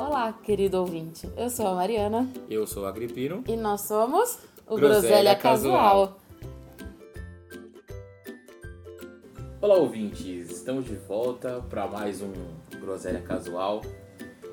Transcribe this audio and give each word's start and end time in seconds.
Olá, 0.00 0.32
querido 0.32 0.78
ouvinte. 0.78 1.28
Eu 1.36 1.50
sou 1.50 1.66
a 1.66 1.74
Mariana 1.74 2.26
Eu 2.48 2.66
sou 2.66 2.84
o 2.84 2.86
Agripino. 2.86 3.44
e 3.46 3.54
nós 3.54 3.82
somos 3.82 4.38
o 4.66 4.74
Groselha 4.74 5.36
Casual. 5.36 6.16
Casual. 6.16 6.20
Olá, 9.60 9.74
ouvintes. 9.74 10.50
Estamos 10.50 10.86
de 10.86 10.94
volta 10.94 11.62
para 11.68 11.86
mais 11.86 12.22
um 12.22 12.32
Groselha 12.80 13.20
Casual. 13.20 13.82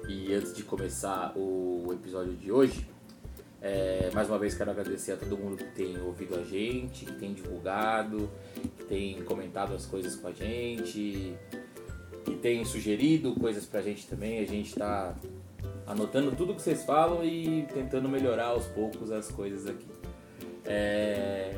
E 0.10 0.34
antes 0.34 0.54
de 0.54 0.64
começar 0.64 1.32
o 1.38 1.94
episódio 1.94 2.34
de 2.34 2.52
hoje, 2.52 2.86
é, 3.62 4.12
mais 4.14 4.28
uma 4.28 4.38
vez 4.38 4.54
quero 4.54 4.72
agradecer 4.72 5.14
a 5.14 5.18
todo 5.18 5.38
mundo 5.38 5.56
que 5.56 5.72
tem 5.72 5.98
ouvido 6.02 6.36
a 6.36 6.44
gente, 6.44 7.06
que 7.06 7.14
tem 7.14 7.34
divulgado, 7.34 8.30
que 8.78 8.84
tem 8.84 9.24
comentado 9.24 9.74
as 9.74 9.86
coisas 9.86 10.18
com 10.18 10.28
a 10.28 10.32
gente, 10.34 11.34
que 12.26 12.36
tem 12.36 12.66
sugerido 12.66 13.34
coisas 13.36 13.66
pra 13.66 13.82
gente 13.82 14.06
também. 14.08 14.40
A 14.40 14.46
gente 14.46 14.76
tá 14.76 15.16
anotando 15.88 16.32
tudo 16.34 16.54
que 16.54 16.62
vocês 16.62 16.84
falam 16.84 17.24
e 17.24 17.66
tentando 17.74 18.08
melhorar 18.08 18.48
aos 18.48 18.66
poucos 18.68 19.12
as 19.12 19.32
coisas 19.32 19.66
aqui. 19.66 19.88
É, 20.66 21.56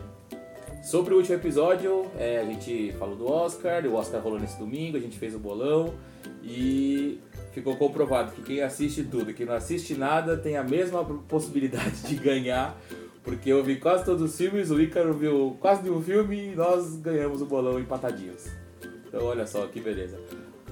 Sobre 0.83 1.13
o 1.13 1.17
último 1.17 1.35
episódio, 1.35 2.09
é, 2.17 2.39
a 2.39 2.45
gente 2.45 2.93
falou 2.97 3.15
do 3.15 3.29
Oscar, 3.29 3.85
o 3.85 3.95
Oscar 3.95 4.21
rolou 4.21 4.39
nesse 4.39 4.57
domingo, 4.57 4.97
a 4.97 4.99
gente 4.99 5.19
fez 5.19 5.35
o 5.35 5.39
bolão 5.39 5.93
e 6.41 7.19
ficou 7.51 7.75
comprovado 7.75 8.31
que 8.31 8.41
quem 8.41 8.61
assiste 8.61 9.03
tudo, 9.03 9.33
quem 9.33 9.45
não 9.45 9.55
assiste 9.55 9.93
nada, 9.93 10.37
tem 10.37 10.55
a 10.55 10.63
mesma 10.63 11.03
possibilidade 11.03 12.01
de 12.07 12.15
ganhar, 12.15 12.79
porque 13.23 13.51
eu 13.51 13.63
vi 13.63 13.75
quase 13.75 14.05
todos 14.05 14.21
os 14.21 14.37
filmes, 14.37 14.71
o 14.71 14.81
Ícaro 14.81 15.13
viu 15.13 15.57
quase 15.59 15.83
nenhum 15.83 16.01
filme 16.01 16.53
e 16.53 16.55
nós 16.55 16.95
ganhamos 16.95 17.41
o 17.41 17.45
bolão 17.45 17.77
empatadinhos. 17.79 18.47
Então 19.07 19.25
olha 19.25 19.45
só 19.45 19.67
que 19.67 19.81
beleza. 19.81 20.17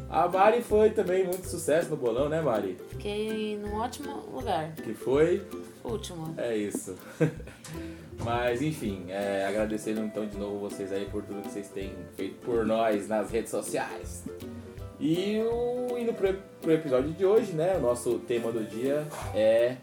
A 0.09 0.27
Mari 0.27 0.61
foi 0.61 0.89
também 0.91 1.25
muito 1.25 1.47
sucesso 1.47 1.89
no 1.89 1.97
bolão, 1.97 2.29
né 2.29 2.41
Mari? 2.41 2.77
Fiquei 2.89 3.57
num 3.57 3.75
ótimo 3.75 4.23
lugar. 4.33 4.73
Que 4.75 4.93
foi 4.93 5.45
Último. 5.83 6.33
é 6.37 6.55
isso. 6.55 6.95
Mas 8.23 8.61
enfim, 8.61 9.05
é, 9.09 9.45
agradecendo 9.47 10.01
então 10.01 10.25
de 10.25 10.37
novo 10.37 10.59
vocês 10.59 10.91
aí 10.91 11.05
por 11.05 11.23
tudo 11.23 11.41
que 11.41 11.49
vocês 11.49 11.67
têm 11.69 11.93
feito 12.15 12.35
por 12.45 12.65
nós 12.65 13.07
nas 13.07 13.29
redes 13.29 13.51
sociais. 13.51 14.23
E 14.99 15.39
o, 15.41 15.97
indo 15.97 16.13
pro, 16.13 16.33
pro 16.61 16.71
episódio 16.71 17.11
de 17.11 17.25
hoje, 17.25 17.51
né? 17.51 17.75
O 17.77 17.81
nosso 17.81 18.17
tema 18.19 18.51
do 18.51 18.63
dia 18.63 19.05
é 19.35 19.75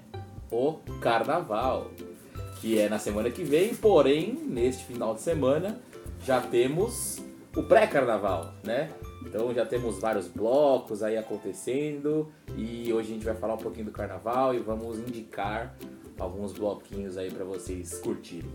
o 0.51 0.75
carnaval. 1.01 1.91
Que 2.61 2.79
é 2.81 2.89
na 2.89 2.99
semana 2.99 3.31
que 3.31 3.45
vem, 3.45 3.75
porém, 3.75 4.33
neste 4.47 4.85
final 4.85 5.15
de 5.15 5.21
semana, 5.21 5.79
já 6.25 6.41
temos 6.41 7.23
o 7.55 7.63
pré-carnaval, 7.63 8.55
né? 8.65 8.91
Então 9.25 9.53
já 9.53 9.65
temos 9.65 9.99
vários 9.99 10.29
blocos 10.29 11.03
aí 11.03 11.17
acontecendo 11.17 12.33
e 12.57 12.93
hoje 12.93 13.11
a 13.11 13.15
gente 13.15 13.25
vai 13.25 13.35
falar 13.35 13.55
um 13.55 13.59
pouquinho 13.59 13.87
do 13.87 13.93
carnaval 13.93 14.55
e 14.55 14.59
vamos 14.59 14.99
indicar 14.99 15.75
alguns 16.19 16.53
bloquinhos 16.53 17.17
aí 17.17 17.31
pra 17.31 17.45
vocês 17.45 17.99
curtirem. 17.99 18.51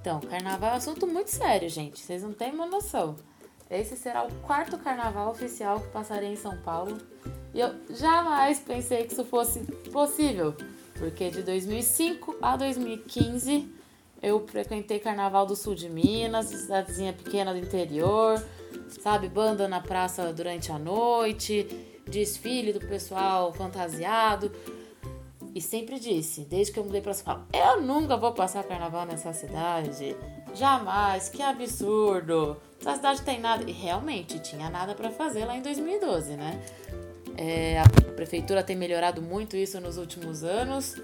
Então, 0.00 0.18
carnaval 0.20 0.70
é 0.70 0.72
um 0.74 0.76
assunto 0.76 1.06
muito 1.06 1.28
sério, 1.28 1.68
gente. 1.68 2.00
Vocês 2.00 2.22
não 2.22 2.32
têm 2.32 2.52
uma 2.52 2.66
noção. 2.66 3.16
Esse 3.70 3.96
será 3.96 4.26
o 4.26 4.32
quarto 4.36 4.78
carnaval 4.78 5.30
oficial 5.30 5.78
que 5.78 5.88
passarei 5.88 6.32
em 6.32 6.36
São 6.36 6.56
Paulo. 6.58 6.98
E 7.52 7.60
eu 7.60 7.74
jamais 7.90 8.58
pensei 8.60 9.04
que 9.04 9.12
isso 9.12 9.24
fosse 9.24 9.60
possível. 9.92 10.54
Porque 10.98 11.30
de 11.30 11.42
2005 11.42 12.36
a 12.40 12.56
2015 12.56 13.72
eu 14.22 14.46
frequentei 14.46 14.98
carnaval 14.98 15.46
do 15.46 15.54
sul 15.54 15.74
de 15.74 15.88
Minas, 15.88 16.46
cidadezinha 16.46 17.12
pequena 17.12 17.52
do 17.52 17.58
interior, 17.58 18.42
sabe? 19.02 19.28
Banda 19.28 19.68
na 19.68 19.80
praça 19.80 20.32
durante 20.32 20.70
a 20.72 20.78
noite, 20.78 21.66
desfile 22.06 22.72
do 22.72 22.80
pessoal 22.80 23.52
fantasiado. 23.52 24.50
E 25.54 25.60
sempre 25.60 25.98
disse, 25.98 26.42
desde 26.42 26.72
que 26.72 26.78
eu 26.78 26.84
mudei 26.84 27.00
pra 27.00 27.12
São 27.12 27.24
Paulo, 27.24 27.46
eu 27.52 27.80
nunca 27.80 28.16
vou 28.16 28.32
passar 28.32 28.62
carnaval 28.62 29.04
nessa 29.04 29.32
cidade. 29.32 30.16
Jamais, 30.54 31.28
que 31.28 31.42
absurdo. 31.42 32.56
Essa 32.80 32.94
cidade 32.94 33.22
tem 33.22 33.40
nada. 33.40 33.68
E 33.68 33.72
realmente 33.72 34.38
tinha 34.38 34.70
nada 34.70 34.94
pra 34.94 35.10
fazer 35.10 35.44
lá 35.44 35.56
em 35.56 35.62
2012, 35.62 36.34
né? 36.34 36.62
É, 37.36 37.80
a 37.80 38.12
prefeitura 38.14 38.62
tem 38.62 38.76
melhorado 38.76 39.20
muito 39.20 39.56
isso 39.56 39.80
nos 39.80 39.96
últimos 39.96 40.44
anos. 40.44 40.96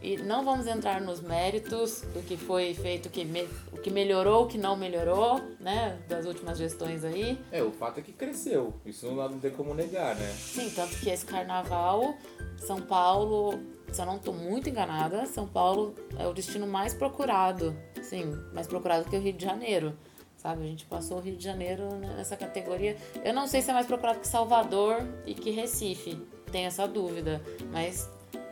E 0.00 0.16
não 0.16 0.44
vamos 0.44 0.66
entrar 0.66 1.00
nos 1.00 1.20
méritos 1.20 2.02
do 2.14 2.22
que 2.22 2.36
foi 2.36 2.72
feito, 2.74 3.06
o 3.06 3.10
que, 3.10 3.24
me- 3.24 3.48
o 3.72 3.78
que 3.78 3.90
melhorou, 3.90 4.44
o 4.44 4.46
que 4.46 4.56
não 4.56 4.76
melhorou, 4.76 5.40
né? 5.58 5.98
Das 6.08 6.24
últimas 6.24 6.56
gestões 6.56 7.02
aí. 7.04 7.38
É, 7.50 7.62
o 7.62 7.72
fato 7.72 7.98
é 7.98 8.02
que 8.02 8.12
cresceu, 8.12 8.72
isso 8.86 9.10
não, 9.10 9.38
tem 9.40 9.50
como 9.50 9.74
negar, 9.74 10.14
né? 10.14 10.26
Sim, 10.32 10.70
tanto 10.70 10.96
que 10.98 11.10
esse 11.10 11.24
carnaval, 11.26 12.14
São 12.58 12.80
Paulo, 12.80 13.58
se 13.90 14.00
eu 14.00 14.06
não 14.06 14.18
tô 14.18 14.32
muito 14.32 14.68
enganada, 14.68 15.26
São 15.26 15.46
Paulo 15.48 15.94
é 16.18 16.26
o 16.26 16.32
destino 16.32 16.66
mais 16.66 16.94
procurado. 16.94 17.74
Sim, 18.02 18.36
mais 18.52 18.66
procurado 18.66 19.08
que 19.10 19.16
o 19.16 19.20
Rio 19.20 19.32
de 19.32 19.44
Janeiro. 19.44 19.96
Sabe, 20.36 20.62
a 20.62 20.66
gente 20.66 20.86
passou 20.86 21.18
o 21.18 21.20
Rio 21.20 21.36
de 21.36 21.42
Janeiro 21.42 21.96
nessa 21.96 22.36
categoria. 22.36 22.96
Eu 23.24 23.34
não 23.34 23.48
sei 23.48 23.60
se 23.60 23.70
é 23.70 23.74
mais 23.74 23.86
procurado 23.88 24.20
que 24.20 24.28
Salvador 24.28 25.04
e 25.26 25.34
que 25.34 25.50
Recife. 25.50 26.16
Tenho 26.52 26.68
essa 26.68 26.86
dúvida. 26.86 27.42
Mas 27.72 28.08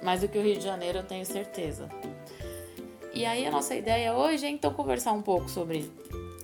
mais 0.06 0.20
do 0.20 0.28
que 0.28 0.38
o 0.38 0.42
Rio 0.42 0.54
de 0.56 0.62
Janeiro, 0.64 0.98
eu 0.98 1.02
tenho 1.02 1.26
certeza. 1.26 1.88
E 3.12 3.24
aí 3.26 3.44
a 3.44 3.50
nossa 3.50 3.74
ideia 3.74 4.14
hoje 4.14 4.46
é 4.46 4.48
então 4.48 4.72
conversar 4.72 5.10
um 5.12 5.20
pouco 5.20 5.50
sobre 5.50 5.90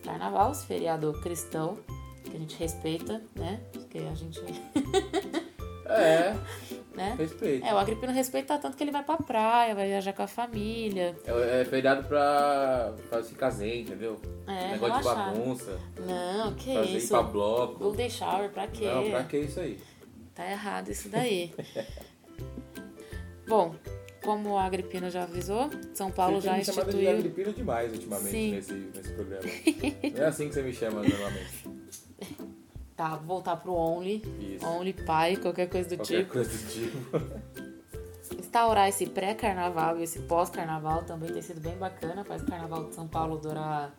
carnaval, 0.05 0.50
esse 0.50 0.67
feriado 0.67 1.12
cristão, 1.23 1.78
que 2.25 2.37
a 2.37 2.41
gente 2.41 2.56
respeita, 2.59 3.23
né? 3.37 3.61
Porque 3.73 3.99
a 3.99 4.15
gente 4.17 4.41
É, 5.87 6.34
né? 6.97 7.15
respeito. 7.17 7.65
É, 7.65 7.73
o 7.73 7.78
Agripino 7.78 8.11
respeita 8.12 8.59
tanto 8.59 8.77
que 8.77 8.83
ele 8.83 8.91
vai 8.91 9.05
pra 9.05 9.17
praia, 9.19 9.77
vai 9.77 9.87
viajar 9.87 10.12
com 10.12 10.23
a 10.23 10.27
família. 10.27 11.15
É, 11.25 11.61
é 11.61 11.65
feriado 11.65 12.03
pra, 12.09 12.94
pra 13.09 13.23
ficar 13.23 13.50
zen, 13.50 13.83
entendeu? 13.83 14.21
É, 14.49 14.73
Negócio 14.73 14.97
relaxar. 14.99 15.33
de 15.34 15.39
bagunça, 15.39 15.79
Não, 16.05 16.53
que 16.55 16.75
fazer 16.75 16.89
ir 16.91 16.97
isso? 16.97 17.09
pra 17.11 17.23
bloco. 17.23 17.79
Golden 17.79 18.11
shower, 18.11 18.50
pra 18.50 18.67
quê? 18.67 18.87
Não, 18.87 19.09
pra 19.09 19.23
que 19.23 19.39
isso 19.39 19.61
aí? 19.61 19.79
Tá 20.34 20.50
errado 20.50 20.89
isso 20.91 21.09
daí. 21.11 21.55
Bom, 23.47 23.75
como 24.23 24.51
o 24.51 24.59
Agripino 24.59 25.11
já 25.11 25.25
avisou, 25.25 25.69
São 25.95 26.11
Paulo 26.11 26.41
você 26.41 26.47
já 26.47 26.57
me 26.57 26.65
chamado 26.65 26.91
de 26.91 26.97
instituiu... 26.97 27.19
Agripino 27.19 27.53
demais 27.53 27.93
ultimamente 27.93 28.31
Sim. 28.31 28.51
nesse, 28.53 28.73
nesse 28.73 29.13
programa. 29.13 29.43
Não 30.15 30.23
é 30.23 30.27
assim 30.27 30.49
que 30.49 30.55
você 30.55 30.63
me 30.63 30.73
chama 30.73 31.03
normalmente. 31.03 31.69
Tá, 32.95 33.17
vou 33.17 33.27
voltar 33.27 33.57
pro 33.57 33.73
Only. 33.73 34.23
Isso. 34.39 34.67
Only 34.67 34.93
pai, 34.93 35.37
qualquer 35.37 35.69
coisa 35.69 35.89
do 35.89 35.97
Qualquer 35.97 36.19
tipo. 36.19 36.33
coisa 36.35 36.51
do 36.51 36.69
tipo. 36.69 37.21
Instaurar 38.39 38.89
esse 38.89 39.07
pré-carnaval 39.07 39.99
e 39.99 40.03
esse 40.03 40.21
pós-carnaval 40.21 41.03
também 41.05 41.33
tem 41.33 41.41
sido 41.41 41.61
bem 41.61 41.77
bacana. 41.79 42.23
Faz 42.23 42.43
o 42.43 42.47
carnaval 42.47 42.85
de 42.85 42.95
São 42.95 43.09
Paulo 43.09 43.39
durar 43.39 43.93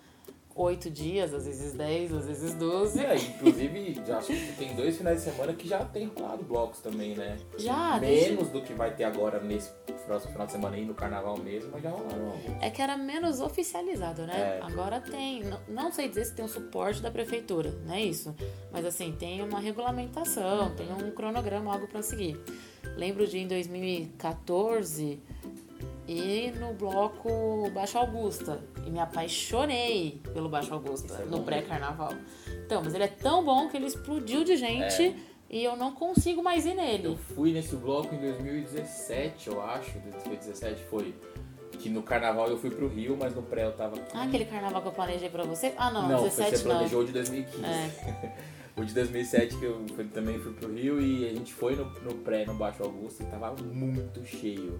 oito 0.56 0.90
dias, 0.90 1.34
às 1.34 1.46
vezes 1.46 1.74
dez, 1.74 2.14
às 2.14 2.28
vezes 2.28 2.54
doze. 2.54 3.00
É, 3.00 3.16
inclusive, 3.16 4.02
já 4.06 4.18
acho 4.18 4.28
que 4.28 4.54
tem 4.54 4.76
dois 4.76 4.98
finais 4.98 5.24
de 5.24 5.32
semana 5.32 5.54
que 5.54 5.68
já 5.68 5.84
tem 5.84 6.08
rolado 6.08 6.44
blocos 6.44 6.80
também, 6.80 7.16
né? 7.16 7.38
Já, 7.58 8.00
Menos 8.00 8.50
do 8.50 8.62
que 8.62 8.74
vai 8.74 8.96
ter 8.96 9.04
agora 9.04 9.40
nesse 9.40 9.72
próximo 10.06 10.32
final 10.32 10.46
de 10.46 10.54
semana 10.54 10.76
aí 10.76 10.86
no 10.86 10.94
carnaval 10.94 11.38
mesmo, 11.38 11.72
mas 11.72 11.82
já 11.82 11.90
rolaram. 11.90 12.34
É 12.62 12.70
que 12.70 12.82
era 12.82 12.98
menos 12.98 13.40
oficializado, 13.40 14.26
né? 14.26 14.60
É. 14.60 14.60
Agora 14.62 15.00
tem. 15.00 15.44
Não, 15.44 15.60
não 15.68 15.92
sei 15.92 16.08
dizer 16.08 16.26
se 16.26 16.36
tem 16.36 16.46
um 16.46 16.48
suporte 16.48 17.02
da 17.02 17.10
prefeitura, 17.10 17.72
não 17.86 17.94
é 17.94 18.02
isso. 18.02 18.36
Mas 18.72 18.86
assim, 18.86 19.12
tem 19.14 19.42
uma 19.42 19.60
regulamentação, 19.60 20.74
tem 20.76 20.92
um 20.92 21.12
cronograma, 21.12 21.74
algo 21.74 21.88
pra 21.88 22.02
seguir. 22.02 22.40
Lembro 22.96 23.26
de 23.26 23.40
em 23.40 23.48
2014 23.48 25.20
ir 26.08 26.56
no 26.60 26.74
bloco 26.74 27.70
Baixo 27.74 27.98
Augusta. 27.98 28.60
E 28.86 28.90
me 28.90 29.00
apaixonei 29.00 30.22
pelo 30.34 30.50
Baixo 30.50 30.74
Augusta 30.74 31.14
é 31.22 31.26
no 31.26 31.44
pré-carnaval. 31.44 32.14
Então, 32.66 32.82
mas 32.84 32.94
ele 32.94 33.04
é 33.06 33.08
tão 33.08 33.44
bom 33.44 33.68
que 33.70 33.78
ele 33.78 33.86
explodiu 33.86 34.44
de 34.44 34.56
gente 34.58 35.04
É. 35.04 35.16
e 35.50 35.64
eu 35.64 35.76
não 35.76 35.94
consigo 35.94 36.42
mais 36.44 36.66
ir 36.66 36.72
Eu 36.72 36.76
nele. 36.76 37.18
fui 37.36 37.52
nesse 37.54 37.76
bloco 37.76 38.14
em 38.14 38.20
2017, 38.20 39.48
eu 39.50 39.62
acho. 39.62 39.92
Foi 40.26 40.36
17, 40.36 40.82
foi. 40.90 41.14
Que 41.80 41.90
no 41.90 42.04
carnaval 42.04 42.48
eu 42.50 42.58
fui 42.58 42.70
pro 42.70 42.88
Rio, 42.88 43.18
mas 43.20 43.36
no 43.36 43.42
pré 43.42 43.66
eu 43.66 43.72
tava. 43.74 43.96
Ah, 44.14 44.24
aquele 44.24 44.46
carnaval 44.46 44.82
que 44.82 44.88
eu 44.90 44.92
planejei 44.92 45.30
pra 45.30 45.44
você? 45.44 45.74
Ah, 45.76 45.90
não, 45.92 46.08
não, 46.08 46.24
17 46.24 46.58
você 46.58 46.68
não. 46.68 46.76
planejou 46.76 47.02
o 47.02 47.06
de 47.06 47.12
2015. 47.14 47.66
É. 47.66 48.36
o 48.80 48.86
de 48.86 48.94
2007 48.94 49.58
que 49.58 49.66
eu 49.66 49.84
também 50.14 50.40
fui 50.40 50.54
pro 50.54 50.72
Rio 50.72 51.02
e 51.02 51.26
a 51.28 51.30
gente 51.30 51.52
foi 51.54 51.76
no, 51.76 51.86
no 52.02 52.14
pré, 52.16 52.46
no 52.46 52.54
Baixo 52.54 52.84
Augusto 52.84 53.24
e 53.24 53.26
tava 53.26 53.54
muito 53.64 54.24
cheio. 54.26 54.80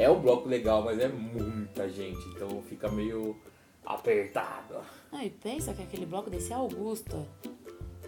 É 0.00 0.08
um 0.10 0.18
bloco 0.18 0.48
legal, 0.48 0.82
mas 0.82 0.98
é 0.98 1.08
muita 1.08 1.88
gente, 1.88 2.26
então 2.30 2.62
fica 2.62 2.88
meio 2.90 3.36
apertado. 3.84 4.76
Ah, 5.12 5.24
e 5.24 5.30
pensa 5.30 5.74
que 5.74 5.82
aquele 5.82 6.06
bloco 6.06 6.30
descia 6.30 6.56
a 6.56 6.58
Augusta. 6.58 7.26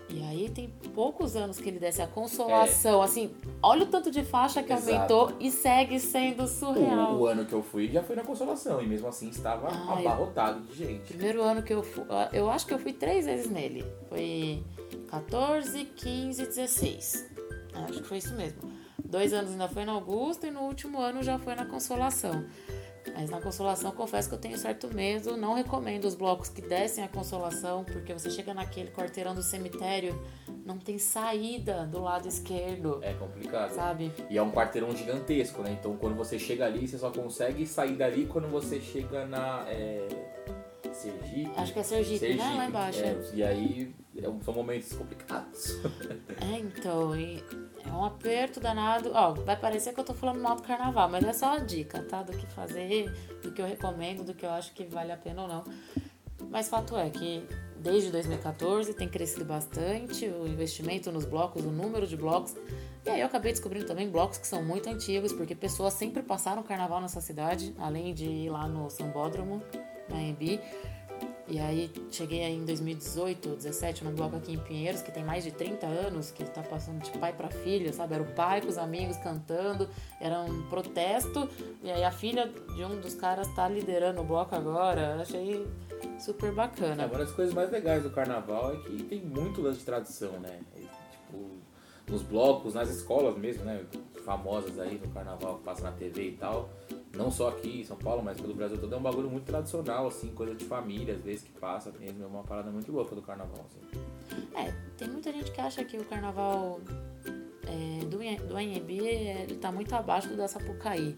E 0.08 0.22
aí 0.24 0.50
tem 0.50 0.68
poucos 0.94 1.36
anos 1.36 1.58
que 1.58 1.68
ele 1.68 1.78
desce 1.78 2.00
a 2.02 2.06
consolação. 2.06 3.02
Assim, 3.02 3.34
olha 3.62 3.84
o 3.84 3.86
tanto 3.86 4.10
de 4.10 4.22
faixa 4.24 4.62
que 4.62 4.72
É. 4.72 4.76
Exato. 4.76 5.14
aumentou 5.14 5.36
e 5.40 5.50
segue 5.50 5.98
sendo 6.00 6.46
surreal. 6.46 7.14
O, 7.14 7.20
o 7.20 7.26
ano 7.26 7.44
que 7.46 7.52
eu 7.52 7.62
fui 7.62 7.88
já 7.90 8.02
foi 8.02 8.16
na 8.16 8.22
Consolação 8.22 8.82
e 8.82 8.86
mesmo 8.86 9.08
assim 9.08 9.28
estava 9.28 9.68
Ai. 9.70 10.06
abarrotado 10.06 10.60
de 10.60 10.74
gente. 10.74 11.08
Primeiro 11.14 11.42
ano 11.42 11.62
que 11.62 11.72
eu 11.72 11.82
fui. 11.82 12.04
Eu 12.32 12.50
acho 12.50 12.66
que 12.66 12.74
eu 12.74 12.78
fui 12.78 12.92
três 12.92 13.24
vezes 13.26 13.50
nele. 13.50 13.84
Foi 14.08 14.62
14, 15.08 15.84
15, 15.84 16.46
16. 16.46 17.30
É, 17.74 17.78
Acho 17.78 18.00
que 18.02 18.08
foi 18.08 18.18
isso 18.18 18.34
mesmo. 18.34 18.70
Dois 19.12 19.34
anos 19.34 19.52
ainda 19.52 19.68
foi 19.68 19.84
na 19.84 19.92
Augusta 19.92 20.46
e 20.46 20.50
no 20.50 20.62
último 20.62 20.98
ano 20.98 21.22
já 21.22 21.38
foi 21.38 21.54
na 21.54 21.66
Consolação. 21.66 22.46
Mas 23.14 23.28
na 23.28 23.40
Consolação, 23.40 23.90
confesso 23.92 24.28
que 24.28 24.34
eu 24.34 24.38
tenho 24.38 24.56
certo 24.56 24.92
medo. 24.94 25.36
Não 25.36 25.54
recomendo 25.54 26.06
os 26.06 26.14
blocos 26.14 26.48
que 26.48 26.62
descem 26.62 27.04
a 27.04 27.08
Consolação, 27.08 27.84
porque 27.84 28.14
você 28.14 28.30
chega 28.30 28.54
naquele 28.54 28.90
quarteirão 28.90 29.34
do 29.34 29.42
cemitério, 29.42 30.18
não 30.64 30.78
tem 30.78 30.98
saída 30.98 31.84
do 31.84 32.00
lado 32.00 32.26
esquerdo. 32.26 33.00
É 33.02 33.12
complicado. 33.12 33.74
Sabe? 33.74 34.10
E 34.30 34.38
é 34.38 34.42
um 34.42 34.50
quarteirão 34.50 34.96
gigantesco, 34.96 35.62
né? 35.62 35.76
Então 35.78 35.94
quando 35.96 36.16
você 36.16 36.38
chega 36.38 36.64
ali, 36.64 36.88
você 36.88 36.96
só 36.96 37.10
consegue 37.10 37.66
sair 37.66 37.96
dali 37.96 38.24
quando 38.24 38.48
você 38.48 38.80
chega 38.80 39.26
na. 39.26 39.64
É... 39.68 40.08
Sergipe. 40.92 41.50
Acho 41.56 41.72
que 41.72 41.78
é 41.78 41.82
Sergipe, 41.82 42.18
Sergipe 42.18 42.42
né? 42.42 42.54
Lá 42.54 42.66
embaixo. 42.66 43.00
É, 43.00 43.16
e 43.32 43.42
aí 43.42 43.94
é 44.16 44.44
são 44.44 44.54
momentos 44.54 44.92
complicados. 44.92 45.80
É, 46.40 46.58
então, 46.58 47.16
e 47.16 47.42
é 47.86 47.92
um 47.92 48.04
aperto 48.04 48.60
danado. 48.60 49.10
Ó, 49.14 49.32
vai 49.32 49.56
parecer 49.56 49.92
que 49.92 50.00
eu 50.00 50.04
tô 50.04 50.14
falando 50.14 50.40
mal 50.40 50.56
do 50.56 50.62
carnaval, 50.62 51.08
mas 51.08 51.24
é 51.24 51.32
só 51.32 51.56
a 51.56 51.58
dica, 51.58 52.02
tá? 52.02 52.22
Do 52.22 52.32
que 52.32 52.46
fazer, 52.46 53.10
do 53.42 53.52
que 53.52 53.60
eu 53.60 53.66
recomendo, 53.66 54.24
do 54.24 54.34
que 54.34 54.46
eu 54.46 54.50
acho 54.50 54.72
que 54.72 54.84
vale 54.84 55.12
a 55.12 55.16
pena 55.16 55.42
ou 55.42 55.48
não. 55.48 55.64
Mas 56.50 56.68
fato 56.68 56.96
é 56.96 57.08
que 57.10 57.46
desde 57.78 58.10
2014 58.10 58.94
tem 58.94 59.08
crescido 59.08 59.44
bastante 59.44 60.26
o 60.26 60.46
investimento 60.46 61.10
nos 61.10 61.24
blocos, 61.24 61.64
o 61.64 61.70
número 61.70 62.06
de 62.06 62.16
blocos. 62.16 62.54
E 63.04 63.10
aí 63.10 63.20
eu 63.20 63.26
acabei 63.26 63.52
descobrindo 63.52 63.86
também 63.86 64.08
blocos 64.08 64.38
que 64.38 64.46
são 64.46 64.62
muito 64.62 64.88
antigos, 64.88 65.32
porque 65.32 65.54
pessoas 65.54 65.94
sempre 65.94 66.22
passaram 66.22 66.62
carnaval 66.62 67.00
nessa 67.00 67.20
cidade, 67.20 67.74
além 67.78 68.14
de 68.14 68.24
ir 68.24 68.50
lá 68.50 68.68
no 68.68 68.88
Sambódromo, 68.88 69.62
na 70.08 70.22
Embi. 70.22 70.60
E 71.48 71.58
aí 71.58 71.90
cheguei 72.10 72.44
aí 72.44 72.54
em 72.54 72.64
2018, 72.64 73.48
2017, 73.48 74.04
num 74.04 74.12
bloco 74.12 74.36
aqui 74.36 74.52
em 74.52 74.58
Pinheiros, 74.58 75.02
que 75.02 75.10
tem 75.10 75.24
mais 75.24 75.42
de 75.42 75.50
30 75.50 75.86
anos, 75.86 76.30
que 76.30 76.44
tá 76.44 76.62
passando 76.62 77.02
de 77.02 77.10
pai 77.18 77.32
para 77.32 77.48
filha, 77.48 77.92
sabe? 77.92 78.14
Era 78.14 78.22
o 78.22 78.32
pai 78.32 78.60
com 78.60 78.68
os 78.68 78.78
amigos 78.78 79.16
cantando, 79.18 79.88
era 80.20 80.40
um 80.40 80.62
protesto, 80.68 81.48
e 81.82 81.90
aí 81.90 82.04
a 82.04 82.12
filha 82.12 82.46
de 82.46 82.84
um 82.84 83.00
dos 83.00 83.14
caras 83.14 83.48
tá 83.54 83.68
liderando 83.68 84.20
o 84.20 84.24
bloco 84.24 84.54
agora. 84.54 85.20
Achei 85.20 85.66
super 86.18 86.52
bacana. 86.52 87.06
Uma 87.06 87.18
das 87.18 87.32
coisas 87.32 87.52
mais 87.52 87.70
legais 87.70 88.02
do 88.02 88.10
carnaval 88.10 88.74
é 88.74 88.76
que 88.78 89.02
tem 89.02 89.20
muito 89.20 89.60
lance 89.60 89.80
de 89.80 89.84
tradição, 89.84 90.38
né? 90.38 90.60
tipo, 91.10 91.50
nos 92.08 92.22
blocos, 92.22 92.74
nas 92.74 92.88
escolas 92.88 93.36
mesmo, 93.36 93.64
né? 93.64 93.84
Famosas 94.24 94.78
aí 94.78 95.00
no 95.04 95.12
carnaval 95.12 95.58
que 95.58 95.64
passa 95.64 95.82
na 95.82 95.92
TV 95.92 96.28
e 96.28 96.32
tal 96.32 96.70
não 97.14 97.30
só 97.30 97.48
aqui 97.48 97.80
em 97.80 97.84
São 97.84 97.96
Paulo, 97.96 98.22
mas 98.22 98.40
pelo 98.40 98.54
Brasil 98.54 98.78
todo, 98.78 98.94
é 98.94 98.98
um 98.98 99.02
bagulho 99.02 99.30
muito 99.30 99.44
tradicional, 99.44 100.06
assim, 100.06 100.28
coisa 100.28 100.54
de 100.54 100.64
família, 100.64 101.14
às 101.14 101.20
vezes 101.20 101.42
que 101.42 101.50
passa 101.52 101.92
mesmo, 101.98 102.24
é 102.24 102.26
uma 102.26 102.42
parada 102.42 102.70
muito 102.70 102.90
louca 102.90 103.14
do 103.14 103.22
carnaval, 103.22 103.66
assim. 103.66 104.00
É, 104.54 104.72
tem 104.96 105.08
muita 105.08 105.32
gente 105.32 105.50
que 105.50 105.60
acha 105.60 105.84
que 105.84 105.96
o 105.98 106.04
carnaval 106.04 106.80
é, 107.66 108.04
do, 108.04 108.18
do 108.48 108.56
ANB, 108.56 108.90
ele 108.90 109.56
tá 109.56 109.70
muito 109.70 109.94
abaixo 109.94 110.28
do 110.28 110.36
da 110.36 110.48
Sapucaí. 110.48 111.16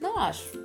Não 0.00 0.18
acho, 0.18 0.58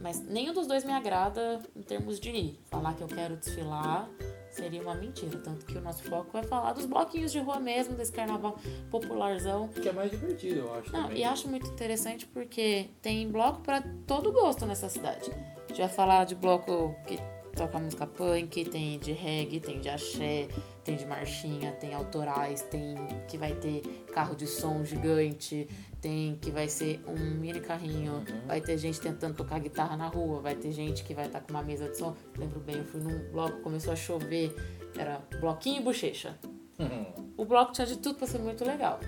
mas 0.00 0.20
nenhum 0.20 0.52
dos 0.52 0.66
dois 0.66 0.84
me 0.84 0.92
agrada 0.92 1.60
em 1.74 1.82
termos 1.82 2.20
de 2.20 2.30
ir. 2.30 2.60
Falar 2.66 2.94
que 2.94 3.02
eu 3.02 3.08
quero 3.08 3.36
desfilar 3.36 4.08
seria 4.56 4.80
uma 4.80 4.94
mentira. 4.94 5.38
Tanto 5.38 5.66
que 5.66 5.76
o 5.76 5.80
nosso 5.80 6.02
foco 6.04 6.32
vai 6.32 6.42
falar 6.42 6.72
dos 6.72 6.86
bloquinhos 6.86 7.30
de 7.30 7.38
rua 7.38 7.60
mesmo, 7.60 7.94
desse 7.94 8.12
carnaval 8.12 8.58
popularzão. 8.90 9.68
Que 9.68 9.88
é 9.88 9.92
mais 9.92 10.10
divertido, 10.10 10.60
eu 10.60 10.74
acho. 10.74 10.92
Não, 10.92 11.02
também. 11.04 11.18
e 11.18 11.24
acho 11.24 11.48
muito 11.48 11.68
interessante 11.68 12.26
porque 12.26 12.88
tem 13.02 13.30
bloco 13.30 13.60
para 13.60 13.82
todo 14.06 14.32
gosto 14.32 14.64
nessa 14.66 14.88
cidade. 14.88 15.30
A 15.30 15.68
gente 15.68 15.80
vai 15.80 15.88
falar 15.88 16.24
de 16.24 16.34
bloco 16.34 16.94
que 17.06 17.18
toca 17.56 17.78
música 17.78 18.06
punk, 18.06 18.64
tem 18.66 18.98
de 18.98 19.12
reggae, 19.12 19.60
tem 19.60 19.80
de 19.80 19.88
axé, 19.88 20.46
tem 20.84 20.94
de 20.94 21.06
marchinha, 21.06 21.72
tem 21.72 21.94
autorais, 21.94 22.62
tem 22.62 22.94
que 23.26 23.38
vai 23.38 23.54
ter 23.54 23.80
carro 24.12 24.36
de 24.36 24.46
som 24.46 24.84
gigante, 24.84 25.66
tem 26.06 26.38
que 26.40 26.52
vai 26.52 26.68
ser 26.68 27.02
um 27.08 27.18
mini 27.18 27.60
carrinho, 27.60 28.12
uhum. 28.12 28.46
vai 28.46 28.60
ter 28.60 28.78
gente 28.78 29.00
tentando 29.00 29.34
tocar 29.34 29.58
guitarra 29.58 29.96
na 29.96 30.06
rua, 30.06 30.40
vai 30.40 30.54
ter 30.54 30.70
gente 30.70 31.02
que 31.02 31.12
vai 31.12 31.26
estar 31.26 31.40
tá 31.40 31.44
com 31.44 31.52
uma 31.52 31.64
mesa 31.64 31.88
de 31.88 31.98
som. 31.98 32.14
Lembro 32.38 32.60
bem, 32.60 32.76
eu 32.76 32.84
fui 32.84 33.00
num 33.00 33.28
bloco, 33.32 33.60
começou 33.60 33.92
a 33.92 33.96
chover, 33.96 34.54
era 34.96 35.20
bloquinho 35.40 35.80
e 35.80 35.82
bochecha. 35.82 36.38
Uhum. 36.78 37.32
O 37.36 37.44
bloco 37.44 37.72
tinha 37.72 37.88
de 37.88 37.96
tudo 37.96 38.18
para 38.18 38.28
ser 38.28 38.38
muito 38.38 38.64
legal. 38.64 39.00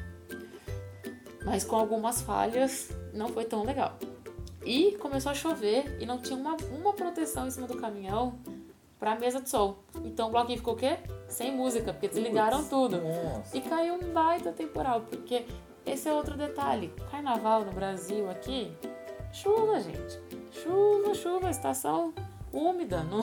Mas 1.45 1.63
com 1.63 1.77
algumas 1.77 2.21
falhas, 2.21 2.91
não 3.15 3.29
foi 3.29 3.45
tão 3.45 3.63
legal. 3.63 3.97
E 4.67 4.97
começou 4.99 5.31
a 5.31 5.35
chover 5.37 5.97
e 6.01 6.05
não 6.05 6.19
tinha 6.19 6.37
uma, 6.37 6.57
uma 6.57 6.93
proteção 6.93 7.47
em 7.47 7.51
cima 7.53 7.69
do 7.69 7.77
caminhão 7.77 8.41
pra 8.99 9.15
mesa 9.15 9.41
de 9.41 9.49
som. 9.49 9.79
Então 10.05 10.29
o 10.29 10.31
bloquinho 10.33 10.59
ficou 10.59 10.75
o 10.75 10.77
quê? 10.77 10.99
Sem 11.29 11.55
música, 11.55 11.93
porque 11.93 12.09
desligaram 12.09 12.67
tudo. 12.67 13.01
Nossa. 13.01 13.57
E 13.57 13.61
caiu 13.61 13.95
um 13.95 14.13
baita 14.13 14.51
temporal, 14.51 15.03
porque 15.03 15.47
esse 15.87 16.09
é 16.09 16.13
outro 16.13 16.37
detalhe. 16.37 16.93
Carnaval 17.11 17.65
no 17.65 17.73
Brasil 17.73 18.29
aqui, 18.31 18.73
chuva, 19.33 19.81
gente. 19.81 20.21
Chuva, 20.51 21.15
chuva, 21.15 21.51
estação 21.51 22.13
úmida. 22.53 23.03
Não, 23.05 23.23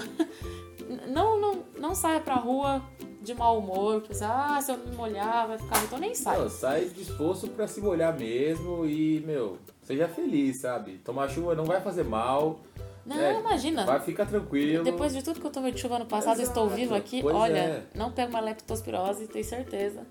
não, 1.07 1.39
não, 1.39 1.63
não 1.77 1.95
saia 1.95 2.19
pra 2.19 2.35
rua 2.35 2.81
de 3.21 3.33
mau 3.33 3.57
humor, 3.57 4.01
pensar, 4.01 4.55
ah, 4.55 4.61
se 4.61 4.71
eu 4.71 4.77
me 4.77 4.95
molhar 4.95 5.47
vai 5.47 5.57
ficar, 5.57 5.83
então 5.83 5.97
nem 5.97 6.13
sai. 6.13 6.37
Não, 6.37 6.47
sai 6.47 6.85
disposto 6.89 7.47
para 7.47 7.67
se 7.67 7.81
molhar 7.81 8.17
mesmo 8.17 8.85
e, 8.85 9.19
meu, 9.25 9.57
seja 9.81 10.07
feliz, 10.07 10.61
sabe? 10.61 10.99
Tomar 10.99 11.29
chuva 11.29 11.55
não 11.55 11.65
vai 11.65 11.81
fazer 11.81 12.03
mal. 12.03 12.59
Não, 13.03 13.19
é, 13.19 13.39
imagina. 13.39 13.85
Vai 13.85 13.99
ficar 13.99 14.25
tranquilo. 14.25 14.83
Depois 14.83 15.13
de 15.13 15.23
tudo 15.23 15.39
que 15.39 15.45
eu 15.45 15.51
tomei 15.51 15.71
de 15.71 15.79
chuva 15.79 15.99
no 15.99 16.05
passado, 16.05 16.39
Exato. 16.39 16.59
estou 16.59 16.69
vivo 16.69 16.95
aqui. 16.95 17.21
Pois 17.21 17.35
olha, 17.35 17.57
é. 17.57 17.83
não 17.95 18.11
pego 18.11 18.29
uma 18.29 18.39
leptospirose, 18.39 19.27
tenho 19.27 19.45
certeza. 19.45 20.05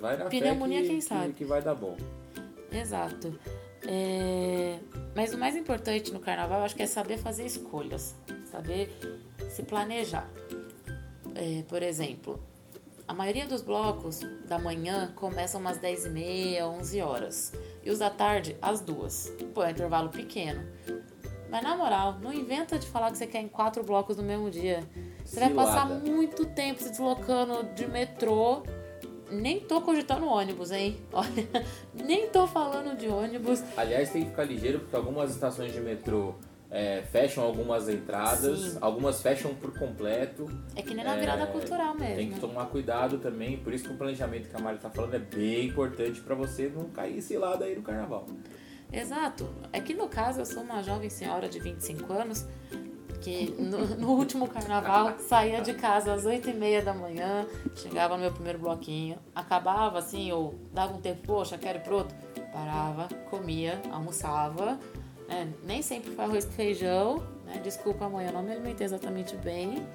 Vai 0.00 0.16
na 0.16 0.24
Pneumonia, 0.26 0.80
que, 0.82 0.88
quem 0.88 1.00
sabe. 1.00 1.28
Que, 1.28 1.32
que 1.34 1.44
vai 1.44 1.60
dar 1.60 1.74
bom. 1.74 1.96
Exato. 2.72 3.38
É... 3.86 4.78
Mas 5.14 5.34
o 5.34 5.38
mais 5.38 5.56
importante 5.56 6.12
no 6.12 6.20
carnaval, 6.20 6.60
eu 6.60 6.64
acho 6.64 6.74
que 6.74 6.82
é 6.82 6.86
saber 6.86 7.18
fazer 7.18 7.44
escolhas. 7.44 8.14
Saber 8.50 8.90
se 9.50 9.62
planejar. 9.62 10.28
É, 11.34 11.62
por 11.68 11.82
exemplo, 11.82 12.40
a 13.06 13.12
maioria 13.12 13.46
dos 13.46 13.60
blocos 13.60 14.20
da 14.46 14.58
manhã 14.58 15.12
começam 15.16 15.60
umas 15.60 15.78
10h30, 15.78 16.62
11 16.62 17.00
horas. 17.02 17.52
E 17.84 17.90
os 17.90 17.98
da 17.98 18.08
tarde, 18.08 18.56
às 18.62 18.80
duas. 18.80 19.32
Pô, 19.54 19.62
é 19.62 19.66
um 19.66 19.70
intervalo 19.70 20.08
pequeno. 20.08 20.62
Mas 21.50 21.62
na 21.62 21.76
moral, 21.76 22.18
não 22.20 22.32
inventa 22.32 22.78
de 22.78 22.86
falar 22.86 23.10
que 23.10 23.18
você 23.18 23.26
quer 23.26 23.40
em 23.40 23.48
quatro 23.48 23.82
blocos 23.82 24.16
no 24.16 24.22
mesmo 24.22 24.48
dia. 24.50 24.84
Você 25.24 25.34
Cilada. 25.34 25.54
vai 25.54 25.64
passar 25.66 25.86
muito 25.86 26.46
tempo 26.46 26.80
se 26.80 26.90
deslocando 26.90 27.64
de 27.74 27.88
metrô. 27.88 28.62
Nem 29.30 29.60
tô 29.60 29.80
cogitando 29.80 30.26
ônibus, 30.26 30.70
hein? 30.70 30.98
Olha, 31.12 31.66
nem 31.94 32.28
tô 32.28 32.46
falando 32.46 32.96
de 32.96 33.08
ônibus. 33.08 33.62
Aliás, 33.76 34.10
tem 34.10 34.24
que 34.24 34.30
ficar 34.30 34.44
ligeiro 34.44 34.80
porque 34.80 34.96
algumas 34.96 35.30
estações 35.30 35.72
de 35.72 35.80
metrô 35.80 36.34
é, 36.70 37.02
fecham 37.10 37.42
algumas 37.42 37.88
entradas, 37.88 38.60
Sim. 38.60 38.78
algumas 38.80 39.20
fecham 39.20 39.54
por 39.54 39.76
completo. 39.76 40.48
É 40.76 40.82
que 40.82 40.94
nem 40.94 41.04
na 41.04 41.16
virada 41.16 41.42
é, 41.42 41.46
cultural 41.46 41.94
mesmo. 41.94 42.16
Tem 42.16 42.30
que 42.30 42.40
tomar 42.40 42.66
cuidado 42.66 43.18
também, 43.18 43.58
por 43.58 43.74
isso 43.74 43.84
que 43.84 43.92
o 43.92 43.96
planejamento 43.96 44.48
que 44.48 44.56
a 44.56 44.60
Mari 44.60 44.78
tá 44.78 44.88
falando 44.88 45.14
é 45.14 45.18
bem 45.18 45.66
importante 45.66 46.20
para 46.20 46.34
você 46.34 46.68
não 46.74 46.84
cair 46.90 47.18
esse 47.18 47.36
lado 47.36 47.64
aí 47.64 47.74
no 47.74 47.82
carnaval. 47.82 48.26
Exato. 48.92 49.48
É 49.72 49.80
que 49.80 49.94
no 49.94 50.08
caso 50.08 50.40
eu 50.40 50.46
sou 50.46 50.62
uma 50.62 50.82
jovem 50.82 51.10
senhora 51.10 51.48
de 51.48 51.58
25 51.58 52.12
anos 52.12 52.46
que 53.20 53.54
no, 53.58 53.86
no 53.96 54.08
último 54.12 54.48
carnaval 54.48 55.14
saía 55.18 55.60
de 55.60 55.74
casa 55.74 56.14
às 56.14 56.24
8 56.24 56.50
e 56.50 56.54
meia 56.54 56.82
da 56.82 56.94
manhã, 56.94 57.46
chegava 57.74 58.16
no 58.16 58.22
meu 58.22 58.32
primeiro 58.32 58.58
bloquinho, 58.58 59.18
acabava 59.34 59.98
assim, 59.98 60.32
ou 60.32 60.54
dava 60.72 60.94
um 60.94 61.00
tempo, 61.00 61.20
poxa, 61.26 61.58
quero 61.58 61.78
ir 61.78 61.82
pro 61.82 61.96
outro, 61.96 62.16
parava, 62.52 63.08
comia, 63.30 63.80
almoçava, 63.92 64.78
é, 65.28 65.46
nem 65.64 65.80
sempre 65.82 66.10
foi 66.10 66.24
arroz 66.24 66.44
com 66.44 66.52
feijão, 66.52 67.22
né? 67.46 67.60
Desculpa, 67.62 68.08
mãe, 68.08 68.26
eu 68.26 68.32
não 68.32 68.42
me 68.42 68.52
alimentei 68.52 68.84
exatamente 68.84 69.36
bem. 69.36 69.86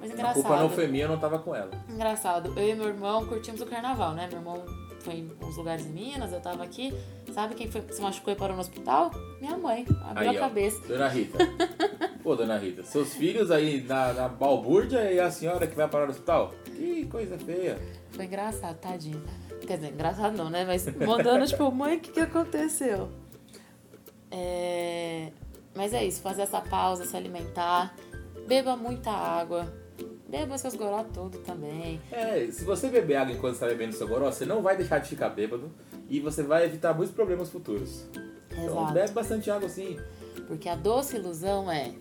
Mas 0.00 0.10
engraçado. 0.10 0.40
A 0.40 0.42
culpa 0.42 0.56
não 0.60 0.70
foi 0.70 0.88
minha, 0.88 1.04
eu 1.04 1.08
não 1.08 1.18
tava 1.18 1.38
com 1.38 1.54
ela. 1.54 1.70
Engraçado. 1.88 2.52
Eu 2.56 2.68
e 2.68 2.74
meu 2.74 2.88
irmão 2.88 3.26
curtimos 3.26 3.60
o 3.60 3.66
carnaval, 3.66 4.12
né? 4.14 4.26
Meu 4.28 4.38
irmão 4.38 4.64
foi 5.06 5.14
em 5.14 5.30
uns 5.40 5.56
lugares 5.56 5.86
em 5.86 5.90
Minas, 5.90 6.32
eu 6.32 6.40
tava 6.40 6.64
aqui. 6.64 6.92
Sabe 7.32 7.54
quem 7.54 7.70
foi, 7.70 7.80
se 7.90 8.02
machucou 8.02 8.32
e 8.32 8.36
parou 8.36 8.56
no 8.56 8.60
hospital? 8.60 9.12
Minha 9.40 9.56
mãe. 9.56 9.86
Abriu 10.02 10.30
aí, 10.30 10.36
a 10.36 10.40
cabeça. 10.40 10.80
Ó, 10.84 10.88
dona 10.88 11.08
Rita. 11.08 11.38
Pô, 12.24 12.34
dona 12.34 12.58
Rita, 12.58 12.82
seus 12.82 13.14
filhos 13.14 13.52
aí 13.52 13.82
na, 13.82 14.12
na 14.12 14.28
balbúrdia 14.28 15.12
e 15.12 15.20
a 15.20 15.30
senhora 15.30 15.68
que 15.68 15.76
vai 15.76 15.88
parar 15.88 16.06
no 16.06 16.10
hospital? 16.10 16.52
Que 16.64 17.06
coisa 17.06 17.38
feia. 17.38 17.80
Foi 18.10 18.24
engraçado, 18.24 18.76
tadinho. 18.78 19.22
Quer 19.64 19.76
dizer, 19.76 19.92
engraçado 19.92 20.36
não, 20.36 20.50
né? 20.50 20.64
Mas 20.64 20.84
mandando, 20.96 21.46
tipo, 21.46 21.70
mãe, 21.70 21.98
o 21.98 22.00
que, 22.00 22.10
que 22.10 22.20
aconteceu? 22.20 23.08
É... 24.28 25.30
Mas 25.72 25.94
é 25.94 26.04
isso, 26.04 26.20
fazer 26.20 26.42
essa 26.42 26.60
pausa, 26.60 27.04
se 27.04 27.16
alimentar, 27.16 27.94
beba 28.48 28.74
muita 28.76 29.10
água, 29.10 29.72
beba 30.36 30.58
seus 30.58 30.74
goró 30.74 31.02
tudo 31.04 31.38
também. 31.38 32.00
É, 32.12 32.46
se 32.50 32.64
você 32.64 32.88
beber 32.88 33.16
água 33.16 33.34
enquanto 33.34 33.54
está 33.54 33.66
bebendo 33.66 33.94
seu 33.94 34.06
goró, 34.06 34.30
você 34.30 34.44
não 34.44 34.60
vai 34.62 34.76
deixar 34.76 34.98
de 34.98 35.08
ficar 35.08 35.30
bêbado 35.30 35.72
e 36.08 36.20
você 36.20 36.42
vai 36.42 36.64
evitar 36.64 36.92
muitos 36.92 37.14
problemas 37.14 37.48
futuros. 37.48 38.04
Então, 38.50 38.64
Exato. 38.64 38.82
Então 38.82 38.92
bebe 38.92 39.12
bastante 39.12 39.50
água 39.50 39.68
sim. 39.68 39.98
Porque 40.46 40.68
a 40.68 40.74
doce 40.74 41.16
ilusão 41.16 41.70
é, 41.70 41.94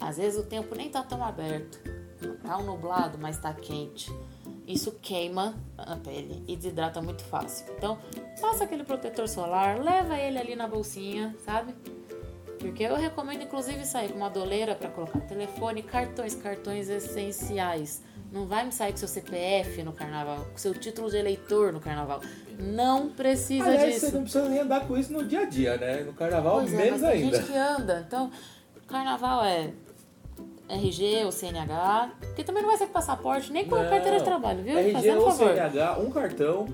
às 0.00 0.16
vezes 0.16 0.38
o 0.38 0.42
tempo 0.44 0.74
nem 0.74 0.88
tá 0.90 1.02
tão 1.02 1.22
aberto, 1.24 1.78
tá 2.42 2.58
um 2.58 2.64
nublado, 2.64 3.16
mas 3.18 3.38
tá 3.38 3.52
quente. 3.54 4.12
isso 4.66 4.92
queima 5.00 5.54
a 5.78 5.96
pele 5.96 6.44
e 6.46 6.56
desidrata 6.56 7.00
muito 7.00 7.22
fácil. 7.22 7.66
Então, 7.76 7.98
passa 8.40 8.64
aquele 8.64 8.84
protetor 8.84 9.28
solar, 9.28 9.78
leva 9.80 10.18
ele 10.18 10.38
ali 10.38 10.54
na 10.54 10.66
bolsinha, 10.68 11.34
sabe? 11.44 11.74
Porque 12.58 12.82
eu 12.82 12.96
recomendo 12.96 13.42
inclusive 13.42 13.84
sair 13.84 14.10
com 14.10 14.18
uma 14.18 14.28
doleira 14.30 14.74
para 14.74 14.88
colocar 14.88 15.20
telefone, 15.20 15.82
cartões, 15.82 16.34
cartões 16.34 16.88
essenciais. 16.88 18.02
Não 18.32 18.46
vai 18.46 18.64
me 18.64 18.72
sair 18.72 18.90
com 18.92 18.98
seu 18.98 19.08
CPF 19.08 19.82
no 19.82 19.92
carnaval, 19.92 20.44
com 20.52 20.58
seu 20.58 20.74
título 20.74 21.08
de 21.10 21.16
eleitor 21.16 21.72
no 21.72 21.80
carnaval. 21.80 22.20
Não 22.58 23.08
precisa 23.08 23.64
Aliás, 23.64 23.94
disso. 23.94 24.06
você 24.06 24.12
não 24.12 24.22
precisa 24.22 24.48
nem 24.48 24.58
andar 24.60 24.86
com 24.86 24.98
isso 24.98 25.12
no 25.12 25.24
dia 25.24 25.40
a 25.40 25.44
dia, 25.46 25.76
né? 25.78 26.02
No 26.02 26.12
carnaval, 26.12 26.56
Pois 26.58 26.72
é, 26.74 26.76
menos 26.76 27.00
mas 27.00 27.10
tem 27.12 27.22
ainda. 27.24 27.36
gente 27.38 27.50
que 27.50 27.56
anda. 27.56 28.04
Então, 28.06 28.30
carnaval 28.86 29.44
é 29.44 29.70
RG 30.68 31.24
ou 31.24 31.32
CNH, 31.32 32.10
que 32.36 32.44
também 32.44 32.62
não 32.62 32.68
vai 32.68 32.76
ser 32.78 32.86
com 32.86 32.92
passaporte, 32.92 33.50
nem 33.52 33.64
com 33.64 33.76
Não. 33.76 33.88
carteira 33.88 34.18
de 34.18 34.24
trabalho, 34.24 34.62
viu? 34.62 34.76
RG 34.78 34.92
Fazendo 34.92 35.20
ou 35.22 35.30
favor. 35.30 35.54
CNH, 35.54 35.98
um 36.00 36.10
cartão, 36.10 36.66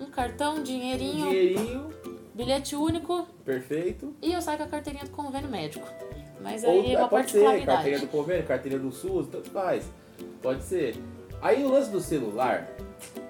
Um 0.00 0.06
cartão, 0.06 0.56
um 0.56 0.62
dinheirinho, 0.62 1.28
dinheirinho, 1.28 1.88
bilhete 2.36 2.76
único 2.76 3.26
perfeito. 3.44 4.14
e 4.20 4.32
eu 4.32 4.42
saio 4.42 4.58
com 4.58 4.64
a 4.64 4.68
carteirinha 4.68 5.04
do 5.04 5.10
convênio 5.10 5.48
médico. 5.50 5.86
Mas 6.40 6.62
Ou 6.62 6.70
aí 6.70 6.94
é 6.94 6.98
uma 6.98 7.08
pode 7.08 7.30
ser, 7.30 7.38
particularidade. 7.38 7.66
carteirinha 7.66 8.00
do 8.00 8.06
convênio, 8.08 8.46
carteirinha 8.46 8.80
do 8.82 8.92
SUS, 8.92 9.26
tanto 9.28 9.50
faz. 9.50 9.84
Pode 10.42 10.62
ser. 10.62 10.96
Aí 11.40 11.64
o 11.64 11.68
lance 11.70 11.90
do 11.90 12.00
celular, 12.00 12.68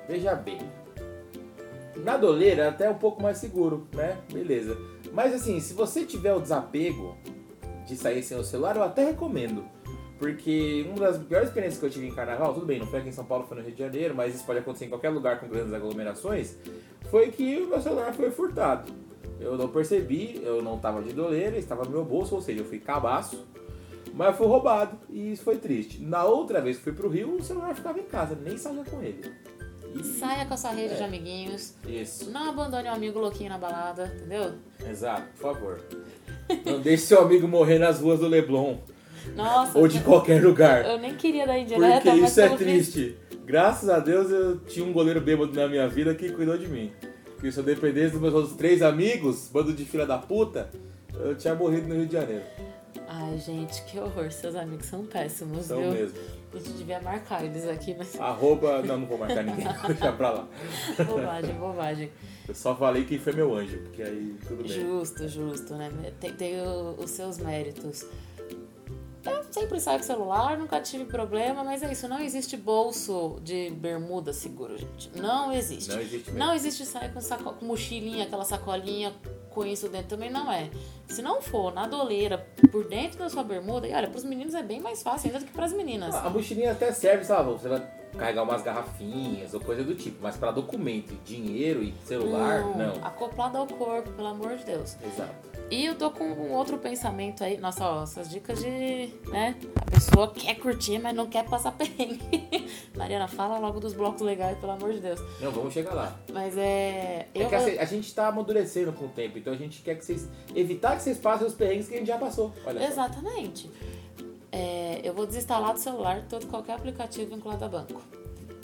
veja 0.08 0.34
bem. 0.34 0.58
Na 1.96 2.16
doleira 2.16 2.64
é 2.64 2.68
até 2.68 2.90
um 2.90 2.94
pouco 2.94 3.22
mais 3.22 3.38
seguro, 3.38 3.86
né? 3.94 4.18
Beleza. 4.32 4.76
Mas 5.12 5.32
assim, 5.32 5.60
se 5.60 5.72
você 5.72 6.04
tiver 6.04 6.34
o 6.34 6.40
desapego 6.40 7.16
de 7.86 7.96
sair 7.96 8.22
sem 8.22 8.36
o 8.36 8.44
celular, 8.44 8.76
eu 8.76 8.82
até 8.82 9.04
recomendo. 9.04 9.64
Porque 10.18 10.86
uma 10.88 11.06
das 11.10 11.18
piores 11.22 11.48
experiências 11.48 11.78
que 11.78 11.86
eu 11.86 11.90
tive 11.90 12.06
em 12.08 12.14
carnaval, 12.14 12.54
tudo 12.54 12.64
bem, 12.64 12.78
não 12.78 12.86
foi 12.86 13.00
aqui 13.00 13.08
em 13.10 13.12
São 13.12 13.24
Paulo, 13.24 13.44
foi 13.46 13.58
no 13.58 13.62
Rio 13.62 13.72
de 13.72 13.78
Janeiro, 13.78 14.14
mas 14.14 14.34
isso 14.34 14.44
pode 14.46 14.60
acontecer 14.60 14.86
em 14.86 14.88
qualquer 14.88 15.10
lugar 15.10 15.38
com 15.40 15.46
grandes 15.48 15.72
aglomerações, 15.74 16.56
foi 17.10 17.30
que 17.30 17.58
o 17.60 17.68
meu 17.68 17.80
celular 17.80 18.14
foi 18.14 18.30
furtado. 18.30 18.90
Eu 19.38 19.58
não 19.58 19.68
percebi, 19.68 20.40
eu 20.42 20.62
não 20.62 20.78
tava 20.78 21.02
de 21.02 21.12
doleira, 21.12 21.58
estava 21.58 21.84
no 21.84 21.90
meu 21.90 22.04
bolso, 22.04 22.34
ou 22.34 22.40
seja, 22.40 22.60
eu 22.60 22.64
fui 22.64 22.78
cabaço, 22.78 23.44
mas 24.14 24.34
foi 24.36 24.46
roubado 24.46 24.96
e 25.10 25.32
isso 25.32 25.42
foi 25.44 25.58
triste. 25.58 26.00
Na 26.02 26.24
outra 26.24 26.62
vez 26.62 26.78
que 26.78 26.84
fui 26.84 26.92
pro 26.94 27.08
Rio, 27.10 27.36
o 27.36 27.42
celular 27.42 27.74
ficava 27.74 28.00
em 28.00 28.04
casa, 28.04 28.34
nem 28.42 28.56
saía 28.56 28.84
com 28.84 29.02
ele. 29.02 29.30
E- 29.94 30.02
Saia 30.02 30.46
com 30.46 30.54
a 30.54 30.56
sua 30.56 30.70
rede 30.70 30.94
É. 30.94 30.96
de 30.96 31.02
amiguinhos. 31.04 31.74
Isso, 31.86 32.30
Não 32.30 32.48
abandone 32.48 32.88
um 32.88 32.92
amigo 32.94 33.18
louquinho 33.18 33.50
na 33.50 33.58
balada, 33.58 34.10
entendeu? 34.16 34.54
exato, 34.90 35.26
por 35.38 35.52
favor. 35.54 35.80
Não 36.64 36.80
deixe 36.80 37.04
seu 37.04 37.20
amigo 37.20 37.46
morrer 37.46 37.78
nas 37.78 38.00
ruas 38.00 38.20
do 38.20 38.26
Leblon 38.28 38.78
Nossa, 39.34 39.78
ou 39.78 39.88
de 39.88 40.00
qualquer 40.00 40.42
lugar. 40.42 40.84
eu 40.84 40.98
nem 40.98 41.14
queria 41.14 41.46
dar 41.46 41.58
indireta, 41.58 42.10
Porque 42.10 42.20
isso 42.26 42.40
é 42.40 42.48
pelo 42.48 42.58
visto- 42.58 42.92
triste. 42.92 43.16
Graças 43.44 43.88
a 43.88 43.98
Deus 44.00 44.30
eu 44.30 44.58
tinha 44.60 44.84
um 44.84 44.92
goleiro 44.92 45.20
bêbado 45.20 45.52
na 45.52 45.68
minha 45.68 45.88
vida 45.88 46.14
que 46.14 46.30
cuidou 46.32 46.58
de 46.58 46.66
mim. 46.68 46.92
Porque 47.34 47.52
se 47.52 47.58
eu 47.58 47.64
dependesse 47.64 48.12
dos 48.12 48.20
meus 48.20 48.34
outros 48.34 48.56
três 48.56 48.82
amigos, 48.82 49.48
bando 49.52 49.72
de 49.72 49.84
filha 49.84 50.06
da 50.06 50.18
puta, 50.18 50.68
eu 51.14 51.34
tinha 51.36 51.54
morrido 51.54 51.86
no 51.88 51.94
Rio 51.94 52.06
de 52.06 52.12
Janeiro. 52.14 52.42
Ai, 53.08 53.38
gente, 53.38 53.82
que 53.84 53.98
horror. 54.00 54.32
Seus 54.32 54.56
amigos 54.56 54.86
são 54.86 55.04
péssimos, 55.04 55.66
São 55.66 55.80
viu? 55.80 55.92
mesmo. 55.92 56.18
A 56.52 56.58
gente 56.58 56.70
devia 56.72 57.00
marcar 57.00 57.44
eles 57.44 57.68
aqui, 57.68 57.94
mas 57.96 58.18
Arroba. 58.18 58.82
Não, 58.82 58.98
não 58.98 59.06
vou 59.06 59.18
marcar 59.18 59.44
ninguém. 59.44 59.66
Deixa 59.86 60.12
pra 60.12 60.30
lá. 60.30 60.48
bobagem, 61.06 61.54
bobagem. 61.54 62.10
Eu 62.48 62.54
só 62.54 62.74
falei 62.74 63.04
quem 63.04 63.18
foi 63.18 63.32
meu 63.34 63.54
anjo, 63.54 63.78
porque 63.78 64.02
aí 64.02 64.34
tudo 64.48 64.62
bem. 64.64 64.72
Justo, 64.72 65.28
justo, 65.28 65.74
né? 65.74 65.90
Tem, 66.18 66.32
tem 66.32 66.54
os 66.98 67.10
seus 67.10 67.38
méritos. 67.38 68.06
Eu 69.30 69.44
sempre 69.50 69.80
saio 69.80 69.98
com 69.98 70.04
celular, 70.04 70.56
nunca 70.58 70.80
tive 70.80 71.04
problema, 71.04 71.64
mas 71.64 71.82
é 71.82 71.90
isso, 71.90 72.08
não 72.08 72.20
existe 72.20 72.56
bolso 72.56 73.38
de 73.42 73.70
bermuda 73.70 74.32
seguro, 74.32 74.76
gente. 74.76 75.10
Não 75.16 75.52
existe. 75.52 75.90
Não 75.90 76.00
existe 76.00 76.30
mesmo. 76.30 76.38
Não 76.38 76.54
existe 76.54 76.86
sair 76.86 77.12
com, 77.12 77.20
saco, 77.20 77.52
com 77.52 77.64
mochilinha, 77.64 78.24
aquela 78.24 78.44
sacolinha 78.44 79.12
com 79.50 79.64
isso 79.64 79.88
dentro 79.88 80.08
também 80.08 80.30
não 80.30 80.52
é. 80.52 80.70
Se 81.08 81.22
não 81.22 81.40
for 81.40 81.72
na 81.72 81.86
doleira, 81.86 82.46
por 82.70 82.86
dentro 82.86 83.18
da 83.18 83.30
sua 83.30 83.42
bermuda, 83.42 83.88
e 83.88 83.94
olha, 83.94 84.08
pros 84.08 84.24
meninos 84.24 84.54
é 84.54 84.62
bem 84.62 84.80
mais 84.80 85.02
fácil 85.02 85.28
ainda 85.28 85.40
do 85.40 85.46
que 85.46 85.52
pras 85.52 85.72
meninas. 85.72 86.14
A 86.14 86.28
mochilinha 86.28 86.72
até 86.72 86.92
serve, 86.92 87.24
sabe? 87.24 87.52
Você 87.52 87.68
vai 87.68 87.80
carregar 88.16 88.42
umas 88.42 88.62
garrafinhas 88.62 89.52
ou 89.54 89.60
coisa 89.60 89.84
do 89.84 89.94
tipo, 89.94 90.18
mas 90.20 90.36
pra 90.36 90.50
documento, 90.50 91.14
dinheiro 91.24 91.82
e 91.82 91.94
celular, 92.04 92.64
não. 92.76 93.04
Acoplado 93.04 93.58
ao 93.58 93.66
corpo, 93.66 94.10
pelo 94.12 94.28
amor 94.28 94.56
de 94.56 94.64
Deus. 94.64 94.96
Exato. 95.04 95.56
E 95.68 95.84
eu 95.84 95.96
tô 95.96 96.10
com 96.12 96.24
um 96.24 96.52
outro 96.52 96.78
pensamento 96.78 97.42
aí. 97.42 97.56
Nossa, 97.58 97.84
ó, 97.84 98.02
essas 98.04 98.30
dicas 98.30 98.60
de. 98.60 99.12
né? 99.30 99.56
A 99.74 99.90
pessoa 99.90 100.30
quer 100.30 100.54
curtir, 100.54 100.98
mas 101.00 101.14
não 101.14 101.26
quer 101.26 101.44
passar 101.44 101.72
perrengue. 101.76 102.48
Mariana, 102.96 103.26
fala 103.26 103.58
logo 103.58 103.80
dos 103.80 103.92
blocos 103.92 104.22
legais, 104.22 104.56
pelo 104.58 104.72
amor 104.72 104.92
de 104.92 105.00
Deus. 105.00 105.20
Não, 105.40 105.50
vamos 105.50 105.74
chegar 105.74 105.92
lá. 105.92 106.16
Mas 106.32 106.56
é. 106.56 107.26
É 107.34 107.42
Eu, 107.42 107.48
que 107.48 107.54
a, 107.56 107.58
a 107.58 107.84
gente 107.84 108.14
tá 108.14 108.28
amadurecendo 108.28 108.92
com 108.92 109.06
o 109.06 109.08
tempo, 109.08 109.38
então 109.38 109.52
a 109.52 109.56
gente 109.56 109.82
quer 109.82 109.96
que 109.96 110.04
vocês. 110.04 110.28
evitar 110.54 110.96
que 110.96 111.02
vocês 111.02 111.18
passem 111.18 111.46
os 111.46 111.54
perrengues 111.54 111.88
que 111.88 111.94
a 111.96 111.98
gente 111.98 112.08
já 112.08 112.18
passou. 112.18 112.52
Olha 112.64 112.80
só. 112.92 113.08
É, 114.56 115.02
eu 115.04 115.12
vou 115.12 115.26
desinstalar 115.26 115.74
do 115.74 115.78
celular 115.78 116.24
todo 116.28 116.46
qualquer 116.46 116.76
aplicativo 116.76 117.34
vinculado 117.34 117.62
a 117.64 117.68
banco. 117.68 118.00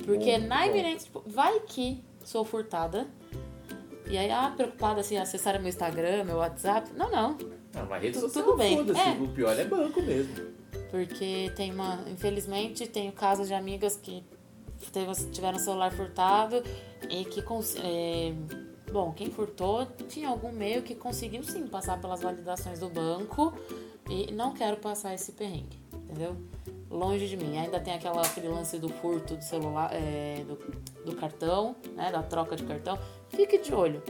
Porque 0.06 0.38
na 0.38 0.66
iminente, 0.66 1.04
tipo, 1.04 1.22
vai 1.26 1.60
que 1.60 2.02
sou 2.24 2.44
furtada. 2.44 3.06
E 4.08 4.16
aí, 4.16 4.30
ah, 4.30 4.52
preocupada 4.56 5.00
assim, 5.00 5.18
acessar 5.18 5.58
meu 5.58 5.68
Instagram, 5.68 6.24
meu 6.24 6.36
WhatsApp. 6.38 6.90
Não, 6.96 7.10
não. 7.10 7.36
Não, 7.74 7.86
mas 7.88 8.02
rede 8.02 8.18
Tudo- 8.18 8.28
social, 8.28 8.44
tudo 8.44 8.56
bem. 8.56 8.78
É. 8.78 9.22
O 9.22 9.28
pior 9.28 9.58
é 9.58 9.64
banco 9.64 10.00
mesmo. 10.02 10.34
Porque 10.90 11.52
tem 11.56 11.70
uma. 11.72 12.02
Infelizmente, 12.08 12.86
tenho 12.86 13.12
casos 13.12 13.48
de 13.48 13.54
amigas 13.54 13.94
que 13.96 14.24
tiveram 15.30 15.58
celular 15.58 15.92
furtado 15.92 16.62
e 17.08 17.24
que. 17.26 17.40
é, 17.82 18.32
bom, 18.90 19.12
quem 19.12 19.30
furtou 19.30 19.86
tinha 20.08 20.28
algum 20.28 20.52
meio 20.52 20.82
que 20.82 20.94
conseguiu 20.94 21.42
sim 21.42 21.66
passar 21.66 22.00
pelas 22.00 22.20
validações 22.20 22.78
do 22.78 22.88
banco 22.88 23.54
e 24.10 24.32
não 24.32 24.52
quero 24.52 24.76
passar 24.78 25.14
esse 25.14 25.32
perrengue, 25.32 25.78
entendeu? 26.12 26.36
Longe 26.90 27.26
de 27.26 27.36
mim. 27.36 27.58
Ainda 27.58 27.80
tem 27.80 27.94
aquela, 27.94 28.22
aquele 28.22 28.48
lance 28.48 28.78
do 28.78 28.88
furto 28.88 29.34
do 29.34 29.42
celular, 29.42 29.90
é, 29.92 30.44
do, 30.44 30.56
do 31.04 31.16
cartão, 31.16 31.74
né? 31.94 32.12
Da 32.12 32.22
troca 32.22 32.54
de 32.54 32.62
cartão. 32.64 32.98
Fique 33.30 33.58
de 33.58 33.74
olho. 33.74 34.02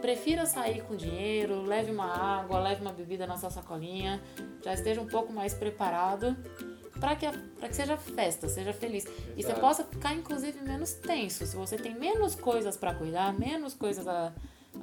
Prefira 0.00 0.44
sair 0.44 0.82
com 0.82 0.94
dinheiro, 0.94 1.62
leve 1.62 1.90
uma 1.90 2.04
água, 2.04 2.60
leve 2.60 2.82
uma 2.82 2.92
bebida 2.92 3.26
na 3.26 3.38
sua 3.38 3.48
sacolinha, 3.48 4.22
já 4.62 4.74
esteja 4.74 5.00
um 5.00 5.06
pouco 5.06 5.32
mais 5.32 5.54
preparado 5.54 6.36
para 7.00 7.16
que, 7.16 7.26
pra 7.58 7.68
que 7.68 7.74
seja 7.74 7.96
festa, 7.96 8.46
seja 8.46 8.74
feliz. 8.74 9.06
E 9.34 9.42
você 9.42 9.54
possa 9.54 9.82
ficar, 9.82 10.12
inclusive, 10.12 10.60
menos 10.60 10.92
tenso. 10.92 11.46
Se 11.46 11.56
você 11.56 11.78
tem 11.78 11.94
menos 11.94 12.34
coisas 12.34 12.76
para 12.76 12.94
cuidar, 12.94 13.32
menos 13.32 13.72
coisas 13.72 14.06
a 14.06 14.30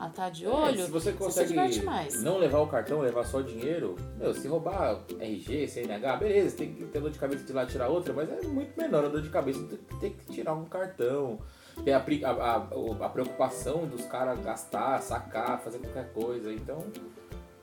estar 0.07 0.29
de 0.29 0.47
olho, 0.47 0.81
É, 0.81 0.85
se 0.85 0.91
você 0.91 1.11
se 1.11 1.17
consegue 1.17 1.81
mais. 1.83 2.21
não 2.23 2.37
levar 2.37 2.59
o 2.59 2.67
cartão, 2.67 3.01
levar 3.01 3.25
só 3.25 3.37
o 3.39 3.43
dinheiro, 3.43 3.95
meu, 4.17 4.33
se 4.33 4.47
roubar 4.47 5.01
RG, 5.19 5.67
CNH, 5.67 6.15
beleza, 6.17 6.57
tem 6.57 6.73
que 6.73 6.85
ter 6.85 6.99
dor 6.99 7.09
de 7.11 7.19
cabeça 7.19 7.43
de 7.43 7.53
lá 7.53 7.65
tirar 7.65 7.87
outra, 7.89 8.13
mas 8.13 8.29
é 8.29 8.41
muito 8.47 8.79
menor 8.79 9.05
a 9.05 9.07
dor 9.07 9.21
de 9.21 9.29
cabeça 9.29 9.59
de 9.63 9.77
ter 9.99 10.11
que 10.11 10.25
tirar 10.31 10.53
um 10.53 10.65
cartão. 10.65 11.39
Ter 11.85 11.93
a, 11.93 11.99
a, 11.99 12.31
a, 12.31 13.05
a 13.05 13.09
preocupação 13.09 13.85
dos 13.87 14.05
caras 14.05 14.39
gastar, 14.43 15.01
sacar, 15.01 15.59
fazer 15.61 15.79
qualquer 15.79 16.11
coisa. 16.11 16.51
Então, 16.51 16.83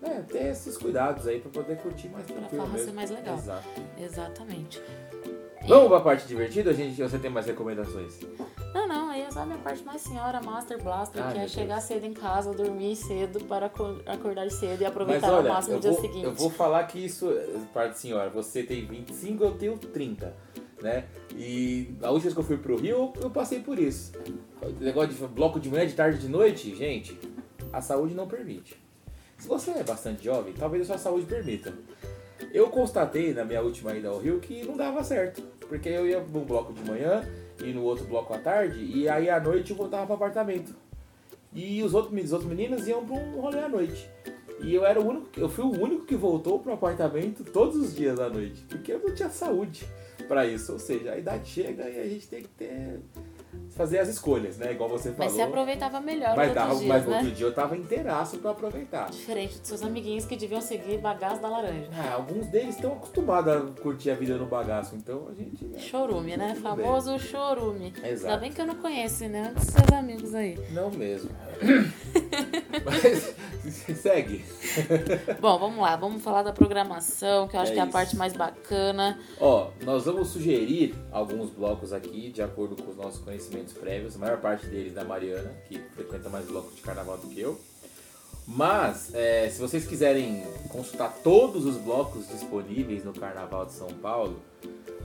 né, 0.00 0.24
ter 0.26 0.44
esses 0.46 0.78
cuidados 0.78 1.26
aí 1.26 1.40
pra 1.40 1.50
poder 1.50 1.76
curtir 1.76 2.08
mais 2.08 2.24
tranquilo. 2.26 2.64
farra 2.66 2.78
ser 2.78 2.92
mais 2.92 3.10
legal. 3.10 3.36
Exato. 3.36 3.68
Exatamente. 3.98 4.82
Vamos 5.66 5.88
pra 5.88 6.00
parte 6.00 6.26
divertida? 6.26 6.70
A 6.70 6.72
gente, 6.72 7.00
você 7.02 7.18
tem 7.18 7.30
mais 7.30 7.44
recomendações? 7.46 8.18
Não, 8.74 8.88
não, 8.88 8.94
é 8.96 8.97
só 9.38 9.42
a 9.42 9.46
minha 9.46 9.58
parte 9.58 9.84
mais 9.84 10.00
senhora, 10.00 10.40
Master 10.42 10.82
Blaster, 10.82 11.22
Ai, 11.22 11.32
que 11.32 11.38
é 11.38 11.48
chegar 11.48 11.74
Deus. 11.76 11.84
cedo 11.86 12.04
em 12.06 12.12
casa, 12.12 12.52
dormir 12.52 12.96
cedo 12.96 13.44
para 13.44 13.66
aco- 13.66 14.00
acordar 14.04 14.50
cedo 14.50 14.82
e 14.82 14.84
aproveitar 14.84 15.28
olha, 15.32 15.48
ao 15.48 15.54
máximo 15.54 15.76
o 15.76 15.80
dia 15.80 15.92
vou, 15.92 16.00
seguinte. 16.00 16.24
eu 16.24 16.34
vou 16.34 16.50
falar 16.50 16.82
que 16.88 17.04
isso, 17.04 17.30
parte 17.72 18.00
senhora, 18.00 18.30
você 18.30 18.64
tem 18.64 18.84
25, 18.84 19.44
eu 19.44 19.52
tenho 19.52 19.78
30, 19.78 20.34
né? 20.82 21.04
E 21.36 21.94
a 22.02 22.10
última 22.10 22.22
vez 22.22 22.34
que 22.34 22.40
eu 22.40 22.44
fui 22.44 22.56
pro 22.58 22.76
Rio, 22.76 23.12
eu, 23.20 23.30
passei 23.30 23.60
por 23.60 23.78
isso. 23.78 24.10
O 24.60 24.82
negócio 24.82 25.10
de 25.14 25.26
bloco 25.28 25.60
de 25.60 25.68
manhã, 25.68 25.86
de 25.86 25.94
tarde, 25.94 26.18
de 26.18 26.28
noite, 26.28 26.74
gente, 26.74 27.16
a 27.72 27.80
saúde 27.80 28.14
não 28.14 28.26
permite. 28.26 28.76
Se 29.36 29.46
você 29.46 29.70
é 29.70 29.84
bastante 29.84 30.24
jovem, 30.24 30.52
talvez 30.52 30.82
a 30.82 30.86
sua 30.94 30.98
saúde 30.98 31.26
permita. 31.26 31.72
Eu 32.52 32.70
constatei 32.70 33.32
na 33.32 33.44
minha 33.44 33.62
última 33.62 33.94
ida 33.94 34.08
ao 34.08 34.18
Rio 34.18 34.40
que 34.40 34.64
não 34.64 34.76
dava 34.76 35.04
certo. 35.04 35.42
Porque 35.68 35.88
eu 35.88 36.08
ia 36.08 36.18
num 36.20 36.44
bloco 36.44 36.72
de 36.72 36.82
manhã 36.82 37.22
e 37.62 37.72
no 37.72 37.82
outro 37.82 38.04
bloco 38.06 38.32
à 38.32 38.38
tarde, 38.38 38.78
e 38.78 39.08
aí 39.08 39.28
à 39.28 39.40
noite 39.40 39.70
eu 39.70 39.76
voltava 39.76 40.06
pro 40.06 40.14
apartamento. 40.14 40.74
E 41.52 41.82
os 41.82 41.94
outros, 41.94 42.24
os 42.24 42.32
outros 42.32 42.50
meninos 42.50 42.86
iam 42.86 43.04
pra 43.04 43.16
um 43.16 43.40
rolê 43.40 43.58
à 43.58 43.68
noite. 43.68 44.08
E 44.60 44.74
eu 44.74 44.84
era 44.84 45.00
o 45.00 45.06
único, 45.06 45.28
eu 45.36 45.48
fui 45.48 45.64
o 45.64 45.80
único 45.80 46.04
que 46.04 46.16
voltou 46.16 46.58
pro 46.58 46.72
apartamento 46.72 47.44
todos 47.44 47.76
os 47.76 47.94
dias 47.94 48.18
à 48.18 48.28
noite, 48.28 48.64
porque 48.68 48.92
eu 48.92 48.98
não 48.98 49.14
tinha 49.14 49.30
saúde 49.30 49.86
pra 50.26 50.46
isso. 50.46 50.72
Ou 50.72 50.78
seja, 50.78 51.12
a 51.12 51.18
idade 51.18 51.48
chega 51.48 51.88
e 51.88 52.00
a 52.00 52.08
gente 52.08 52.26
tem 52.26 52.42
que 52.42 52.48
ter 52.48 53.00
fazer 53.70 53.98
as 53.98 54.08
escolhas, 54.08 54.58
né? 54.58 54.72
Igual 54.72 54.88
você 54.88 55.10
falou. 55.12 55.24
Mas 55.24 55.32
você 55.32 55.42
aproveitava 55.42 56.00
melhor 56.00 56.36
mas 56.36 56.48
outros 56.48 56.78
dias, 56.78 56.88
mas 56.88 57.06
né? 57.06 57.16
outro 57.16 57.30
dia 57.32 57.46
eu 57.46 57.54
tava 57.54 57.76
inteiraço 57.76 58.38
pra 58.38 58.50
aproveitar. 58.50 59.10
Diferente 59.10 59.58
dos 59.58 59.68
seus 59.68 59.82
amiguinhos 59.82 60.24
que 60.24 60.36
deviam 60.36 60.60
seguir 60.60 60.98
bagaço 60.98 61.40
da 61.40 61.48
laranja. 61.48 61.88
Ah, 61.92 62.14
alguns 62.14 62.46
deles 62.46 62.74
estão 62.74 62.92
acostumados 62.92 63.52
a 63.52 63.60
curtir 63.80 64.10
a 64.10 64.14
vida 64.14 64.36
no 64.36 64.46
bagaço, 64.46 64.96
então 64.96 65.28
a 65.30 65.34
gente. 65.34 65.64
né, 65.64 65.78
Chorume, 65.78 66.36
né? 66.36 66.54
Famoso 66.56 67.18
chorume. 67.18 67.92
Exato. 68.02 68.26
Ainda 68.26 68.36
bem 68.38 68.52
que 68.52 68.60
eu 68.60 68.66
não 68.66 68.74
conheço 68.76 69.28
nenhum 69.28 69.52
dos 69.52 69.64
seus 69.64 69.92
amigos 69.92 70.34
aí. 70.34 70.58
Não 70.70 70.90
mesmo. 70.90 71.30
Mas 72.84 73.34
segue. 73.70 74.44
Bom, 75.40 75.58
vamos 75.58 75.78
lá. 75.80 75.96
Vamos 75.96 76.22
falar 76.22 76.42
da 76.42 76.52
programação, 76.52 77.48
que 77.48 77.56
eu 77.56 77.60
acho 77.60 77.72
É 77.72 77.74
que 77.74 77.80
é 77.80 77.82
a 77.82 77.86
isso. 77.86 77.92
parte 77.92 78.16
mais 78.16 78.32
bacana. 78.32 79.18
Ó, 79.40 79.70
nós 79.84 80.04
vamos 80.04 80.28
sugerir 80.28 80.94
alguns 81.12 81.50
blocos 81.50 81.92
aqui, 81.92 82.30
de 82.30 82.42
acordo 82.42 82.80
com 82.82 82.90
os 82.90 82.96
nossos 82.96 83.20
conhecimentos 83.22 83.72
prévios. 83.72 84.16
A 84.16 84.18
maior 84.18 84.38
parte 84.40 84.66
deles 84.66 84.92
da 84.94 85.04
Mariana, 85.04 85.50
que 85.68 85.78
frequenta 85.94 86.28
mais 86.28 86.46
blocos 86.46 86.74
de 86.76 86.82
carnaval 86.82 87.16
do 87.18 87.28
que 87.28 87.40
eu. 87.40 87.58
Mas, 88.46 89.14
é, 89.14 89.48
se 89.50 89.60
vocês 89.60 89.86
quiserem 89.86 90.42
consultar 90.70 91.12
todos 91.22 91.66
os 91.66 91.76
blocos 91.76 92.26
disponíveis 92.28 93.04
no 93.04 93.12
Carnaval 93.12 93.66
de 93.66 93.72
São 93.72 93.88
Paulo, 93.88 94.40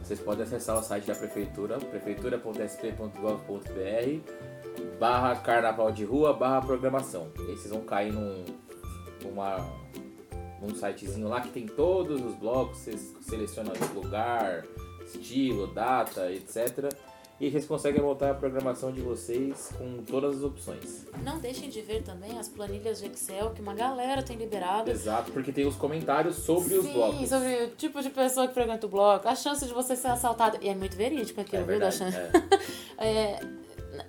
vocês 0.01 0.19
podem 0.19 0.43
acessar 0.43 0.77
o 0.77 0.81
site 0.81 1.05
da 1.07 1.15
prefeitura, 1.15 1.77
prefeitura.sp.gov.br 1.77 4.52
barra 4.99 5.35
carnaval 5.35 5.91
de 5.91 6.03
rua, 6.05 6.33
barra 6.33 6.61
programação. 6.61 7.27
Esses 7.49 7.69
vão 7.69 7.81
cair 7.81 8.11
num, 8.11 8.43
numa, 9.23 9.57
num 10.61 10.73
sitezinho 10.75 11.27
lá 11.27 11.41
que 11.41 11.49
tem 11.49 11.65
todos 11.67 12.23
os 12.23 12.35
blocos, 12.35 12.77
você 12.79 12.97
seleciona 13.21 13.71
o 13.91 13.99
lugar, 13.99 14.65
estilo, 15.05 15.67
data, 15.67 16.31
etc. 16.31 16.91
E 17.41 17.49
vocês 17.51 17.65
conseguem 17.65 18.01
montar 18.01 18.29
a 18.29 18.33
programação 18.35 18.91
de 18.91 19.01
vocês 19.01 19.69
com 19.77 20.01
todas 20.03 20.37
as 20.37 20.43
opções. 20.43 21.05
Não 21.23 21.39
deixem 21.39 21.67
de 21.67 21.81
ver 21.81 22.01
também 22.03 22.37
as 22.39 22.47
planilhas 22.47 22.99
de 23.01 23.07
Excel 23.07 23.49
que 23.49 23.61
uma 23.61 23.73
galera 23.73 24.21
tem 24.23 24.37
liberado. 24.37 24.89
Exato, 24.89 25.31
porque 25.31 25.51
tem 25.51 25.65
os 25.65 25.75
comentários 25.75 26.37
sobre 26.37 26.75
os 26.75 26.85
Sim, 26.85 26.93
blocos. 26.93 27.27
sobre 27.27 27.63
o 27.65 27.69
tipo 27.71 28.01
de 28.01 28.11
pessoa 28.11 28.47
que 28.47 28.53
frequenta 28.53 28.85
o 28.85 28.89
bloco, 28.89 29.27
a 29.27 29.35
chance 29.35 29.65
de 29.65 29.73
você 29.73 29.93
ser 29.95 30.09
assaltado. 30.09 30.57
E 30.61 30.69
é 30.69 30.75
muito 30.75 30.95
verídico 30.95 31.39
É 31.39 31.43
aquilo, 31.43 31.65
viu? 31.65 31.79
Da 31.79 31.89
verdade. 31.89 32.13
chance. 32.13 32.17
é. 32.17 32.63
É, 33.05 33.39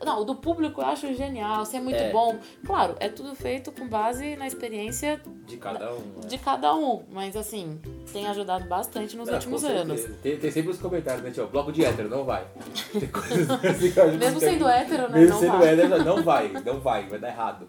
não, 0.05 0.21
o 0.21 0.25
do 0.25 0.35
público 0.35 0.81
eu 0.81 0.87
acho 0.87 1.13
genial, 1.15 1.63
isso 1.63 1.77
é 1.77 1.81
muito 1.81 1.97
É. 1.99 2.11
bom. 2.11 2.37
Claro, 2.65 2.95
é 3.01 3.09
tudo 3.09 3.35
feito 3.35 3.71
com 3.73 3.87
base 3.89 4.37
na 4.37 4.47
experiência 4.47 5.21
De 5.47 5.57
cada 5.57 5.93
um. 5.93 5.99
né? 5.99 6.27
de 6.27 6.39
cada 6.39 6.75
um, 6.75 7.03
mas 7.11 7.37
assim, 7.37 7.79
tem 8.13 8.27
ajudado 8.27 8.67
bastante 8.67 9.17
nos 9.17 9.27
Não, 9.29 9.35
últimos 9.35 9.65
anos. 9.65 10.03
Tem, 10.23 10.37
tem 10.39 10.51
sempre 10.51 10.71
os 10.71 10.79
comentários, 10.79 11.23
né, 11.23 11.31
tio? 11.31 11.47
Bloco 11.49 11.71
de 11.73 11.85
hétero, 11.85 12.09
não 12.09 12.25
vai. 12.25 12.47
Tem 12.93 13.09
coisas 13.09 13.51
assim 13.51 13.91
que 13.93 14.01
Mesmo 14.17 14.41
tem- 14.41 14.51
sendo 14.53 14.69
hétero, 14.69 15.03
né? 15.11 15.19
Mesmo 15.19 15.35
não 15.35 15.41
sendo 15.41 15.59
vai. 15.59 15.69
hétero, 15.69 16.05
não 16.05 16.23
vai, 16.23 16.49
não 16.65 16.81
vai, 16.81 17.07
vai 17.09 17.19
dar 17.19 17.29
errado. 17.29 17.69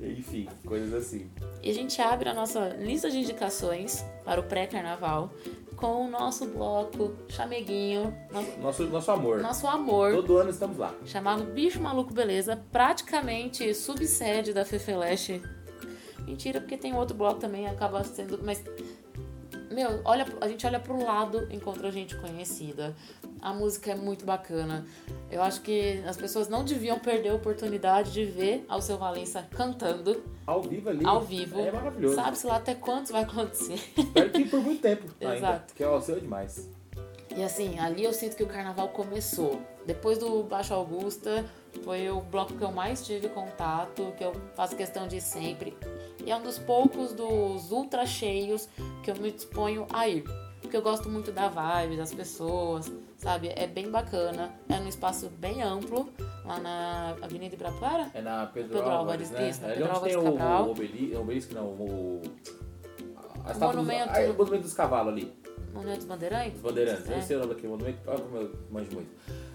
Enfim, 0.00 0.48
coisas 0.66 0.92
assim. 0.94 1.30
E 1.62 1.70
a 1.70 1.74
gente 1.74 2.00
abre 2.00 2.28
a 2.28 2.34
nossa 2.34 2.68
lista 2.78 3.10
de 3.10 3.18
indicações 3.18 4.04
para 4.24 4.40
o 4.40 4.44
pré-carnaval 4.44 5.30
com 5.82 6.06
o 6.06 6.08
nosso 6.08 6.46
bloco 6.46 7.12
chameguinho, 7.28 8.16
nosso, 8.32 8.58
Nosso, 8.60 8.84
nosso 8.86 9.10
amor. 9.10 9.40
nosso 9.40 9.66
amor, 9.66 10.12
Todo 10.14 10.36
ano 10.36 10.50
estamos 10.50 10.78
lá. 10.78 10.94
chamado 11.04 11.42
Bicho 11.42 11.80
Maluco 11.80 12.14
Beleza, 12.14 12.62
praticamente 12.70 13.74
subsede 13.74 14.52
da 14.52 14.64
Fefeleste. 14.64 15.42
Mentira, 16.24 16.60
porque 16.60 16.76
tem 16.76 16.94
outro 16.94 17.16
bloco 17.16 17.40
também, 17.40 17.66
acaba 17.66 18.04
sendo. 18.04 18.38
Mas. 18.44 18.62
Meu, 19.72 20.00
olha, 20.04 20.26
a 20.40 20.48
gente 20.48 20.66
olha 20.66 20.78
pro 20.78 21.02
lado, 21.02 21.48
encontra 21.52 21.90
gente 21.90 22.16
conhecida. 22.16 22.94
A 23.40 23.52
música 23.52 23.90
é 23.92 23.94
muito 23.94 24.24
bacana. 24.24 24.84
Eu 25.30 25.42
acho 25.42 25.62
que 25.62 26.02
as 26.06 26.16
pessoas 26.16 26.48
não 26.48 26.64
deviam 26.64 26.98
perder 26.98 27.30
a 27.30 27.34
oportunidade 27.34 28.12
de 28.12 28.24
ver 28.24 28.64
Alceu 28.68 28.98
Valença 28.98 29.46
cantando 29.50 30.22
Ao 30.46 30.62
vivo 30.62 30.88
ali. 30.90 31.04
ao 31.04 31.20
vivo. 31.20 31.58
É 31.60 31.72
maravilhoso. 31.72 32.14
Sabe-se 32.14 32.46
lá 32.46 32.56
até 32.56 32.74
quantos 32.74 33.10
vai 33.10 33.22
acontecer. 33.22 33.80
Espero 33.96 34.30
que 34.30 34.44
por 34.44 34.60
muito 34.60 34.80
tempo 34.82 35.06
ainda. 35.20 35.36
Exato. 35.36 35.64
Porque 35.68 35.84
o 35.84 36.00
seu 36.00 36.16
é 36.16 36.20
demais. 36.20 36.68
E 37.34 37.42
assim, 37.42 37.78
ali 37.78 38.04
eu 38.04 38.12
sinto 38.12 38.36
que 38.36 38.42
o 38.42 38.46
carnaval 38.46 38.88
começou. 38.90 39.60
Depois 39.86 40.18
do 40.18 40.42
Baixo 40.42 40.74
Augusta, 40.74 41.44
foi 41.84 42.08
o 42.10 42.20
bloco 42.20 42.54
que 42.54 42.62
eu 42.62 42.70
mais 42.72 43.04
tive 43.04 43.28
contato, 43.28 44.12
que 44.16 44.24
eu 44.24 44.32
faço 44.54 44.76
questão 44.76 45.08
de 45.08 45.16
ir 45.16 45.20
sempre. 45.20 45.76
E 46.24 46.30
é 46.30 46.36
um 46.36 46.42
dos 46.42 46.58
poucos 46.58 47.12
dos 47.12 47.72
ultra 47.72 48.06
cheios 48.06 48.68
que 49.02 49.10
eu 49.10 49.16
me 49.16 49.30
disponho 49.32 49.86
a 49.92 50.08
ir. 50.08 50.24
Porque 50.60 50.76
eu 50.76 50.82
gosto 50.82 51.08
muito 51.08 51.32
da 51.32 51.48
vibe, 51.48 51.96
das 51.96 52.14
pessoas, 52.14 52.90
sabe? 53.18 53.52
É 53.56 53.66
bem 53.66 53.90
bacana. 53.90 54.52
É 54.68 54.78
num 54.78 54.88
espaço 54.88 55.28
bem 55.28 55.60
amplo, 55.60 56.08
lá 56.44 56.60
na 56.60 57.16
Avenida 57.20 57.54
Ibirapuera. 57.56 58.10
É 58.14 58.22
na 58.22 58.46
Pedro, 58.46 58.74
Pedro 58.74 58.88
Álvares, 58.90 59.30
né? 59.32 59.48
isso, 59.50 59.60
na 59.60 59.68
é 59.68 59.70
ali 59.72 59.80
Pedro 59.82 59.96
onde 59.98 60.04
tem 60.04 60.14
Álvares 60.14 60.34
o, 60.34 60.38
Cabral. 60.38 60.66
o 60.66 60.70
obeli- 60.70 61.16
obelisco, 61.16 61.54
não, 61.54 61.64
o... 61.64 62.22
A 63.44 63.50
O 63.50 63.52
dos- 63.54 63.58
monumento. 63.58 64.10
ah, 64.12 64.20
é 64.20 64.30
o 64.30 64.34
monumento 64.34 64.62
dos 64.62 64.74
cavalos 64.74 65.12
ali. 65.12 65.32
Monumento 65.74 65.96
dos 65.98 66.06
Bandeirantes? 66.06 66.60
Bandeirantes. 66.60 67.06
Eu 67.06 67.12
É. 67.12 67.16
não 67.16 67.22
sei 67.26 67.36
o 67.36 67.38
nome 67.40 67.54
daquele 67.54 67.68
monumento, 67.72 67.98
olha 68.06 68.20
como 68.20 68.36
eu 68.36 68.52
manjo 68.70 68.92
muito. 68.92 69.10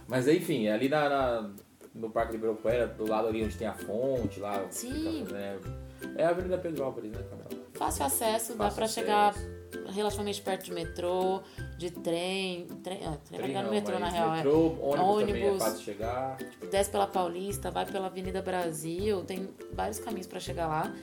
Mas 0.09 0.27
enfim, 0.27 0.65
é 0.67 0.73
ali 0.73 0.89
na, 0.89 1.07
na- 1.09 1.49
no 1.97 2.09
Parque 2.09 2.31
de 2.31 2.37
Ibirapuera, 2.37 2.87
do 2.87 3.07
lado 3.09 3.27
ali 3.27 3.43
onde 3.43 3.55
tem 3.57 3.67
a 3.67 3.73
fonte, 3.73 4.39
lá. 4.39 4.65
Sim. 4.69 5.23
fica, 5.25 5.33
né? 5.33 5.57
É 6.15 6.25
a 6.25 6.29
Avenida 6.29 6.57
Pedro 6.57 6.83
Álvares, 6.83 7.11
né, 7.11 7.23
Cabral? 7.29 7.49
Fácil 7.73 8.05
acesso, 8.05 8.53
dá 8.55 8.65
Fácil 8.65 8.75
pra 8.75 8.85
acesso. 8.85 8.99
chegar 8.99 9.33
relativamente 9.93 10.41
perto 10.41 10.65
de 10.65 10.73
metrô, 10.73 11.41
de 11.77 11.89
trem. 11.91 12.67
Trem, 12.83 12.99
ah, 13.05 13.17
trem 13.27 13.39
Trem 13.41 13.55
no 13.55 13.63
não, 13.63 13.71
metrô, 13.71 13.99
na 13.99 14.09
real. 14.09 14.33
é. 14.33 14.37
metrô, 14.37 14.75
ônibus, 14.79 14.99
também 14.99 15.41
é 15.43 15.45
Ônibus. 15.47 15.63
fácil 15.63 15.81
chegar. 15.83 16.37
desce 16.71 16.89
pela 16.91 17.07
Paulista, 17.07 17.71
vai 17.71 17.85
pela 17.85 18.07
Avenida 18.07 18.41
Brasil, 18.41 19.23
tem 19.23 19.49
vários 19.73 19.99
caminhos 19.99 20.27
pra 20.27 20.39
chegar 20.39 20.67
lá. 20.67 20.93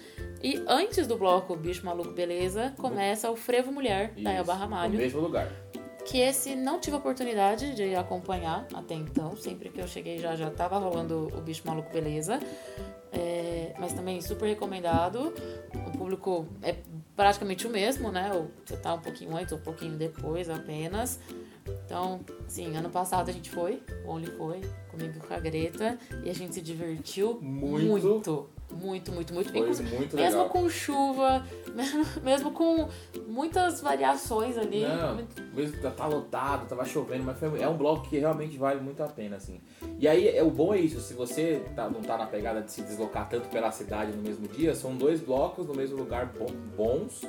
E 0.42 0.62
antes 0.68 1.06
do 1.06 1.16
bloco 1.16 1.56
Bicho 1.56 1.84
Maluco 1.84 2.10
Beleza, 2.12 2.72
começa 2.78 3.30
o 3.30 3.36
Frevo 3.36 3.72
Mulher, 3.72 4.12
da 4.14 4.30
Isso, 4.30 4.40
Elba 4.40 4.54
No 4.54 4.60
Ramalho, 4.60 4.94
mesmo 4.96 5.20
lugar. 5.20 5.48
Que 6.04 6.18
esse 6.18 6.54
não 6.54 6.78
tive 6.78 6.96
oportunidade 6.96 7.74
de 7.74 7.94
acompanhar 7.94 8.66
até 8.74 8.94
então. 8.94 9.36
Sempre 9.36 9.70
que 9.70 9.80
eu 9.80 9.88
cheguei 9.88 10.18
já 10.18 10.36
já 10.36 10.50
tava 10.50 10.78
rolando 10.78 11.30
o 11.36 11.40
Bicho 11.40 11.62
Maluco 11.66 11.92
Beleza. 11.92 12.38
É, 13.12 13.72
mas 13.78 13.92
também 13.92 14.20
super 14.20 14.46
recomendado. 14.46 15.32
O 15.74 15.96
público 15.96 16.46
é 16.62 16.76
praticamente 17.14 17.66
o 17.66 17.70
mesmo, 17.70 18.10
né? 18.10 18.30
Você 18.64 18.76
tá 18.76 18.94
um 18.94 19.00
pouquinho 19.00 19.36
antes 19.36 19.52
ou 19.52 19.58
um 19.58 19.62
pouquinho 19.62 19.96
depois 19.96 20.50
apenas. 20.50 21.20
Então, 21.86 22.20
sim, 22.48 22.76
ano 22.76 22.90
passado 22.90 23.28
a 23.28 23.32
gente 23.32 23.50
foi, 23.50 23.82
o 24.04 24.10
Only 24.10 24.26
foi, 24.26 24.60
comigo 24.90 25.18
com 25.26 25.32
a 25.32 25.38
Greta, 25.38 25.98
e 26.22 26.30
a 26.30 26.34
gente 26.34 26.54
se 26.54 26.60
divertiu 26.60 27.38
Muito. 27.40 27.86
muito. 27.86 28.50
Muito, 28.74 29.12
muito, 29.12 29.32
muito. 29.32 29.50
Foi 29.50 29.60
Inclusive, 29.60 29.96
muito 29.96 30.16
mesmo 30.16 30.38
legal. 30.42 30.48
com 30.50 30.68
chuva, 30.68 31.44
mesmo, 31.74 32.04
mesmo 32.22 32.50
com 32.52 32.88
muitas 33.26 33.80
variações 33.80 34.56
ali. 34.58 34.82
Não, 34.82 35.26
mesmo 35.54 35.76
que 35.78 35.90
tá 35.90 36.06
lotado, 36.06 36.66
tava 36.68 36.84
chovendo, 36.84 37.24
mas 37.24 37.38
foi- 37.38 37.60
é 37.62 37.68
um 37.68 37.76
bloco 37.76 38.08
que 38.08 38.18
realmente 38.18 38.56
vale 38.58 38.80
muito 38.80 39.02
a 39.02 39.06
pena, 39.06 39.36
assim. 39.36 39.60
E 39.98 40.08
aí, 40.08 40.28
é, 40.28 40.42
o 40.42 40.50
bom 40.50 40.74
é 40.74 40.78
isso, 40.78 41.00
se 41.00 41.14
você 41.14 41.62
tá- 41.76 41.88
não 41.88 42.02
tá 42.02 42.16
na 42.18 42.26
pegada 42.26 42.60
de 42.62 42.72
se 42.72 42.82
deslocar 42.82 43.28
tanto 43.28 43.48
pela 43.48 43.70
cidade 43.70 44.12
no 44.12 44.22
mesmo 44.22 44.46
dia, 44.48 44.74
são 44.74 44.94
dois 44.96 45.20
blocos 45.20 45.66
no 45.66 45.74
mesmo 45.74 45.96
lugar 45.96 46.32
bons, 46.76 47.22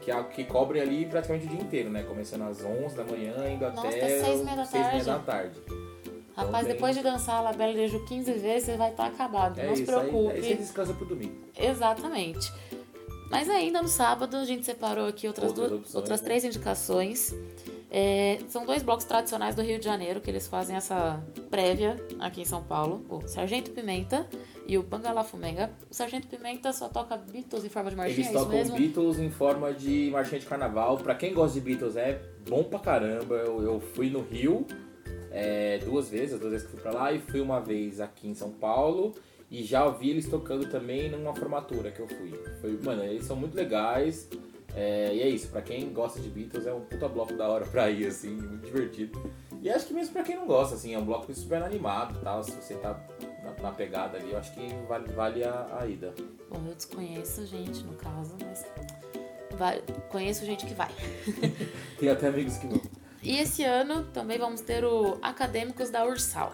que, 0.00 0.10
a- 0.10 0.24
que 0.24 0.44
cobrem 0.44 0.80
ali 0.82 1.06
praticamente 1.06 1.46
o 1.46 1.50
dia 1.50 1.60
inteiro, 1.60 1.90
né? 1.90 2.02
Começando 2.02 2.42
às 2.42 2.64
11 2.64 2.96
da 2.96 3.04
manhã, 3.04 3.34
indo 3.50 3.64
Nossa, 3.66 3.86
até 3.86 3.98
até 3.98 4.24
seis 4.24 4.40
e 4.40 4.44
meia 4.44 4.56
da 4.56 4.64
seis 4.64 4.86
e 4.86 4.90
meia 4.90 5.04
tarde. 5.04 5.04
da 5.04 5.18
tarde. 5.18 5.60
Rapaz, 6.46 6.66
bem- 6.66 6.74
depois 6.74 6.96
de 6.96 7.02
dançar 7.02 7.36
a 7.36 7.40
Labelle 7.40 7.74
Deju 7.74 8.04
15 8.06 8.32
vezes, 8.32 8.64
você 8.66 8.76
vai 8.76 8.90
estar 8.90 9.06
acabado. 9.06 9.58
É 9.58 9.66
não 9.66 9.76
se 9.76 9.82
isso, 9.82 9.90
aí, 9.94 10.08
preocupe. 10.08 10.34
aí 10.34 10.42
você 10.42 10.54
descansa 10.54 10.92
pro 10.94 11.06
domingo. 11.06 11.34
Exatamente. 11.58 12.52
Mas 13.30 13.48
ainda 13.48 13.80
no 13.80 13.88
sábado 13.88 14.36
a 14.36 14.44
gente 14.44 14.66
separou 14.66 15.06
aqui 15.06 15.26
outras, 15.28 15.48
Outras 15.50 15.68
duas- 15.68 15.80
opções, 15.80 15.94
outras 15.94 16.20
né? 16.20 16.24
três 16.24 16.44
indicações. 16.44 17.32
É, 17.92 18.38
são 18.48 18.64
dois 18.64 18.82
blocos 18.84 19.04
tradicionais 19.04 19.54
do 19.56 19.62
Rio 19.62 19.78
de 19.78 19.84
Janeiro 19.84 20.20
que 20.20 20.30
eles 20.30 20.46
fazem 20.46 20.76
essa 20.76 21.20
prévia 21.50 21.96
aqui 22.20 22.40
em 22.40 22.44
São 22.44 22.62
Paulo: 22.62 23.04
o 23.08 23.26
Sargento 23.26 23.70
Pimenta 23.72 24.28
e 24.66 24.78
o 24.78 24.82
Bangala 24.82 25.24
Fumenga. 25.24 25.70
O 25.90 25.94
Sargento 25.94 26.26
Pimenta 26.28 26.72
só 26.72 26.88
toca 26.88 27.16
Beatles 27.16 27.64
em 27.64 27.68
forma 27.68 27.90
de 27.90 27.96
marchinha, 27.96 28.16
Eles 28.18 28.28
é 28.28 28.32
tocam 28.32 28.48
mesmo? 28.50 28.76
Beatles 28.76 29.18
em 29.18 29.30
forma 29.30 29.72
de 29.72 30.08
marchinha 30.12 30.40
de 30.40 30.46
carnaval. 30.46 30.98
Pra 30.98 31.14
quem 31.16 31.32
gosta 31.34 31.54
de 31.58 31.60
Beatles 31.64 31.96
é 31.96 32.20
bom 32.48 32.62
pra 32.64 32.78
caramba. 32.78 33.34
Eu, 33.34 33.62
eu 33.62 33.80
fui 33.80 34.08
no 34.08 34.20
Rio 34.22 34.64
é, 35.30 35.78
duas 35.78 36.08
vezes, 36.08 36.34
as 36.34 36.40
duas 36.40 36.52
vezes 36.52 36.66
que 36.66 36.72
fui 36.72 36.80
pra 36.80 36.92
lá, 36.92 37.12
e 37.12 37.18
fui 37.18 37.40
uma 37.40 37.60
vez 37.60 38.00
aqui 38.00 38.28
em 38.28 38.34
São 38.34 38.50
Paulo. 38.50 39.14
E 39.50 39.64
já 39.64 39.84
ouvi 39.84 40.10
eles 40.10 40.28
tocando 40.28 40.68
também 40.70 41.10
numa 41.10 41.34
formatura 41.34 41.90
que 41.90 41.98
eu 42.00 42.06
fui. 42.08 42.32
Foi, 42.60 42.78
mano, 42.84 43.02
eles 43.02 43.24
são 43.24 43.34
muito 43.34 43.56
legais. 43.56 44.28
É, 44.76 45.12
e 45.12 45.20
é 45.22 45.28
isso, 45.28 45.48
pra 45.48 45.60
quem 45.60 45.92
gosta 45.92 46.20
de 46.20 46.28
Beatles 46.28 46.64
é 46.66 46.72
um 46.72 46.82
puta 46.82 47.08
bloco 47.08 47.34
da 47.34 47.48
hora 47.48 47.66
pra 47.66 47.90
ir, 47.90 48.06
assim, 48.06 48.30
muito 48.30 48.64
divertido. 48.66 49.20
E 49.60 49.68
acho 49.68 49.86
que 49.86 49.92
mesmo 49.92 50.12
pra 50.12 50.22
quem 50.22 50.36
não 50.36 50.46
gosta, 50.46 50.76
assim, 50.76 50.94
é 50.94 50.98
um 50.98 51.04
bloco 51.04 51.34
super 51.34 51.60
animado 51.62 52.16
e 52.20 52.22
tal. 52.22 52.44
Se 52.44 52.52
você 52.52 52.74
tá 52.74 53.04
na, 53.42 53.50
na 53.60 53.72
pegada 53.72 54.16
ali, 54.18 54.30
eu 54.30 54.38
acho 54.38 54.54
que 54.54 54.60
vale, 54.88 55.12
vale 55.12 55.42
a, 55.42 55.78
a 55.80 55.86
ida. 55.86 56.14
Bom, 56.48 56.62
eu 56.68 56.74
desconheço 56.76 57.44
gente 57.46 57.82
no 57.82 57.94
caso, 57.94 58.36
mas 58.44 58.64
vai- 59.58 59.82
conheço 60.08 60.46
gente 60.46 60.64
que 60.64 60.74
vai. 60.74 60.88
Tem 61.98 62.08
até 62.08 62.28
amigos 62.28 62.56
que 62.56 62.68
vão. 62.68 62.80
E 63.22 63.36
esse 63.38 63.62
ano 63.64 64.04
também 64.12 64.38
vamos 64.38 64.60
ter 64.60 64.84
o 64.84 65.18
Acadêmicos 65.20 65.90
da 65.90 66.04
Ursal, 66.06 66.52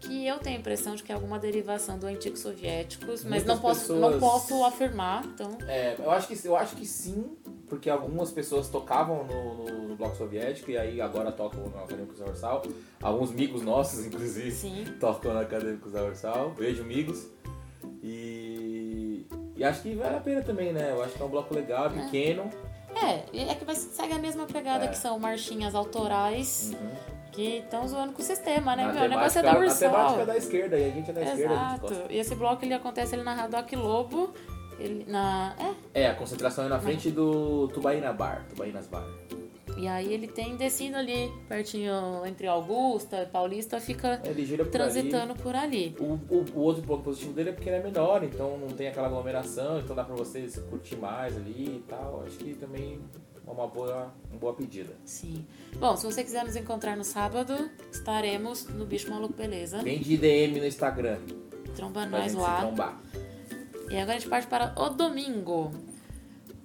que 0.00 0.26
eu 0.26 0.38
tenho 0.38 0.56
a 0.56 0.60
impressão 0.60 0.94
de 0.94 1.02
que 1.02 1.10
é 1.10 1.14
alguma 1.14 1.38
derivação 1.38 1.98
do 1.98 2.06
antigo 2.06 2.36
soviéticos, 2.36 3.24
mas 3.24 3.42
Muitas 3.42 3.46
não 3.46 3.58
posso, 3.58 3.80
pessoas- 3.80 4.00
não 4.12 4.20
posso 4.20 4.64
afirmar, 4.64 5.24
então. 5.24 5.56
É, 5.66 5.96
eu 5.98 6.10
acho 6.10 6.28
que 6.28 6.46
eu 6.46 6.54
acho 6.54 6.76
que 6.76 6.84
sim, 6.86 7.36
porque 7.66 7.88
algumas 7.88 8.30
pessoas 8.30 8.68
tocavam 8.68 9.24
no, 9.24 9.64
no- 9.88 9.96
bloco 9.96 10.14
soviético 10.16 10.70
e 10.70 10.76
aí 10.76 11.00
agora 11.00 11.32
tocam 11.32 11.60
no 11.70 11.78
Acadêmicos 11.78 12.18
da 12.18 12.26
Ursal. 12.26 12.62
Alguns 13.00 13.30
amigos 13.30 13.62
nossos, 13.62 14.04
inclusive, 14.04 14.52
Sim. 14.52 14.84
tocam 15.00 15.32
no 15.32 15.40
Acadêmicos 15.40 15.90
da 15.92 16.04
Ursal. 16.04 16.50
Beijo, 16.50 16.82
amigos. 16.82 17.26
E, 18.02 19.26
e 19.56 19.64
acho 19.64 19.82
que 19.82 19.94
vale 19.94 20.16
a 20.16 20.20
pena 20.20 20.42
também, 20.42 20.72
né? 20.72 20.92
Eu 20.92 21.02
acho 21.02 21.14
que 21.14 21.22
é 21.22 21.24
um 21.24 21.28
bloco 21.30 21.54
legal, 21.54 21.90
pequeno. 21.90 22.42
É, 22.42 22.65
e 23.32 23.40
é 23.48 23.54
que 23.54 23.64
vai, 23.64 23.74
segue 23.74 24.12
a 24.14 24.18
mesma 24.18 24.46
pegada 24.46 24.84
É. 24.84 24.88
que 24.88 24.96
são 24.98 25.18
marchinhas 25.18 25.74
autorais 25.74 26.72
Uhum. 26.72 26.90
que 27.32 27.58
estão 27.58 27.86
zoando 27.86 28.12
com 28.12 28.22
o 28.22 28.24
sistema, 28.24 28.74
né? 28.76 28.86
Na 28.86 28.92
Meu, 28.92 29.04
o 29.04 29.08
negócio 29.08 29.38
é 29.38 29.42
da 29.42 29.52
na 29.52 29.58
temática 29.60 29.88
Ursal. 29.90 30.26
da 30.26 30.36
esquerda, 30.36 30.78
e 30.78 30.84
a 30.84 30.90
gente 30.90 31.10
é 31.10 31.12
da 31.12 31.22
esquerda, 31.22 31.54
a 31.54 31.68
gente 31.70 31.84
Exato. 31.84 32.12
E 32.12 32.18
esse 32.18 32.34
bloco 32.34 32.64
ele 32.64 32.74
acontece 32.74 33.14
ali 33.14 33.22
na 33.24 33.34
Radoc 33.34 33.70
Lobo. 33.74 34.32
Ele, 34.78 35.04
na, 35.08 35.54
é, 35.94 36.02
É, 36.02 36.06
a 36.10 36.14
concentração 36.14 36.64
é 36.66 36.68
na 36.68 36.78
frente 36.78 37.10
do 37.10 37.68
Tubaína 37.68 38.12
Bar, 38.12 38.44
Tubaínas 38.50 38.86
Bar. 38.86 39.04
E 39.76 39.86
aí 39.86 40.12
ele 40.12 40.26
tem 40.26 40.56
descido 40.56 40.96
ali, 40.96 41.30
pertinho 41.48 42.24
entre 42.26 42.46
Augusta 42.46 43.22
e 43.22 43.26
Paulista, 43.26 43.78
fica 43.80 44.08
É, 44.14 44.16
por 44.18 44.30
ali. 44.30 44.70
transitando 44.70 45.34
por 45.34 45.54
ali. 45.54 45.94
O, 46.00 46.14
o, 46.34 46.44
o 46.54 46.60
outro 46.60 46.82
ponto 46.82 47.02
positivo 47.02 47.32
dele 47.32 47.50
é 47.50 47.52
porque 47.52 47.68
ele 47.68 47.76
é 47.76 47.82
menor, 47.82 48.24
então 48.24 48.56
não 48.58 48.68
tem 48.68 48.88
aquela 48.88 49.06
aglomeração, 49.08 49.78
então 49.80 49.94
dá 49.94 50.02
pra 50.04 50.14
você 50.14 50.46
curtir 50.70 50.96
mais 50.96 51.36
ali 51.36 51.76
e 51.76 51.84
tal. 51.88 52.22
Acho 52.26 52.36
que 52.38 52.54
também 52.54 53.00
é 53.46 53.50
uma 53.50 53.66
boa, 53.66 54.12
uma 54.30 54.38
boa 54.40 54.54
pedida. 54.54 54.94
Sim. 55.04 55.44
Bom, 55.78 55.96
se 55.96 56.04
você 56.06 56.24
quiser 56.24 56.44
nos 56.44 56.56
encontrar 56.56 56.96
no 56.96 57.04
sábado, 57.04 57.70
estaremos 57.92 58.66
no 58.68 58.86
Bicho 58.86 59.10
Maluco 59.10 59.34
Beleza. 59.34 59.82
Vem 59.82 60.00
de 60.00 60.16
DM 60.16 60.58
no 60.60 60.66
Instagram. 60.66 61.18
Tromba 61.74 62.06
Pra 62.06 62.18
nós 62.20 62.32
lá. 62.34 62.98
E 63.90 63.96
agora 63.98 64.16
a 64.16 64.18
gente 64.18 64.28
parte 64.28 64.46
para 64.48 64.74
o 64.80 64.88
domingo. 64.88 65.70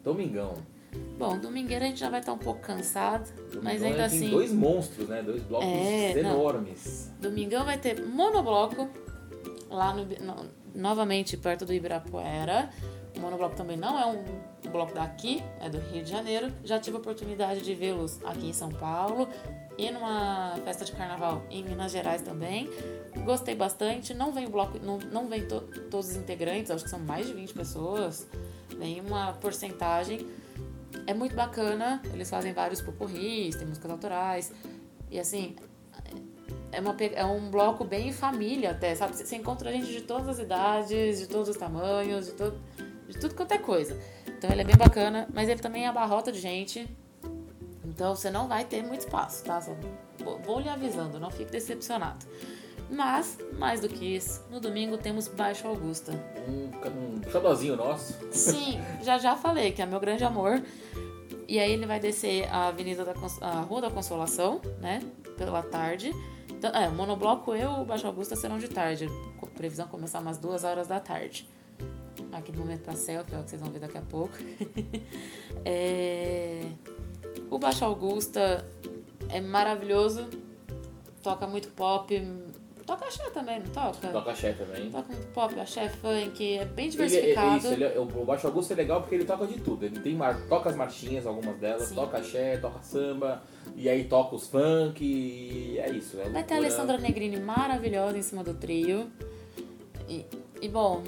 Domingão. 0.04 0.56
Bom, 1.18 1.38
domingueira 1.38 1.86
a 1.86 1.88
gente 1.88 2.00
já 2.00 2.10
vai 2.10 2.20
estar 2.20 2.34
um 2.34 2.38
pouco 2.38 2.60
cansado, 2.62 3.30
mas 3.62 3.80
Domingão 3.80 3.88
ainda 3.88 4.06
assim. 4.06 4.30
dois 4.30 4.52
monstros, 4.52 5.08
né? 5.08 5.22
Dois 5.22 5.42
blocos 5.44 5.68
É, 5.68 6.22
não. 6.22 6.32
enormes. 6.32 7.12
Domingão 7.20 7.64
vai 7.64 7.78
ter 7.78 8.02
monobloco 8.06 8.90
lá 9.70 9.94
no, 9.94 10.04
no- 10.06 10.50
novamente 10.74 11.38
perto 11.38 11.66
do 11.66 11.74
Ibirapuera. 11.74 12.70
O 13.16 13.20
monobloco 13.20 13.56
também 13.56 13.78
não 13.78 14.00
é 14.00 14.06
um 14.06 14.72
bloco 14.72 14.94
daqui, 14.94 15.44
é 15.60 15.70
do 15.70 15.78
Rio 15.80 16.04
de 16.04 16.10
Janeiro. 16.10 16.52
Já 16.64 16.80
tive 16.80 16.98
a 16.98 17.00
oportunidade 17.00 17.62
de 17.62 17.76
vê-los 17.76 18.20
aqui 18.26 18.48
em 18.50 18.54
São 18.54 18.70
Paulo 18.70 19.28
e 19.78 19.92
numa 19.92 20.56
festa 20.66 20.84
de 20.86 20.92
carnaval 20.94 21.44
em 21.52 21.64
Minas 21.64 21.92
Gerais 21.92 22.22
também. 22.24 22.70
Gostei 23.24 23.54
bastante. 23.54 24.14
Não 24.14 24.32
vem 24.32 24.50
bloco, 24.50 24.80
não, 24.80 24.98
não 24.98 25.28
vem 25.28 25.46
to- 25.46 25.62
todos 25.92 26.10
os 26.10 26.16
integrantes, 26.16 26.72
acho 26.72 26.84
que 26.86 26.90
são 26.90 27.00
mais 27.00 27.28
de 27.28 27.34
20 27.34 27.54
pessoas. 27.54 28.28
Vem 28.78 29.02
uma 29.02 29.34
porcentagem. 29.34 30.26
É 31.08 31.14
muito 31.14 31.36
bacana, 31.36 32.02
eles 32.14 32.30
fazem 32.30 32.54
vários 32.54 32.82
pupurris, 32.82 33.56
tem 33.56 33.68
músicas 33.68 33.92
autorais. 33.92 34.54
E 35.10 35.20
assim, 35.20 35.56
é, 36.72 36.80
uma, 36.80 36.96
é 37.00 37.26
um 37.26 37.50
bloco 37.50 37.84
bem 37.84 38.12
família 38.14 38.72
até, 38.72 38.96
sabe? 38.96 39.16
Você 39.16 39.36
encontra 39.36 39.72
gente 39.72 39.88
de 39.88 40.02
todas 40.02 40.28
as 40.28 40.40
idades, 40.40 41.20
de 41.20 41.28
todos 41.28 41.50
os 41.50 41.58
tamanhos, 41.58 42.28
de, 42.28 42.32
to, 42.34 42.54
de 43.08 43.18
tudo 43.20 43.36
quanto 43.36 43.54
é 43.54 43.58
coisa. 43.58 44.00
Então 44.28 44.50
ele 44.50 44.62
é 44.62 44.64
bem 44.64 44.78
bacana, 44.78 45.28
mas 45.34 45.50
ele 45.50 45.60
também 45.60 45.86
abarrota 45.86 46.32
de 46.32 46.40
gente. 46.40 46.88
Então 47.84 48.16
você 48.16 48.30
não 48.32 48.48
vai 48.48 48.64
ter 48.64 48.82
muito 48.84 49.02
espaço, 49.02 49.44
tá? 49.44 49.60
Só 49.60 49.76
vou 50.44 50.60
lhe 50.60 50.70
avisando, 50.70 51.20
não 51.20 51.30
fique 51.30 51.52
decepcionado. 51.52 52.26
Mas, 52.92 53.38
mais 53.58 53.80
do 53.80 53.88
que 53.88 54.16
isso, 54.16 54.44
no 54.52 54.60
domingo 54.60 54.98
temos 54.98 55.28
Baixo 55.28 55.66
Augusta. 55.68 56.12
Um, 56.48 56.70
um 57.26 57.32
xodózinho 57.32 57.76
nosso. 57.78 58.16
Sim, 58.32 58.80
já 59.02 59.18
já 59.18 59.36
falei 59.38 59.72
que 59.72 59.82
é 59.82 59.86
meu 59.86 60.00
grande 60.00 60.24
amor. 60.26 60.62
E 61.48 61.58
aí 61.60 61.72
ele 61.72 61.86
vai 61.86 62.00
descer 62.00 62.48
a 62.52 62.68
Avenida 62.68 63.04
da 63.06 63.14
Cons- 63.14 63.42
a 63.42 63.62
Rua 63.62 63.82
da 63.82 63.90
Consolação, 63.90 64.62
né? 64.80 65.02
Pela 65.38 65.62
tarde. 65.64 66.12
Então, 66.50 66.70
é, 66.72 66.88
o 66.90 66.92
monobloco 66.94 67.56
eu 67.56 67.72
e 67.72 67.82
o 67.82 67.86
Baixo 67.86 68.06
Augusta 68.08 68.36
serão 68.36 68.58
de 68.60 68.68
tarde. 68.68 69.08
Previsão 69.56 69.88
começar 69.88 70.20
umas 70.20 70.38
duas 70.38 70.64
horas 70.64 70.88
da 70.88 71.00
tarde. 71.00 71.48
Aqui 72.32 72.52
no 72.52 72.60
momento 72.60 72.82
pra 72.82 72.94
selfie, 72.94 73.34
é 73.36 73.40
o 73.40 73.44
que 73.44 73.50
vocês 73.50 73.62
vão 73.62 73.72
ver 73.72 73.80
daqui 73.80 73.98
a 73.98 74.02
pouco. 74.02 74.34
É, 75.66 76.62
O 77.50 77.58
Baixo 77.60 77.84
Augusta 77.86 78.66
é 79.30 79.40
maravilhoso. 79.42 80.28
Toca 81.22 81.46
muito 81.48 81.70
pop. 81.70 82.20
Toca 82.92 83.06
axé 83.06 83.30
também, 83.30 83.60
não 83.62 83.68
toca? 83.68 84.08
Toca 84.10 84.32
axé 84.32 84.52
também. 84.52 84.92
Toca 84.92 85.14
muito 85.14 85.28
pop, 85.28 85.58
axé, 85.58 85.88
funk. 85.88 86.58
É 86.58 86.66
bem 86.66 86.88
Ele, 86.88 86.88
é- 86.88 86.90
diversificado. 86.90 87.48
é 87.48 87.58
isso, 87.58 87.68
ele 87.68 87.84
é- 87.86 87.98
o 87.98 88.26
Baixo 88.26 88.48
Augusto 88.48 88.74
é 88.74 88.76
legal 88.76 89.00
porque 89.00 89.16
ele 89.16 89.24
toca 89.24 89.48
de 89.48 89.62
tudo. 89.62 89.86
Ele 89.86 89.98
tem 90.02 90.14
mar, 90.14 90.38
toca 90.50 90.70
as 90.70 90.76
marchinhas, 90.76 91.26
algumas 91.26 91.58
delas, 91.58 91.84
Sim. 91.88 91.96
toca 91.96 92.18
axé, 92.18 92.58
toca 92.58 92.82
samba, 92.82 93.42
e 93.78 93.88
aí 93.88 94.04
toca 94.04 94.36
os 94.36 94.46
funk, 94.50 95.02
e 95.06 95.80
é 95.80 95.90
isso. 95.90 96.20
É 96.20 96.28
Vai 96.28 96.44
ter 96.44 96.56
a. 96.56 96.58
Alessandra 96.58 96.98
Negrini 96.98 97.40
maravilhosa 97.40 98.18
em 98.18 98.22
cima 98.22 98.44
do 98.44 98.56
trio. 98.56 99.10
E, 100.10 100.26
e, 100.62 100.68
bom, 100.68 101.02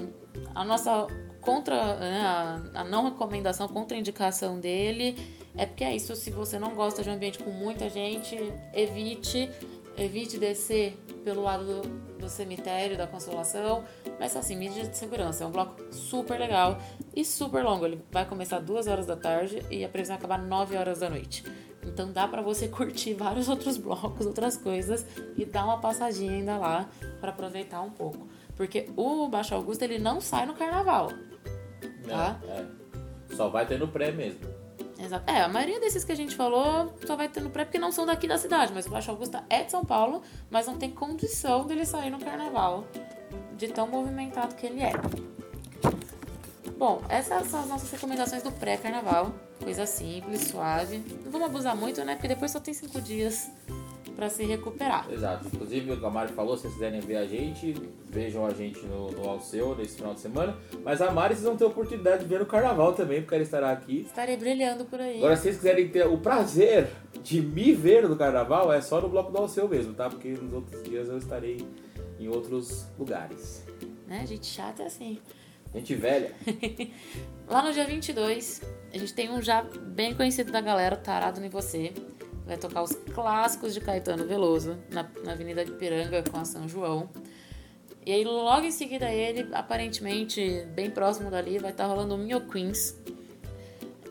a 0.55 0.63
nossa 0.63 1.05
contra 1.41 1.97
né, 1.97 2.21
a, 2.21 2.61
a 2.75 2.83
não 2.85 3.03
recomendação, 3.03 3.67
contra 3.67 3.97
indicação 3.97 4.57
dele 4.57 5.17
é 5.57 5.65
porque 5.65 5.83
é 5.83 5.93
isso, 5.93 6.15
se 6.15 6.31
você 6.31 6.57
não 6.57 6.73
gosta 6.75 7.03
de 7.03 7.09
um 7.09 7.13
ambiente 7.13 7.39
com 7.39 7.51
muita 7.51 7.89
gente, 7.89 8.37
evite, 8.73 9.49
evite 9.97 10.37
descer 10.37 10.97
pelo 11.23 11.41
lado 11.41 11.65
do, 11.65 12.17
do 12.19 12.29
cemitério 12.29 12.97
da 12.97 13.07
Consolação, 13.07 13.83
mas 14.19 14.35
assim, 14.35 14.55
medidas 14.55 14.89
de 14.89 14.97
segurança, 14.97 15.43
é 15.43 15.47
um 15.47 15.51
bloco 15.51 15.81
super 15.91 16.39
legal 16.39 16.77
e 17.15 17.23
super 17.23 17.63
longo, 17.63 17.85
ele 17.85 18.03
vai 18.11 18.25
começar 18.25 18.59
duas 18.59 18.87
horas 18.87 19.05
da 19.05 19.15
tarde 19.15 19.63
e 19.71 19.83
a 19.83 19.89
previsão 19.89 20.15
é 20.15 20.19
acabar 20.19 20.37
9 20.37 20.75
horas 20.75 20.99
da 20.99 21.09
noite. 21.09 21.43
Então 21.85 22.11
dá 22.11 22.27
pra 22.27 22.41
você 22.41 22.67
curtir 22.69 23.13
vários 23.13 23.49
outros 23.49 23.77
blocos, 23.77 24.25
outras 24.25 24.57
coisas 24.57 25.05
e 25.37 25.45
dar 25.45 25.65
uma 25.65 25.79
passadinha 25.79 26.31
ainda 26.33 26.57
lá 26.57 26.89
pra 27.19 27.31
aproveitar 27.31 27.81
um 27.81 27.91
pouco. 27.91 28.27
Porque 28.55 28.89
o 28.95 29.27
Baixo 29.27 29.55
Augusto 29.55 29.83
ele 29.83 29.99
não 29.99 30.21
sai 30.21 30.45
no 30.45 30.53
carnaval. 30.53 31.09
tá? 32.07 32.39
Não, 32.41 32.53
é. 32.53 32.65
Só 33.35 33.49
vai 33.49 33.65
ter 33.65 33.79
no 33.79 33.87
pré 33.87 34.11
mesmo. 34.11 34.62
Exato. 35.03 35.29
É, 35.29 35.41
a 35.41 35.47
maioria 35.47 35.79
desses 35.79 36.03
que 36.03 36.11
a 36.11 36.15
gente 36.15 36.35
falou 36.35 36.93
só 37.05 37.15
vai 37.15 37.27
ter 37.27 37.41
no 37.41 37.49
pré 37.49 37.65
porque 37.65 37.77
não 37.77 37.91
são 37.91 38.05
daqui 38.05 38.27
da 38.27 38.37
cidade, 38.37 38.71
mas 38.73 38.85
o 38.85 38.89
Baixo 38.89 39.11
Augusta 39.11 39.43
é 39.49 39.63
de 39.63 39.71
São 39.71 39.83
Paulo, 39.83 40.21
mas 40.49 40.67
não 40.67 40.77
tem 40.77 40.89
condição 40.89 41.65
dele 41.65 41.85
sair 41.85 42.09
no 42.09 42.19
carnaval 42.19 42.85
de 43.57 43.67
tão 43.67 43.87
movimentado 43.87 44.55
que 44.55 44.65
ele 44.65 44.81
é. 44.81 44.93
Bom, 46.77 47.01
essas 47.07 47.47
são 47.47 47.61
as 47.61 47.67
nossas 47.67 47.91
recomendações 47.91 48.43
do 48.43 48.51
pré-carnaval. 48.51 49.33
Coisa 49.63 49.85
simples, 49.85 50.41
suave. 50.47 51.01
Não 51.23 51.31
vamos 51.31 51.47
abusar 51.47 51.75
muito, 51.75 52.03
né? 52.03 52.15
Porque 52.15 52.27
depois 52.27 52.51
só 52.51 52.59
tem 52.59 52.73
cinco 52.73 52.99
dias 52.99 53.49
pra 54.15 54.29
se 54.29 54.43
recuperar. 54.43 55.09
Exato. 55.09 55.47
Inclusive, 55.47 55.93
o 55.93 56.11
Mari 56.11 56.33
falou, 56.33 56.57
se 56.57 56.63
vocês 56.63 56.73
quiserem 56.73 56.99
ver 56.99 57.17
a 57.17 57.25
gente, 57.25 57.73
vejam 58.13 58.45
a 58.45 58.51
gente 58.51 58.85
no, 58.85 59.11
no 59.11 59.27
Alceu 59.27 59.75
nesse 59.75 59.95
final 59.95 60.13
de 60.13 60.19
semana. 60.19 60.55
Mas 60.83 61.01
a 61.01 61.11
Mari, 61.11 61.33
vocês 61.33 61.45
vão 61.45 61.57
ter 61.57 61.63
a 61.63 61.67
oportunidade 61.67 62.23
de 62.23 62.29
ver 62.29 62.39
no 62.39 62.45
carnaval 62.45 62.93
também, 62.93 63.21
porque 63.21 63.33
ela 63.33 63.43
estará 63.43 63.71
aqui. 63.71 64.01
Estarei 64.01 64.37
brilhando 64.37 64.85
por 64.85 65.01
aí. 65.01 65.17
Agora, 65.17 65.35
se 65.35 65.43
vocês 65.43 65.57
quiserem 65.57 65.89
ter 65.89 66.05
o 66.05 66.17
prazer 66.19 66.89
de 67.23 67.41
me 67.41 67.73
ver 67.73 68.07
no 68.07 68.15
carnaval, 68.15 68.71
é 68.71 68.79
só 68.81 69.01
no 69.01 69.09
bloco 69.09 69.31
do 69.31 69.37
Alceu 69.39 69.67
mesmo, 69.67 69.93
tá? 69.93 70.09
Porque 70.09 70.29
nos 70.29 70.53
outros 70.53 70.83
dias 70.83 71.09
eu 71.09 71.17
estarei 71.17 71.65
em 72.19 72.27
outros 72.27 72.85
lugares. 72.97 73.65
Né? 74.07 74.25
Gente 74.27 74.45
chata 74.45 74.83
é 74.83 74.85
assim. 74.85 75.19
Gente 75.73 75.95
velha. 75.95 76.31
Lá 77.49 77.63
no 77.63 77.73
dia 77.73 77.85
22, 77.85 78.61
a 78.93 78.97
gente 78.97 79.13
tem 79.13 79.31
um 79.31 79.41
já 79.41 79.63
bem 79.63 80.13
conhecido 80.13 80.51
da 80.51 80.61
galera, 80.61 80.95
Tarado 80.95 81.43
em 81.43 81.49
Você. 81.49 81.91
Vai 82.45 82.57
tocar 82.57 82.83
os 82.83 82.93
clássicos 83.13 83.73
de 83.73 83.79
Caetano 83.79 84.27
Veloso 84.27 84.77
na, 84.91 85.09
na 85.23 85.31
Avenida 85.31 85.63
de 85.63 85.71
Piranga 85.71 86.23
com 86.29 86.37
a 86.37 86.45
São 86.45 86.67
João. 86.67 87.09
E 88.05 88.11
aí, 88.11 88.23
logo 88.23 88.65
em 88.65 88.71
seguida, 88.71 89.11
ele, 89.11 89.49
aparentemente, 89.53 90.65
bem 90.73 90.89
próximo 90.91 91.31
dali, 91.31 91.57
vai 91.57 91.71
estar 91.71 91.85
rolando 91.85 92.15
o 92.15 92.17
Mio 92.17 92.41
Queens. 92.47 92.99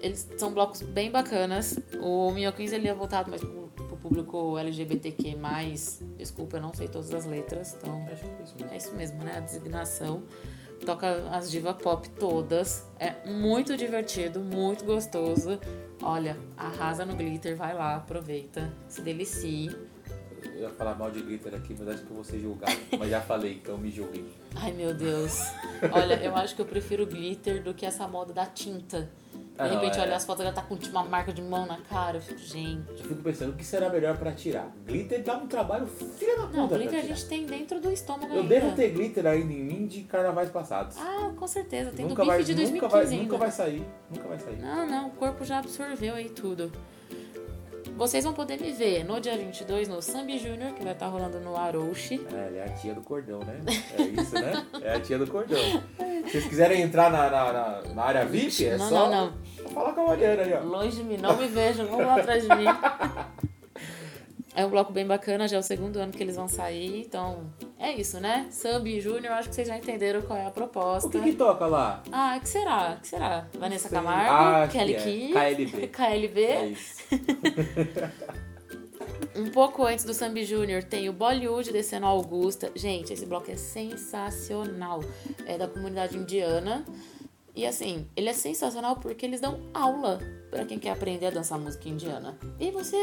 Eles 0.00 0.28
são 0.37 0.52
blocos 0.52 0.83
bem 0.83 1.11
bacanas. 1.11 1.78
O 2.00 2.31
Mio 2.31 2.52
Queens 2.52 2.72
ele 2.72 2.88
é 2.88 2.94
voltado 2.94 3.28
mais 3.31 3.42
pro, 3.42 3.70
pro 3.76 3.96
público 3.96 4.59
LGBTQ+. 4.59 5.37
Desculpa, 6.16 6.57
eu 6.57 6.62
não 6.62 6.72
sei 6.72 6.88
todas 6.88 7.12
as 7.12 7.26
letras, 7.26 7.76
então 7.78 8.07
é 8.09 8.14
isso 8.14 8.26
mesmo. 8.26 8.72
é 8.72 8.76
isso 8.76 8.94
mesmo, 8.94 9.22
né? 9.22 9.37
A 9.37 9.40
designação. 9.40 10.22
Toca 10.85 11.28
as 11.31 11.50
diva 11.50 11.74
pop 11.74 12.09
todas. 12.11 12.85
É 12.98 13.14
muito 13.28 13.76
divertido, 13.76 14.40
muito 14.40 14.85
gostoso. 14.85 15.61
Olha, 16.02 16.37
arrasa 16.57 17.05
no 17.05 17.14
glitter, 17.14 17.57
vai 17.57 17.74
lá, 17.74 17.96
aproveita, 17.96 18.72
se 18.88 19.02
delicie. 19.02 19.70
Eu 20.62 20.68
ia 20.68 20.75
falar 20.77 20.94
mal 20.94 21.11
de 21.11 21.20
glitter 21.20 21.53
aqui, 21.55 21.75
mas 21.77 21.88
acho 21.88 22.03
que 22.05 22.11
eu 22.11 22.14
vou 22.14 22.25
ser 22.25 22.38
julgado. 22.38 22.72
mas 22.96 23.11
já 23.11 23.20
falei, 23.20 23.55
então 23.55 23.77
me 23.77 23.90
julguem. 23.90 24.25
Ai 24.55 24.70
meu 24.72 24.94
Deus. 24.94 25.40
Olha, 25.90 26.14
eu 26.22 26.37
acho 26.37 26.55
que 26.55 26.62
eu 26.62 26.66
prefiro 26.66 27.05
glitter 27.05 27.64
do 27.64 27.75
que 27.75 27.85
essa 27.85 28.07
moda 28.07 28.33
da 28.33 28.46
tinta. 28.46 29.11
Ah, 29.59 29.64
De 29.66 29.75
não, 29.75 29.81
repente 29.81 29.98
é. 29.98 30.03
olha 30.03 30.16
as 30.16 30.25
fotos, 30.25 30.44
ela 30.44 30.55
tá 30.55 30.62
com 30.62 30.77
tipo, 30.77 30.92
uma 30.96 31.05
marca 31.05 31.33
de 31.33 31.42
mão 31.42 31.66
na 31.66 31.79
cara. 31.79 32.18
Eu 32.18 32.20
fico, 32.22 32.38
gente. 32.38 32.88
Eu 32.90 32.96
fico 33.09 33.22
pensando, 33.22 33.51
o 33.51 33.57
que 33.57 33.64
será 33.64 33.88
melhor 33.88 34.16
pra 34.16 34.31
tirar? 34.33 34.70
Glitter 34.87 35.22
dá 35.25 35.37
um 35.37 35.48
trabalho 35.48 35.87
filha 35.87 36.37
da 36.37 36.42
puta 36.46 36.57
Não, 36.57 36.68
glitter 36.68 37.01
a 37.01 37.03
gente 37.03 37.27
tem 37.27 37.44
dentro 37.44 37.81
do 37.81 37.90
estômago 37.90 38.33
Eu 38.33 38.42
ainda. 38.42 38.48
devo 38.48 38.77
ter 38.77 38.90
glitter 38.90 39.27
ainda 39.27 39.53
em 39.53 39.64
mim 39.64 39.87
de 39.87 40.03
carnavais 40.05 40.48
passados. 40.48 40.96
Ah, 40.96 41.33
com 41.37 41.46
certeza. 41.48 41.90
Tem 41.90 42.07
nunca 42.07 42.22
do 42.22 42.29
vai, 42.29 42.38
bife 42.38 42.55
de 42.55 42.55
2015 42.55 42.72
nunca 42.72 42.88
vai, 42.88 43.05
ainda. 43.05 43.22
nunca 43.25 43.37
vai 43.37 43.51
sair. 43.51 43.85
Nunca 44.11 44.29
vai 44.29 44.38
sair. 44.38 44.59
Não, 44.61 44.87
não, 44.87 45.09
o 45.09 45.11
corpo 45.11 45.44
já 45.44 45.59
absorveu 45.59 46.14
aí 46.14 46.29
tudo. 46.31 46.70
Vocês 47.96 48.24
vão 48.24 48.33
poder 48.33 48.59
me 48.61 48.72
ver 48.72 49.05
no 49.05 49.20
dia 49.20 49.37
22 49.37 49.87
no 49.88 50.02
Sambi 50.02 50.38
Júnior, 50.38 50.72
que 50.72 50.83
vai 50.83 50.92
estar 50.92 51.07
rolando 51.07 51.38
no 51.40 51.57
Arouche. 51.57 52.20
É, 52.33 52.37
ela 52.48 52.57
é 52.59 52.64
a 52.64 52.68
tia 52.70 52.94
do 52.94 53.00
cordão, 53.02 53.38
né? 53.40 53.61
É 53.98 54.02
isso, 54.02 54.35
né? 54.35 54.66
É 54.83 54.94
a 54.96 55.00
tia 55.00 55.18
do 55.18 55.26
cordão. 55.26 55.59
Se 56.24 56.31
vocês 56.31 56.46
quiserem 56.46 56.83
entrar 56.83 57.11
na, 57.11 57.31
na, 57.31 57.83
na- 57.94 58.02
área 58.02 58.24
VIP, 58.24 58.64
é 58.66 58.76
não, 58.76 58.88
só 58.88 59.09
não, 59.11 59.33
falar 59.72 59.92
com 59.92 60.00
a 60.02 60.07
Mariana 60.09 60.42
aí, 60.42 60.52
ó. 60.55 60.61
Longe 60.64 60.96
de 60.96 61.05
mim, 61.05 61.16
não 61.16 61.37
me 61.37 61.46
vejam, 61.46 61.87
vão 61.87 62.00
lá 62.00 62.16
atrás 62.16 62.42
de 62.42 62.48
mim. 62.48 62.64
É 64.55 64.67
um 64.67 64.69
bloco 64.71 64.93
bem 64.93 65.07
bacana, 65.07 65.49
já 65.49 65.57
é 65.57 65.61
o 65.61 65.62
segundo 65.62 65.97
ano 65.97 66.12
que 66.12 66.23
eles 66.23 66.37
vão 66.37 66.47
sair, 66.47 67.01
então 67.07 67.51
é 67.79 67.91
isso, 67.93 68.21
né? 68.21 68.47
Sambi 68.51 69.01
Júnior, 69.01 69.33
acho 69.33 69.49
que 69.49 69.55
vocês 69.55 69.67
já 69.67 69.79
entenderam 69.79 70.21
qual 70.23 70.38
é 70.38 70.45
a 70.47 70.51
proposta. 70.51 71.09
O 71.09 71.11
que 71.11 71.21
que 71.23 71.33
toca 71.33 71.65
lá? 71.67 72.03
Ah, 72.12 72.35
o 72.37 72.41
que 72.41 72.49
será? 72.51 72.97
O 72.99 73.01
que 73.01 73.09
será? 73.09 73.47
Vanessa 73.59 73.88
sei. 73.88 73.97
Camargo, 73.99 74.31
Ah, 74.31 74.69
Kelly 74.71 74.95
que 74.97 75.35
é. 75.37 75.55
KLB. 75.55 75.87
KLB. 75.93 76.43
É 76.45 76.67
isso. 76.67 77.03
Um 79.35 79.51
pouco 79.51 79.85
antes 79.87 80.05
do 80.05 80.12
Sambi 80.12 80.45
Júnior 80.45 80.83
tem 80.85 81.09
o 81.09 81.12
Bollywood 81.12 81.73
descendo 81.73 82.05
a 82.05 82.11
Augusta. 82.11 82.71
Gente, 82.77 83.15
esse 83.15 83.25
bloco 83.25 83.51
é 83.51 83.57
sensacional. 83.57 85.03
É 85.47 85.57
da 85.57 85.67
comunidade 85.67 86.17
indiana. 86.19 86.85
E 87.55 87.67
assim, 87.67 88.07
ele 88.17 88.31
é 88.31 88.33
sensacional 88.33 88.97
porque 88.97 89.27
eles 89.27 89.41
dão 89.41 89.61
aula 89.75 90.19
pra 90.51 90.65
quem 90.65 90.79
quer 90.79 90.91
aprender 90.91 91.27
a 91.27 91.31
dançar 91.31 91.59
música 91.59 91.88
indiana. 91.88 92.38
E 92.59 92.71
você, 92.71 92.97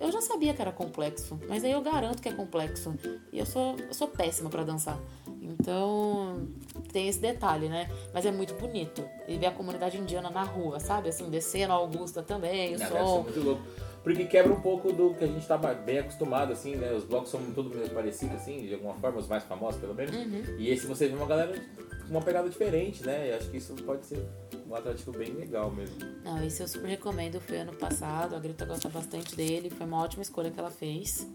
eu 0.00 0.12
já 0.12 0.20
sabia 0.20 0.54
que 0.54 0.62
era 0.62 0.70
complexo, 0.70 1.38
mas 1.48 1.64
aí 1.64 1.72
eu 1.72 1.80
garanto 1.80 2.22
que 2.22 2.28
é 2.28 2.32
complexo. 2.32 2.94
E 3.32 3.38
eu 3.38 3.46
sou, 3.46 3.76
eu 3.78 3.94
sou 3.94 4.08
péssima 4.08 4.48
pra 4.48 4.62
dançar. 4.62 4.98
Então, 5.40 6.48
tem 6.92 7.08
esse 7.08 7.20
detalhe, 7.20 7.68
né? 7.68 7.88
Mas 8.12 8.24
é 8.26 8.30
muito 8.30 8.54
bonito. 8.54 9.04
E 9.26 9.36
ver 9.36 9.46
a 9.46 9.52
comunidade 9.52 9.96
indiana 9.96 10.30
na 10.30 10.42
rua, 10.42 10.78
sabe? 10.78 11.08
Assim, 11.08 11.28
descendo 11.28 11.72
a 11.72 11.76
Augusta 11.76 12.22
também, 12.22 12.76
o 12.76 12.78
Não, 12.78 12.88
som. 12.88 13.22
muito 13.22 13.40
louco. 13.40 13.62
Porque 14.02 14.24
quebra 14.24 14.52
um 14.52 14.60
pouco 14.60 14.92
do 14.92 15.14
que 15.14 15.24
a 15.24 15.26
gente 15.26 15.44
tá 15.46 15.58
bem 15.58 15.98
acostumado, 15.98 16.52
assim, 16.52 16.76
né? 16.76 16.92
Os 16.92 17.02
blocos 17.02 17.28
são 17.28 17.40
todos 17.52 17.74
meio 17.74 17.90
parecidos, 17.90 18.36
assim, 18.36 18.64
de 18.66 18.74
alguma 18.74 18.94
forma, 18.94 19.18
os 19.18 19.26
mais 19.26 19.42
famosos, 19.42 19.80
pelo 19.80 19.94
menos. 19.94 20.14
Uhum. 20.14 20.44
E 20.58 20.70
esse 20.70 20.86
você 20.86 21.08
vê 21.08 21.16
uma 21.16 21.26
galera 21.26 21.60
uma 22.08 22.20
pegada 22.22 22.48
diferente, 22.48 23.04
né? 23.04 23.30
Eu 23.32 23.36
acho 23.36 23.50
que 23.50 23.56
isso 23.56 23.74
pode 23.74 24.06
ser 24.06 24.24
um 24.68 24.74
atrativo 24.74 25.12
bem 25.12 25.32
legal 25.32 25.70
mesmo. 25.70 25.96
Não, 26.24 26.42
esse 26.44 26.62
eu 26.62 26.68
super 26.68 26.88
recomendo. 26.88 27.40
Foi 27.40 27.58
ano 27.58 27.74
passado, 27.74 28.34
a 28.36 28.38
Greta 28.38 28.64
gosta 28.64 28.88
bastante 28.88 29.34
dele. 29.36 29.70
Foi 29.70 29.86
uma 29.86 30.02
ótima 30.02 30.22
escolha 30.22 30.50
que 30.50 30.58
ela 30.58 30.70
fez. 30.70 31.26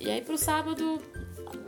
E 0.00 0.10
aí 0.10 0.20
pro 0.20 0.36
sábado, 0.36 0.98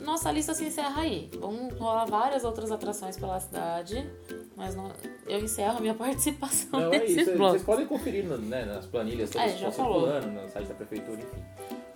nossa 0.03 0.31
lista 0.31 0.53
se 0.55 0.65
encerra 0.65 1.03
aí. 1.03 1.31
Vão 1.39 1.69
rolar 1.71 2.05
várias 2.05 2.45
outras 2.45 2.71
atrações 2.71 3.17
pela 3.17 3.41
cidade. 3.41 4.09
Mas 4.55 4.75
não- 4.75 4.91
eu 5.27 5.41
encerro 5.41 5.79
a 5.79 5.81
minha 5.81 5.93
participação 5.95 6.81
Não, 6.81 6.93
é 6.93 6.99
nesse 7.01 7.21
isso. 7.21 7.33
bloco. 7.33 7.53
Vocês 7.53 7.63
podem 7.65 7.87
conferir 7.87 8.25
né, 8.25 8.65
nas 8.65 8.87
planilhas 8.87 9.31
todas 9.31 9.47
É, 9.47 9.51
que 9.51 9.55
estão 9.57 9.73
circulando 9.73 10.27
no 10.29 10.49
site 10.49 10.67
da 10.69 10.75
prefeitura, 10.75 11.19
enfim. 11.19 11.43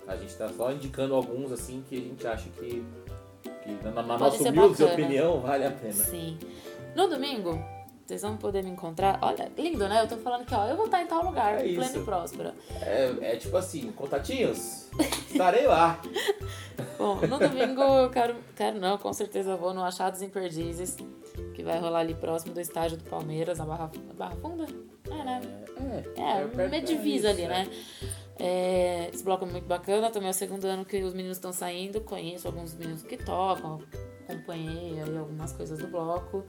A 0.07 0.17
gente 0.17 0.35
tá 0.35 0.49
só 0.49 0.73
indicando 0.73 1.15
alguns, 1.15 1.53
assim, 1.53 1.85
que 1.89 1.97
a 1.97 2.01
gente 2.01 2.27
acha 2.27 2.49
que, 2.51 2.85
que 3.77 3.85
na, 3.85 4.03
na 4.03 4.19
Pode 4.19 4.39
nossa 4.39 4.49
humilde 4.49 4.83
bacana. 4.83 4.93
opinião, 4.93 5.41
vale 5.41 5.65
a 5.67 5.71
pena. 5.71 5.93
Sim. 5.93 6.39
No 6.95 7.09
domingo, 7.09 7.63
vocês 8.07 8.23
vão 8.23 8.37
poder 8.37 8.63
me 8.65 8.71
encontrar. 8.71 9.19
Olha, 9.23 9.51
lindo, 9.57 9.89
né? 9.89 10.03
Eu 10.03 10.09
tô 10.09 10.17
falando 10.17 10.45
que, 10.45 10.55
ó, 10.55 10.67
eu 10.67 10.77
vou 10.77 10.87
estar 10.87 11.03
em 11.03 11.07
tal 11.07 11.25
lugar, 11.25 11.55
É 11.65 11.75
pleno 11.75 11.97
e 11.97 12.05
próspero. 12.05 12.53
É, 12.83 13.15
é 13.21 13.37
tipo 13.37 13.57
assim, 13.57 13.93
contatinhos, 13.93 14.89
estarei 15.31 15.67
lá. 15.67 16.01
Bom, 16.99 17.17
no 17.17 17.39
domingo 17.39 17.81
eu 17.83 18.11
quero, 18.11 18.37
quero 18.57 18.79
não, 18.79 18.99
com 18.99 19.13
certeza 19.13 19.57
vou 19.57 19.73
no 19.73 19.83
Achados 19.85 20.21
Imperdizes, 20.23 20.97
que 21.55 21.63
vai 21.63 21.79
rolar 21.79 22.01
ali 22.01 22.15
próximo 22.15 22.53
do 22.53 22.61
estádio 22.61 22.97
do 22.99 23.05
Palmeiras, 23.05 23.59
na 23.59 23.65
Barra, 23.65 23.91
Barra 24.15 24.37
Funda? 24.37 24.67
É, 25.11 25.25
né? 25.25 25.41
É, 26.17 26.21
É, 26.21 26.47
perto- 26.47 26.67
uma 26.69 26.77
é 26.77 26.81
divisa 26.81 27.31
isso, 27.31 27.41
ali, 27.41 27.43
é. 27.45 27.49
né? 27.49 27.69
É, 28.43 29.11
esse 29.13 29.23
bloco 29.23 29.45
é 29.45 29.49
muito 29.49 29.67
bacana, 29.67 30.11
também 30.11 30.29
é 30.29 30.31
o 30.31 30.35
segundo 30.35 30.65
ano 30.65 30.85
que 30.85 31.03
os 31.03 31.13
meninos 31.13 31.37
estão 31.37 31.53
saindo, 31.53 32.01
conheço 32.01 32.47
alguns 32.49 32.73
meninos 32.75 33.03
que 33.03 33.19
tocam, 33.19 33.81
acompanhei 34.27 34.99
aí 35.03 35.19
algumas 35.19 35.53
coisas 35.53 35.79
do 35.79 35.87
bloco. 35.87 36.43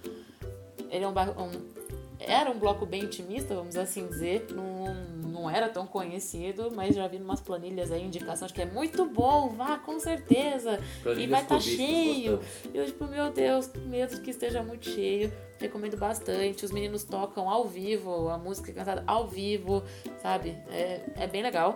Ele 0.90 1.04
é 1.04 1.08
um, 1.08 1.12
um- 1.12 1.72
era 2.18 2.50
um 2.50 2.58
bloco 2.58 2.86
bem 2.86 3.04
intimista, 3.04 3.54
vamos 3.56 3.76
assim 3.76 4.08
dizer, 4.08 4.48
não, 4.52 4.94
não 5.42 5.50
era 5.50 5.68
tão 5.68 5.88
conhecido, 5.88 6.72
mas 6.76 6.96
já 6.96 7.08
vi 7.08 7.18
umas 7.18 7.42
planilhas 7.42 7.92
aí, 7.92 8.04
indicação, 8.04 8.46
acho 8.46 8.54
que 8.54 8.62
é 8.62 8.66
muito 8.66 9.06
bom, 9.06 9.50
vá 9.50 9.78
com 9.78 10.00
certeza. 10.00 10.80
e 11.00 11.04
Planilhas 11.04 11.30
vai 11.32 11.42
estar 11.42 11.56
clubistas, 11.56 11.88
cheio. 11.88 12.40
E 12.74 12.78
eu, 12.78 12.86
tipo, 12.86 13.08
meu 13.08 13.32
Deus, 13.32 13.72
medo 13.88 14.22
que 14.22 14.30
esteja 14.30 14.62
muito 14.62 14.88
cheio. 14.88 15.34
Recomendo 15.60 15.98
bastante. 15.98 16.66
Os 16.66 16.72
meninos 16.72 17.04
tocam 17.04 17.50
ao 17.50 17.68
vivo, 17.68 18.30
a 18.30 18.38
música 18.38 18.72
é 18.72 18.74
cantada 18.74 19.04
ao 19.08 19.28
vivo, 19.28 19.84
sabe? 20.22 20.58
É, 20.70 21.02
é 21.16 21.28
bem 21.28 21.42
legal. 21.42 21.76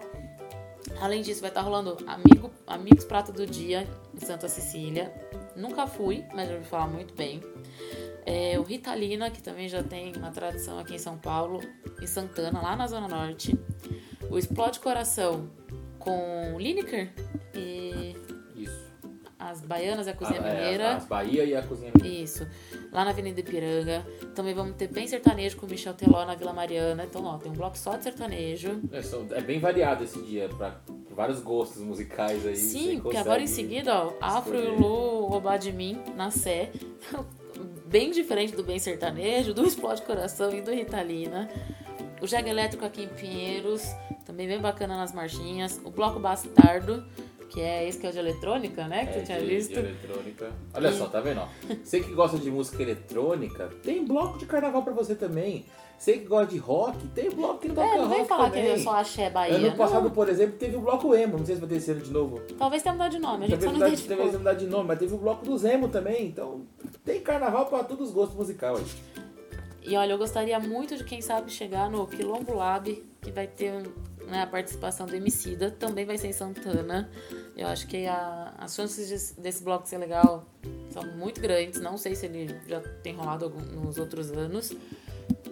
Além 1.02 1.22
disso, 1.22 1.42
vai 1.42 1.50
estar 1.50 1.62
rolando 1.62 1.98
Amigo, 2.06 2.52
Amigos 2.68 3.04
Prato 3.04 3.32
do 3.32 3.46
Dia 3.46 3.88
em 4.14 4.24
Santa 4.24 4.48
Cecília. 4.48 5.14
Nunca 5.56 5.88
fui, 5.88 6.24
mas 6.34 6.48
já 6.48 6.56
ouvi 6.56 6.68
falar 6.68 6.88
muito 6.88 7.14
bem. 7.16 7.42
É, 8.26 8.58
o 8.60 8.64
Ritalina, 8.64 9.30
que 9.30 9.42
também 9.42 9.70
já 9.70 9.84
tem 9.84 10.12
uma 10.16 10.32
tradição 10.32 10.80
aqui 10.80 10.96
em 10.96 11.00
São 11.00 11.18
Paulo, 11.18 11.62
em 12.02 12.08
Santana, 12.08 12.60
lá 12.62 12.76
na 12.76 12.88
Zona 12.88 13.08
Norte. 13.08 13.58
O 14.32 14.38
Explode 14.38 14.80
Coração 14.80 15.48
com 16.00 16.56
Lineker 16.58 17.12
e 17.54 18.16
Isso. 18.56 18.92
as 19.38 19.62
Baianas 19.62 20.08
e 20.08 20.10
a 20.10 20.14
Cozinha 20.16 20.42
Ah, 20.44 20.48
é, 20.48 20.56
Mineira. 20.64 20.96
as 20.96 21.06
Bahia 21.06 21.44
e 21.46 21.56
a 21.56 21.62
Cozinha 21.62 21.92
Mineira. 21.96 22.24
Isso. 22.24 22.48
Lá 22.92 23.06
na 23.06 23.12
Avenida 23.12 23.40
Ipiranga. 23.40 24.04
Também 24.34 24.56
vamos 24.56 24.76
ter 24.76 24.88
bem 24.88 25.06
sertanejo 25.08 25.58
com 25.58 25.68
o 25.68 25.70
Michel 25.70 25.94
Teló 25.94 26.26
na 26.26 26.34
Vila 26.34 26.52
Mariana. 26.54 27.06
Então, 27.06 27.24
ó, 27.26 27.38
tem 27.38 27.52
um 27.52 27.56
bloco 27.56 27.78
só 27.78 27.96
de 27.96 28.04
sertanejo. 28.04 28.82
É, 28.92 29.04
são- 29.04 29.28
é 29.32 29.42
bem 29.42 29.60
variado 29.60 30.04
esse 30.04 30.20
dia, 30.24 30.50
pra 30.50 30.82
vários 31.12 31.40
gostos 31.42 31.82
musicais 31.84 32.46
aí. 32.46 32.56
Sim, 32.56 33.00
porque 33.02 33.18
agora 33.18 33.42
em 33.44 33.48
seguida, 33.48 33.94
ó, 34.06 34.14
Afro 34.20 34.58
e. 34.58 34.68
Lu 34.68 35.28
roubar 35.28 35.58
de 35.60 35.72
mim 35.72 36.02
na 36.16 36.32
Sé. 36.32 36.72
Bem 37.96 38.12
diferente 38.12 38.54
do 38.54 38.62
Bem 38.62 38.78
Sertanejo, 38.78 39.54
do 39.54 39.66
Explode 39.66 40.02
Coração 40.02 40.54
e 40.54 40.60
do 40.60 40.70
Ritalina. 40.70 41.50
O 42.22 42.28
Jag 42.28 42.46
Elétrico 42.46 42.84
aqui 42.84 43.04
em 43.04 43.08
Pinheiros, 43.08 43.84
também 44.26 44.46
bem 44.46 44.60
bacana 44.60 44.98
nas 44.98 45.14
marchinhas. 45.14 45.80
O 45.82 45.90
Bloco 45.90 46.20
Bastardo, 46.20 47.06
que 47.56 47.62
é 47.62 47.88
esse 47.88 47.98
que 47.98 48.06
é 48.06 48.10
o 48.10 48.14
de 48.14 48.20
eletrônica, 48.20 48.86
né? 48.88 49.06
Que 49.06 49.18
É, 49.18 49.22
tu 49.22 49.26
tinha 49.26 49.40
de, 49.40 49.46
visto. 49.46 49.72
de 49.74 49.80
eletrônica. 49.80 50.52
Olha 50.74 50.90
E- 50.90 50.94
só, 50.94 51.06
tá 51.08 51.22
vendo? 51.22 51.40
ó? 51.40 51.48
Você 51.84 52.02
que 52.02 52.14
gosta 52.14 52.38
de 52.38 52.52
música 52.52 52.84
eletrônica, 52.84 53.70
tem 53.82 54.06
bloco 54.06 54.38
de 54.38 54.46
carnaval 54.46 54.84
pra 54.84 54.94
você 54.94 55.16
também. 55.16 55.66
Você 55.98 56.18
que 56.18 56.26
gosta 56.26 56.52
de 56.52 56.58
rock, 56.58 57.08
tem 57.16 57.30
bloco 57.32 57.60
que 57.60 57.70
não 57.70 57.76
toca 57.76 57.88
É, 57.88 57.98
não 57.98 58.10
vem 58.10 58.18
rock 58.18 58.28
falar 58.30 58.50
também. 58.50 58.66
que 58.66 58.70
eu 58.72 58.80
só 58.80 58.98
axé 58.98 59.30
Bahia. 59.30 59.56
Ano 59.56 59.78
passado, 59.78 60.04
não. 60.04 60.12
por 60.12 60.28
exemplo, 60.28 60.58
teve 60.58 60.76
o 60.76 60.82
bloco 60.82 61.16
emo. 61.16 61.38
Não 61.38 61.46
sei 61.46 61.56
se 61.56 61.62
vai 61.62 61.70
ter 61.70 61.78
esse 61.78 61.90
ano 61.92 62.02
de 62.02 62.12
novo. 62.12 62.42
Talvez 62.60 62.84
tenha 62.84 62.92
mudado 62.94 63.12
de 63.12 63.20
nome, 63.20 63.46
a 63.46 63.48
gente 63.48 63.60
Talvez 63.62 63.64
só 63.64 63.80
não 63.80 63.90
mudar, 63.90 64.08
talvez 64.18 64.38
mudar 64.38 64.54
de 64.56 64.66
nome, 64.68 64.88
mas 64.90 65.00
teve 65.00 65.14
o 65.14 65.18
bloco 65.18 65.46
do 65.46 65.58
Zemo 65.58 65.88
também. 65.88 66.28
Então, 66.28 66.64
tem 67.06 67.22
carnaval 67.22 67.68
pra 67.68 67.82
todos 67.86 68.10
os 68.10 68.14
gostos 68.14 68.36
musicais. 68.36 68.84
E 69.82 69.96
olha, 69.96 70.12
eu 70.12 70.18
gostaria 70.18 70.60
muito 70.60 70.98
de, 70.98 71.04
quem 71.06 71.22
sabe, 71.22 71.50
chegar 71.50 71.90
no 71.90 72.06
Quilombo 72.08 72.54
Lab, 72.56 73.02
que 73.22 73.32
vai 73.32 73.48
ter 73.48 73.72
né, 74.28 74.42
a 74.42 74.48
participação 74.48 75.06
do 75.06 75.16
Emicida, 75.16 75.70
também 75.72 76.06
vai 76.06 76.18
ser 76.18 76.28
em 76.28 76.34
Santana. 76.34 77.10
Eu 77.58 77.68
acho 77.68 77.88
que 77.88 78.06
a- 78.06 78.54
as 78.58 78.76
chances 78.76 79.08
de- 79.36 79.42
desse 79.42 79.64
bloco 79.64 79.88
ser 79.88 79.98
legal 79.98 80.44
são 80.92 81.04
muito 81.16 81.40
grandes. 81.40 81.80
Não 81.82 81.98
sei 81.98 82.16
se 82.16 82.26
ele 82.26 82.54
já 82.68 82.80
tem 83.02 83.14
rolado 83.16 83.46
algum- 83.46 83.62
nos 83.62 83.98
outros 83.98 84.32
anos. 84.32 84.74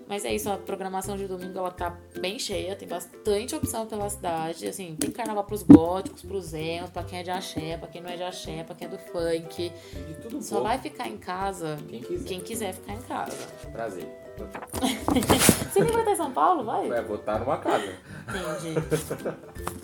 Mas 0.05 0.25
é 0.25 0.35
isso, 0.35 0.49
a 0.49 0.57
programação 0.57 1.15
de 1.15 1.25
domingo 1.27 1.57
ela 1.57 1.71
tá 1.71 1.97
bem 2.19 2.37
cheia, 2.37 2.75
tem 2.75 2.87
bastante 2.87 3.55
opção 3.55 3.87
pela 3.87 4.07
cidade. 4.09 4.67
Assim, 4.67 4.95
tem 4.99 5.09
carnaval 5.09 5.45
pros 5.45 5.63
góticos, 5.63 6.21
pros 6.21 6.53
emos, 6.53 6.89
pra 6.89 7.03
quem 7.03 7.19
é 7.19 7.23
de 7.23 7.31
axé, 7.31 7.77
pra 7.77 7.87
quem 7.87 8.01
não 8.01 8.09
é 8.09 8.17
de 8.17 8.23
axé, 8.23 8.63
pra 8.63 8.75
quem 8.75 8.85
é 8.87 8.89
do 8.91 8.97
funk. 8.97 9.71
De 10.07 10.13
tudo 10.21 10.41
Só 10.43 10.57
bom. 10.57 10.63
vai 10.63 10.77
ficar 10.77 11.07
em 11.07 11.17
casa 11.17 11.79
Quem 11.87 12.01
quiser. 12.01 12.27
quem 12.27 12.41
quiser 12.41 12.73
ficar 12.73 12.93
em 12.93 13.01
casa. 13.01 13.37
Prazer. 13.71 14.07
Você 15.71 15.79
nem 15.83 15.91
vai 15.91 16.01
estar 16.01 16.11
em 16.11 16.15
São 16.15 16.31
Paulo, 16.33 16.63
vai? 16.65 16.87
Vai 16.89 17.03
votar 17.03 17.39
numa 17.39 17.57
casa. 17.57 17.95
Entendi. 18.27 18.75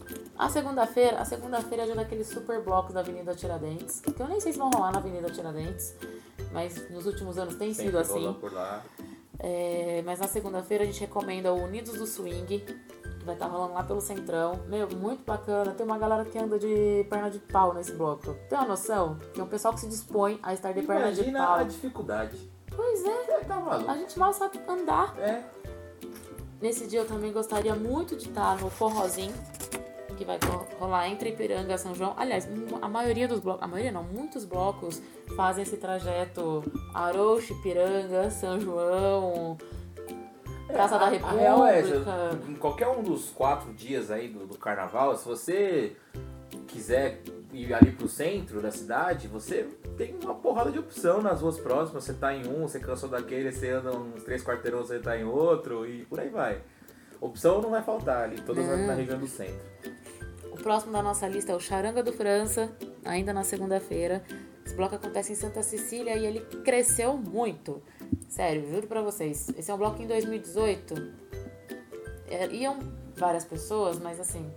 A 0.39 0.47
segunda-feira, 0.49 1.19
a 1.19 1.25
segunda-feira 1.25 1.83
é 1.83 1.85
dia 1.87 1.95
daqueles 1.95 2.27
super 2.27 2.61
blocos 2.61 2.93
da 2.93 3.01
Avenida 3.01 3.35
Tiradentes, 3.35 3.99
que 3.99 4.21
eu 4.21 4.25
nem 4.25 4.39
sei 4.39 4.53
se 4.53 4.57
vão 4.57 4.69
rolar 4.69 4.93
na 4.93 4.99
Avenida 4.99 5.29
Tiradentes, 5.29 5.93
mas 6.53 6.89
nos 6.89 7.05
últimos 7.05 7.37
anos 7.37 7.55
tem 7.55 7.73
Sempre 7.73 7.91
sido 7.91 7.99
assim. 7.99 8.33
por 8.39 8.53
lá. 8.53 8.81
É, 9.37 10.01
mas 10.05 10.17
na 10.17 10.29
segunda-feira 10.29 10.85
a 10.85 10.87
gente 10.87 11.01
recomenda 11.01 11.51
o 11.53 11.61
Unidos 11.61 11.97
do 11.97 12.07
Swing, 12.07 12.57
que 12.57 13.25
vai 13.25 13.35
estar 13.35 13.47
rolando 13.47 13.73
lá 13.73 13.83
pelo 13.83 13.99
Centrão. 13.99 14.61
Meu, 14.67 14.87
muito 14.87 15.25
bacana. 15.25 15.71
Tem 15.73 15.85
uma 15.85 15.97
galera 15.97 16.23
que 16.23 16.37
anda 16.37 16.57
de 16.57 17.05
perna 17.09 17.29
de 17.29 17.39
pau 17.39 17.73
nesse 17.73 17.91
bloco. 17.91 18.33
Tem 18.49 18.57
uma 18.57 18.67
noção? 18.69 19.19
Tem 19.33 19.43
um 19.43 19.47
pessoal 19.47 19.73
que 19.73 19.81
se 19.81 19.87
dispõe 19.89 20.39
a 20.41 20.53
estar 20.53 20.71
de 20.71 20.81
perna 20.83 21.11
de 21.11 21.19
Imagina 21.19 21.43
a 21.43 21.57
pau. 21.57 21.65
dificuldade. 21.65 22.49
Pois 22.73 23.03
é, 23.03 23.39
tá 23.45 23.57
a 23.89 23.97
gente 23.97 24.17
mal 24.17 24.31
sabe 24.31 24.57
andar. 24.65 25.13
É. 25.19 25.43
Nesse 26.61 26.87
dia 26.87 26.99
eu 27.01 27.07
também 27.07 27.33
gostaria 27.33 27.75
muito 27.75 28.15
de 28.15 28.29
estar 28.29 28.57
no 28.59 28.69
forrozinho, 28.69 29.33
que 30.19 30.25
vai 30.25 30.37
rolar 30.77 31.07
entre 31.07 31.29
Ipiranga 31.29 31.73
e 31.73 31.77
São 31.77 31.95
João. 31.95 32.13
Aliás, 32.17 32.45
a 32.81 32.89
maioria 32.89 33.25
dos 33.25 33.39
blocos, 33.39 33.63
a 33.63 33.67
maioria 33.67 33.91
não, 33.91 34.03
muitos 34.03 34.43
blocos 34.43 35.01
fazem 35.33 35.63
esse 35.63 35.77
trajeto 35.77 36.61
Arouche, 36.93 37.53
Ipiranga, 37.53 38.29
São 38.29 38.59
João, 38.59 39.57
Praça 40.67 40.95
é, 40.95 40.99
da 40.99 41.05
República. 41.07 41.37
A 41.37 41.39
real 41.39 41.65
é, 41.65 41.81
em 42.49 42.55
qualquer 42.55 42.89
um 42.89 43.01
dos 43.01 43.29
quatro 43.29 43.73
dias 43.73 44.11
aí 44.11 44.27
do, 44.27 44.45
do 44.45 44.57
carnaval, 44.57 45.15
se 45.15 45.25
você 45.25 45.95
quiser 46.67 47.21
ir 47.53 47.73
ali 47.73 47.93
pro 47.93 48.09
centro 48.09 48.61
da 48.61 48.71
cidade, 48.71 49.27
você 49.29 49.67
tem 49.97 50.15
uma 50.21 50.35
porrada 50.35 50.69
de 50.69 50.79
opção 50.79 51.21
nas 51.21 51.41
ruas 51.41 51.57
próximas. 51.57 52.03
Você 52.03 52.13
tá 52.13 52.35
em 52.35 52.45
um, 52.45 52.67
você 52.67 52.79
cansou 52.79 53.07
daquele, 53.07 53.53
você 53.53 53.69
anda 53.69 53.91
uns 53.95 54.23
três 54.23 54.43
quarteirões, 54.43 54.87
você 54.87 54.99
tá 54.99 55.17
em 55.17 55.23
outro 55.23 55.87
e 55.87 56.03
por 56.05 56.19
aí 56.19 56.29
vai. 56.29 56.61
Opção 57.21 57.61
não 57.61 57.71
vai 57.71 57.81
faltar 57.81 58.23
ali, 58.23 58.39
todas 58.41 58.65
na 58.65 58.93
região 58.93 59.19
do 59.19 59.27
centro. 59.27 59.59
O 60.59 60.61
próximo 60.61 60.91
da 60.91 61.01
nossa 61.01 61.25
lista 61.25 61.53
é 61.53 61.55
o 61.55 61.59
Charanga 61.59 62.03
do 62.03 62.11
França, 62.11 62.69
ainda 63.05 63.31
na 63.31 63.45
segunda-feira. 63.45 64.21
Esse 64.65 64.75
bloco 64.75 64.93
acontece 64.93 65.31
em 65.31 65.35
Santa 65.35 65.63
Cecília 65.63 66.17
e 66.17 66.25
ele 66.25 66.41
cresceu 66.65 67.15
muito. 67.15 67.81
Sério, 68.27 68.69
juro 68.69 68.85
pra 68.85 69.01
vocês. 69.01 69.47
Esse 69.57 69.71
é 69.71 69.73
um 69.73 69.77
bloco 69.77 70.01
em 70.01 70.05
2018. 70.05 71.13
É, 72.27 72.47
iam 72.47 72.77
várias 73.15 73.45
pessoas, 73.45 73.99
mas 73.99 74.19
assim, 74.19 74.51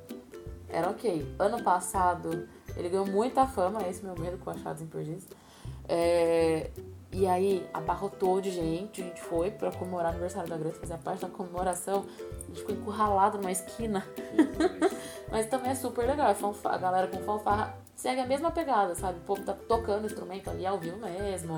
era 0.68 0.90
ok. 0.90 1.24
Ano 1.38 1.62
passado 1.62 2.48
ele 2.76 2.88
ganhou 2.88 3.06
muita 3.06 3.46
fama, 3.46 3.86
esse 3.88 4.00
é 4.00 4.04
meu 4.04 4.18
medo 4.18 4.38
com 4.38 4.50
Achados 4.50 4.82
em. 4.82 5.28
É, 5.88 6.72
e 7.12 7.27
aí 7.27 7.68
abarrotou 7.75 8.40
de 8.40 8.51
gente, 8.51 9.03
a 9.03 9.05
gente 9.05 9.20
foi 9.20 9.51
pra 9.51 9.70
comemorar 9.70 10.07
o 10.07 10.11
aniversário 10.11 10.48
da 10.48 10.57
Graça, 10.57 10.81
fazer 10.81 10.98
parte 10.98 11.20
da 11.20 11.29
comemoração. 11.29 12.07
A 12.31 12.46
gente 12.46 12.61
ficou 12.61 12.75
encurralado 12.75 13.37
numa 13.37 13.53
esquina. 13.53 14.07
Mas 15.31 15.46
também 15.46 15.72
é 15.72 15.75
super 15.75 16.07
legal, 16.07 16.31
é 16.31 16.37
a 16.68 16.79
galera 16.79 17.07
com 17.09 17.18
fanfarra 17.18 17.83
segue 18.03 18.20
a 18.20 18.27
mesma 18.27 18.51
pegada, 18.51 18.94
sabe? 18.96 19.18
O 19.18 19.22
povo 19.22 19.44
tá 19.44 19.53
tocando 19.53 20.07
instrumento 20.07 20.51
ali 20.51 20.66
ao 20.66 20.79
vivo 20.79 20.98
mesmo, 20.98 21.55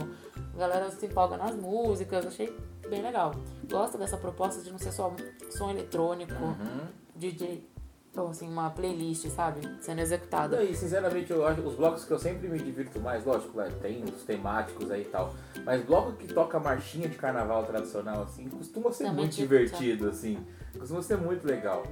a 0.55 0.59
galera 0.59 0.91
se 0.91 1.07
empolga 1.07 1.39
nas 1.39 1.55
músicas, 1.57 2.27
achei 2.27 2.55
bem 2.89 3.01
legal. 3.01 3.35
Gosto 3.71 3.97
dessa 3.97 4.19
proposta 4.19 4.63
de 4.63 4.71
não 4.71 4.79
ser 4.79 4.93
só 4.93 5.15
som 5.51 5.71
eletrônico, 5.71 6.35
uhum. 6.35 6.87
DJ 7.17 7.67
então, 8.15 8.29
assim, 8.29 8.49
uma 8.49 8.71
playlist, 8.71 9.29
sabe? 9.31 9.69
Sendo 9.81 10.01
executada. 10.01 10.63
E, 10.63 10.73
sinceramente, 10.73 11.33
eu 11.33 11.45
acho 11.45 11.61
os 11.63 11.75
blocos 11.75 12.05
que 12.05 12.13
eu 12.13 12.19
sempre 12.21 12.47
me 12.47 12.61
divirto 12.61 13.01
mais, 13.01 13.25
lógico, 13.25 13.57
velho, 13.57 13.75
tem 13.81 14.05
os 14.05 14.23
temáticos 14.23 14.89
aí 14.89 15.03
e 15.03 15.07
tal. 15.07 15.35
Mas 15.65 15.85
bloco 15.85 16.13
que 16.13 16.33
toca 16.33 16.61
marchinha 16.61 17.09
de 17.09 17.17
carnaval 17.17 17.65
tradicional, 17.65 18.23
assim, 18.23 18.49
costuma 18.49 18.93
ser 18.93 19.07
Também 19.07 19.25
muito 19.25 19.35
divertido, 19.35 20.09
assim. 20.09 20.39
Costuma 20.79 21.03
ser 21.03 21.17
muito 21.19 21.45
legal. 21.45 21.83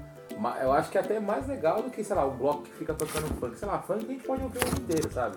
Eu 0.61 0.71
acho 0.71 0.93
que 0.93 0.99
é 0.99 1.01
até 1.01 1.19
mais 1.19 1.49
legal 1.49 1.83
do 1.83 1.91
que, 1.91 2.05
sei 2.05 2.15
lá, 2.15 2.25
um 2.25 2.37
bloco 2.37 2.63
que 2.63 2.71
fica 2.71 2.95
tocando 2.95 3.27
funk. 3.41 3.59
Sei 3.59 3.67
lá, 3.67 3.83
funk 3.83 4.05
a 4.05 4.09
gente 4.09 4.23
pode 4.23 4.45
ouvir 4.45 4.59
o 4.59 4.69
ano 4.69 4.79
inteiro, 4.79 5.13
sabe? 5.13 5.37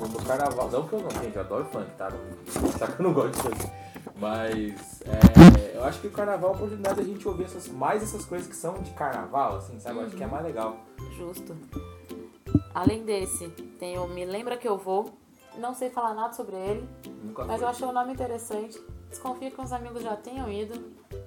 No 0.00 0.24
carnaval. 0.24 0.70
Não 0.70 0.88
que 0.88 0.92
eu 0.94 1.00
não, 1.00 1.10
gente, 1.22 1.36
eu 1.36 1.42
adoro 1.42 1.66
funk, 1.66 1.90
tá? 1.98 2.08
Só 2.78 2.86
que 2.86 2.98
eu 2.98 3.02
não 3.04 3.12
gosto 3.12 3.32
de 3.32 3.42
funk. 3.42 3.70
Mas 4.16 5.02
é, 5.02 5.76
eu 5.76 5.84
acho 5.84 6.00
que 6.00 6.06
o 6.06 6.10
carnaval 6.10 6.50
é 6.50 6.52
a 6.52 6.56
oportunidade 6.56 6.96
da 6.96 7.02
gente 7.02 7.26
ouvir 7.26 7.44
essas, 7.44 7.68
mais 7.68 8.02
essas 8.02 8.24
coisas 8.24 8.46
que 8.46 8.56
são 8.56 8.74
de 8.74 8.90
carnaval, 8.92 9.56
assim, 9.56 9.78
sabe? 9.80 9.98
Eu 9.98 10.06
acho 10.06 10.16
que 10.16 10.22
é 10.22 10.26
mais 10.26 10.44
legal. 10.44 10.76
Justo. 11.16 11.56
Além 12.74 13.04
desse, 13.04 13.48
tem 13.78 13.98
o 13.98 14.06
Me 14.08 14.24
Lembra 14.24 14.56
Que 14.56 14.68
Eu 14.68 14.76
Vou. 14.78 15.10
Não 15.58 15.72
sei 15.72 15.88
falar 15.90 16.14
nada 16.14 16.32
sobre 16.32 16.56
ele, 16.56 16.88
Nunca 17.22 17.44
mas 17.44 17.56
foi. 17.58 17.64
eu 17.64 17.68
achei 17.70 17.86
o 17.86 17.92
nome 17.92 18.12
interessante. 18.12 18.80
Desconfio 19.08 19.52
que 19.52 19.60
os 19.60 19.72
amigos 19.72 20.02
já 20.02 20.16
tenham 20.16 20.50
ido. 20.50 20.74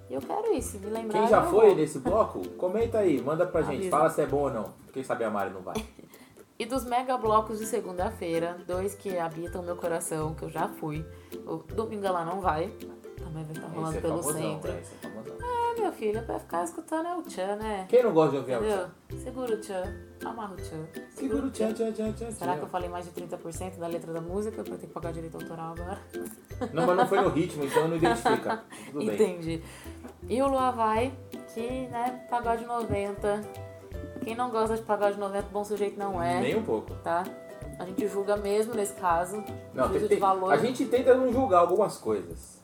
E 0.09 0.13
eu 0.13 0.21
quero 0.21 0.53
isso, 0.53 0.77
me 0.79 0.87
lembrar. 0.87 1.19
Quem 1.19 1.29
já 1.29 1.43
foi 1.43 1.67
vou. 1.67 1.75
nesse 1.77 1.99
bloco, 1.99 2.45
comenta 2.57 2.97
aí, 2.97 3.21
manda 3.21 3.45
pra 3.45 3.61
Avisa. 3.61 3.73
gente. 3.81 3.89
Fala 3.89 4.09
se 4.09 4.21
é 4.21 4.25
bom 4.25 4.39
ou 4.43 4.49
não. 4.51 4.73
Quem 4.91 5.01
sabe 5.03 5.23
a 5.23 5.29
Mari 5.29 5.51
não 5.53 5.61
vai. 5.61 5.75
E 6.59 6.65
dos 6.65 6.83
mega 6.85 7.15
blocos 7.17 7.59
de 7.59 7.67
segunda-feira, 7.67 8.57
dois 8.65 8.95
que 8.95 9.15
habitam 9.17 9.61
meu 9.61 9.75
coração, 9.75 10.33
que 10.33 10.43
eu 10.43 10.49
já 10.49 10.67
fui. 10.67 11.05
O 11.45 11.57
domingo 11.57 12.05
ela 12.05 12.25
não 12.25 12.41
vai. 12.41 12.73
Também 13.15 13.43
vai 13.43 13.55
estar 13.55 13.67
rolando 13.67 13.97
é 13.97 14.01
pelo 14.01 14.23
famosão, 14.23 14.41
centro. 14.41 14.71
É, 14.71 15.77
é, 15.77 15.79
meu 15.79 15.91
filho, 15.91 16.23
pra 16.23 16.39
ficar 16.39 16.63
escutando 16.63 17.07
é 17.07 17.15
o 17.15 17.21
Tchan, 17.21 17.57
né? 17.57 17.85
Quem 17.87 18.01
não 18.01 18.11
gosta 18.11 18.31
de 18.31 18.37
ouvir 18.37 18.53
Entendeu? 18.53 18.85
o 18.85 18.87
Tchan? 18.87 19.19
Segura 19.19 19.53
o 19.53 19.61
Tchan. 19.61 19.95
Amarra 20.25 20.53
o 20.53 20.57
Tchan. 20.57 20.87
Segura 21.11 21.45
o 21.45 21.51
Tchan, 21.51 21.73
Tchan, 21.73 21.91
Tchan, 21.91 22.13
Tchan. 22.13 22.31
Será 22.31 22.57
que 22.57 22.63
eu 22.63 22.67
falei 22.67 22.89
mais 22.89 23.05
de 23.05 23.11
30% 23.11 23.77
da 23.77 23.87
letra 23.87 24.11
da 24.11 24.21
música 24.21 24.63
pra 24.63 24.77
ter 24.77 24.87
que 24.87 24.93
pagar 24.93 25.13
direito 25.13 25.35
autoral 25.35 25.73
agora? 25.73 25.99
Não, 26.73 26.87
mas 26.87 26.97
não 26.97 27.07
foi 27.07 27.21
no 27.21 27.29
ritmo, 27.29 27.63
então 27.65 27.87
não 27.87 27.97
identifica. 27.97 28.63
Tudo 28.91 29.05
bem. 29.05 29.13
Entendi. 29.13 29.61
E 30.27 30.41
o 30.41 30.47
Lua 30.47 30.71
Vai, 30.71 31.13
que, 31.53 31.87
né, 31.87 32.25
pagode 32.31 32.65
90 32.65 33.66
quem 34.23 34.35
não 34.35 34.49
gosta 34.49 34.75
de 34.75 34.81
pagar 34.83 35.11
de 35.11 35.19
90, 35.19 35.47
bom 35.51 35.63
sujeito 35.63 35.97
não 35.97 36.21
é. 36.21 36.41
Nem 36.41 36.57
um 36.57 36.63
pouco. 36.63 36.93
Tá? 37.03 37.23
A 37.79 37.85
gente 37.85 38.07
julga 38.07 38.35
mesmo 38.35 38.73
nesse 38.73 38.93
caso. 38.93 39.43
Não, 39.73 39.89
tem, 39.89 40.07
tem, 40.07 40.19
valor. 40.19 40.51
A 40.51 40.57
gente 40.57 40.85
tenta 40.85 41.15
não 41.15 41.31
julgar 41.31 41.59
algumas 41.59 41.97
coisas. 41.97 42.61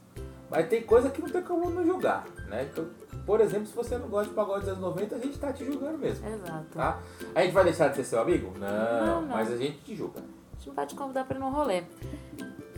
Mas 0.50 0.68
tem 0.68 0.84
coisa 0.84 1.10
que 1.10 1.22
não 1.22 1.30
tem 1.30 1.42
como 1.42 1.70
não 1.70 1.86
julgar, 1.86 2.26
né? 2.48 2.68
Então, 2.72 2.86
por 3.26 3.40
exemplo, 3.42 3.66
se 3.66 3.76
você 3.76 3.98
não 3.98 4.08
gosta 4.08 4.30
de 4.30 4.36
pagode 4.36 4.62
dos 4.62 4.70
anos 4.70 4.82
90, 4.82 5.16
a 5.16 5.20
gente 5.20 5.40
tá 5.40 5.54
te 5.54 5.66
julgando 5.66 5.98
mesmo. 5.98 6.28
Exato. 6.28 6.66
Tá? 6.74 7.00
A 7.34 7.42
gente 7.42 7.54
vai 7.54 7.64
deixar 7.64 7.88
de 7.88 7.96
ser 7.96 8.04
seu 8.04 8.22
amigo? 8.22 8.54
Não, 8.60 9.06
não, 9.06 9.22
não. 9.22 9.28
mas 9.30 9.52
a 9.52 9.58
gente 9.58 9.78
te 9.80 9.96
julga. 9.96 10.20
A 10.20 10.56
gente 10.56 10.68
não 10.68 10.76
vai 10.76 10.86
te 10.86 10.96
convidar 10.96 11.26
pra 11.26 11.38
ir 11.38 11.40
num 11.40 11.52
rolê. 11.52 11.84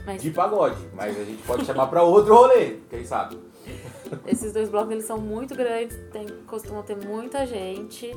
Mas... 0.05 0.21
De 0.21 0.29
pagode, 0.29 0.87
mas 0.93 1.19
a 1.19 1.23
gente 1.23 1.41
pode 1.43 1.65
chamar 1.65 1.87
pra 1.87 2.03
outro 2.03 2.35
rolê, 2.35 2.77
quem 2.89 3.03
sabe. 3.03 3.39
Esses 4.27 4.53
dois 4.53 4.69
blocos 4.69 4.91
eles 4.91 5.05
são 5.05 5.17
muito 5.17 5.55
grandes, 5.55 5.97
tem, 6.11 6.27
costumam 6.45 6.83
ter 6.83 6.95
muita 6.95 7.45
gente. 7.47 8.15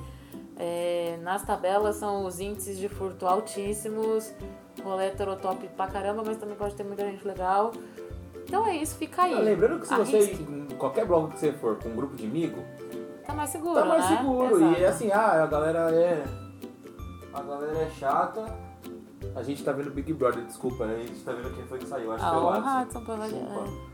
É, 0.59 1.17
nas 1.23 1.43
tabelas 1.45 1.97
são 1.97 2.25
os 2.27 2.41
índices 2.41 2.77
de 2.79 2.89
furto 2.89 3.27
altíssimos, 3.27 4.35
rolê 4.83 5.07
heterotop 5.07 5.69
pra 5.69 5.87
caramba, 5.87 6.25
mas 6.27 6.37
também 6.37 6.57
pode 6.57 6.75
ter 6.75 6.83
muita 6.83 7.05
gente 7.05 7.27
legal. 7.27 7.73
Então 8.45 8.67
é 8.67 8.77
isso, 8.77 8.97
fica 8.97 9.23
aí. 9.23 9.35
lembrando 9.35 9.79
que 9.81 9.87
se 9.87 9.95
você 9.95 10.33
ir, 10.33 10.75
qualquer 10.77 11.05
bloco 11.07 11.29
que 11.29 11.39
você 11.39 11.53
for 11.53 11.77
com 11.77 11.91
um 11.91 11.95
grupo 11.95 12.17
de 12.17 12.27
amigo, 12.27 12.61
tá 13.25 13.33
mais 13.35 13.51
seguro, 13.51 13.75
tá 13.75 13.85
mais 13.85 14.11
né? 14.11 14.17
seguro. 14.17 14.57
Exato. 14.57 14.81
E 14.81 14.85
é 14.85 14.89
assim, 14.89 15.13
ah, 15.13 15.45
a 15.45 15.47
galera 15.47 15.95
é. 15.95 16.25
A 17.33 17.43
galera 17.43 17.79
é 17.79 17.91
chata. 17.91 18.69
A 19.37 19.43
gente 19.43 19.63
tá 19.63 19.71
vendo 19.71 19.91
Big 19.91 20.13
Brother, 20.13 20.45
desculpa, 20.45 20.87
né? 20.87 20.95
A 20.97 21.07
gente 21.07 21.21
tá 21.21 21.33
vendo 21.33 21.55
quem 21.55 21.65
foi 21.67 21.79
que 21.79 21.87
saiu, 21.87 22.11
acho 22.11 22.25
que 22.25 22.31
foi 22.31 22.39
o 22.41 22.49
Adson. 22.49 22.69
Desculpa. 23.29 23.88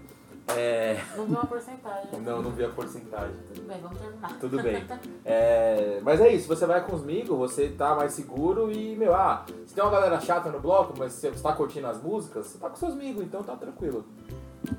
É... 0.49 1.01
Não 1.17 1.25
vi 1.25 1.33
uma 1.33 1.47
porcentagem. 1.47 2.21
Não, 2.21 2.43
não 2.43 2.51
vi 2.51 2.65
a 2.65 2.69
porcentagem. 2.69 3.35
Tudo 3.49 3.67
bem, 3.67 3.81
vamos 3.81 3.99
terminar. 3.99 4.39
Tudo 4.39 4.63
bem. 4.63 4.85
É... 5.25 6.01
Mas 6.03 6.21
é 6.21 6.29
isso, 6.29 6.47
você 6.47 6.67
vai 6.67 6.85
com 6.85 6.95
os 6.95 7.03
amigos, 7.03 7.37
você 7.37 7.69
tá 7.69 7.95
mais 7.95 8.13
seguro 8.13 8.71
e, 8.71 8.95
meu, 8.95 9.15
ah, 9.15 9.45
se 9.67 9.75
tem 9.75 9.83
uma 9.83 9.91
galera 9.91 10.21
chata 10.21 10.51
no 10.51 10.61
bloco, 10.61 10.93
mas 10.99 11.15
você 11.15 11.31
tá 11.31 11.53
curtindo 11.55 11.87
as 11.87 12.03
músicas, 12.03 12.47
você 12.47 12.59
tá 12.59 12.69
com 12.69 12.77
seus 12.77 12.93
amigos, 12.93 13.25
então 13.25 13.43
tá 13.43 13.57
tranquilo. 13.57 14.05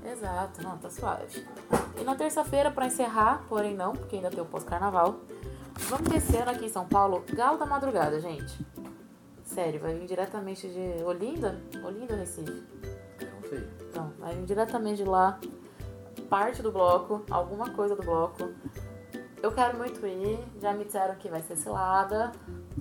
Exato, 0.05 0.61
não, 0.63 0.77
tá 0.77 0.89
suave. 0.89 1.43
E 1.99 2.03
na 2.03 2.15
terça-feira, 2.15 2.69
pra 2.69 2.85
encerrar, 2.85 3.43
porém 3.49 3.75
não, 3.75 3.93
porque 3.93 4.17
ainda 4.17 4.29
tem 4.29 4.41
o 4.41 4.45
pós-carnaval, 4.45 5.19
vamos 5.89 6.09
descendo 6.09 6.51
aqui 6.51 6.65
em 6.65 6.69
São 6.69 6.85
Paulo, 6.85 7.23
Galo 7.33 7.57
da 7.57 7.65
Madrugada, 7.65 8.19
gente. 8.19 8.65
Sério, 9.43 9.79
vai 9.79 9.93
vir 9.93 10.07
diretamente 10.07 10.67
de 10.67 11.03
Olinda? 11.03 11.61
Olinda 11.83 12.13
ou 12.13 12.19
Recife? 12.19 12.63
Não 13.21 13.49
sei. 13.49 13.67
Então, 13.89 14.11
vai 14.19 14.35
vir 14.35 14.45
diretamente 14.45 15.03
de 15.03 15.09
lá, 15.09 15.39
parte 16.25 16.61
do 16.61 16.71
bloco, 16.71 17.23
alguma 17.29 17.69
coisa 17.69 17.95
do 17.95 18.03
bloco. 18.03 18.49
Eu 19.41 19.51
quero 19.51 19.77
muito 19.77 20.05
ir, 20.05 20.39
já 20.59 20.73
me 20.73 20.85
disseram 20.85 21.15
que 21.15 21.29
vai 21.29 21.41
ser 21.41 21.55
cilada, 21.55 22.31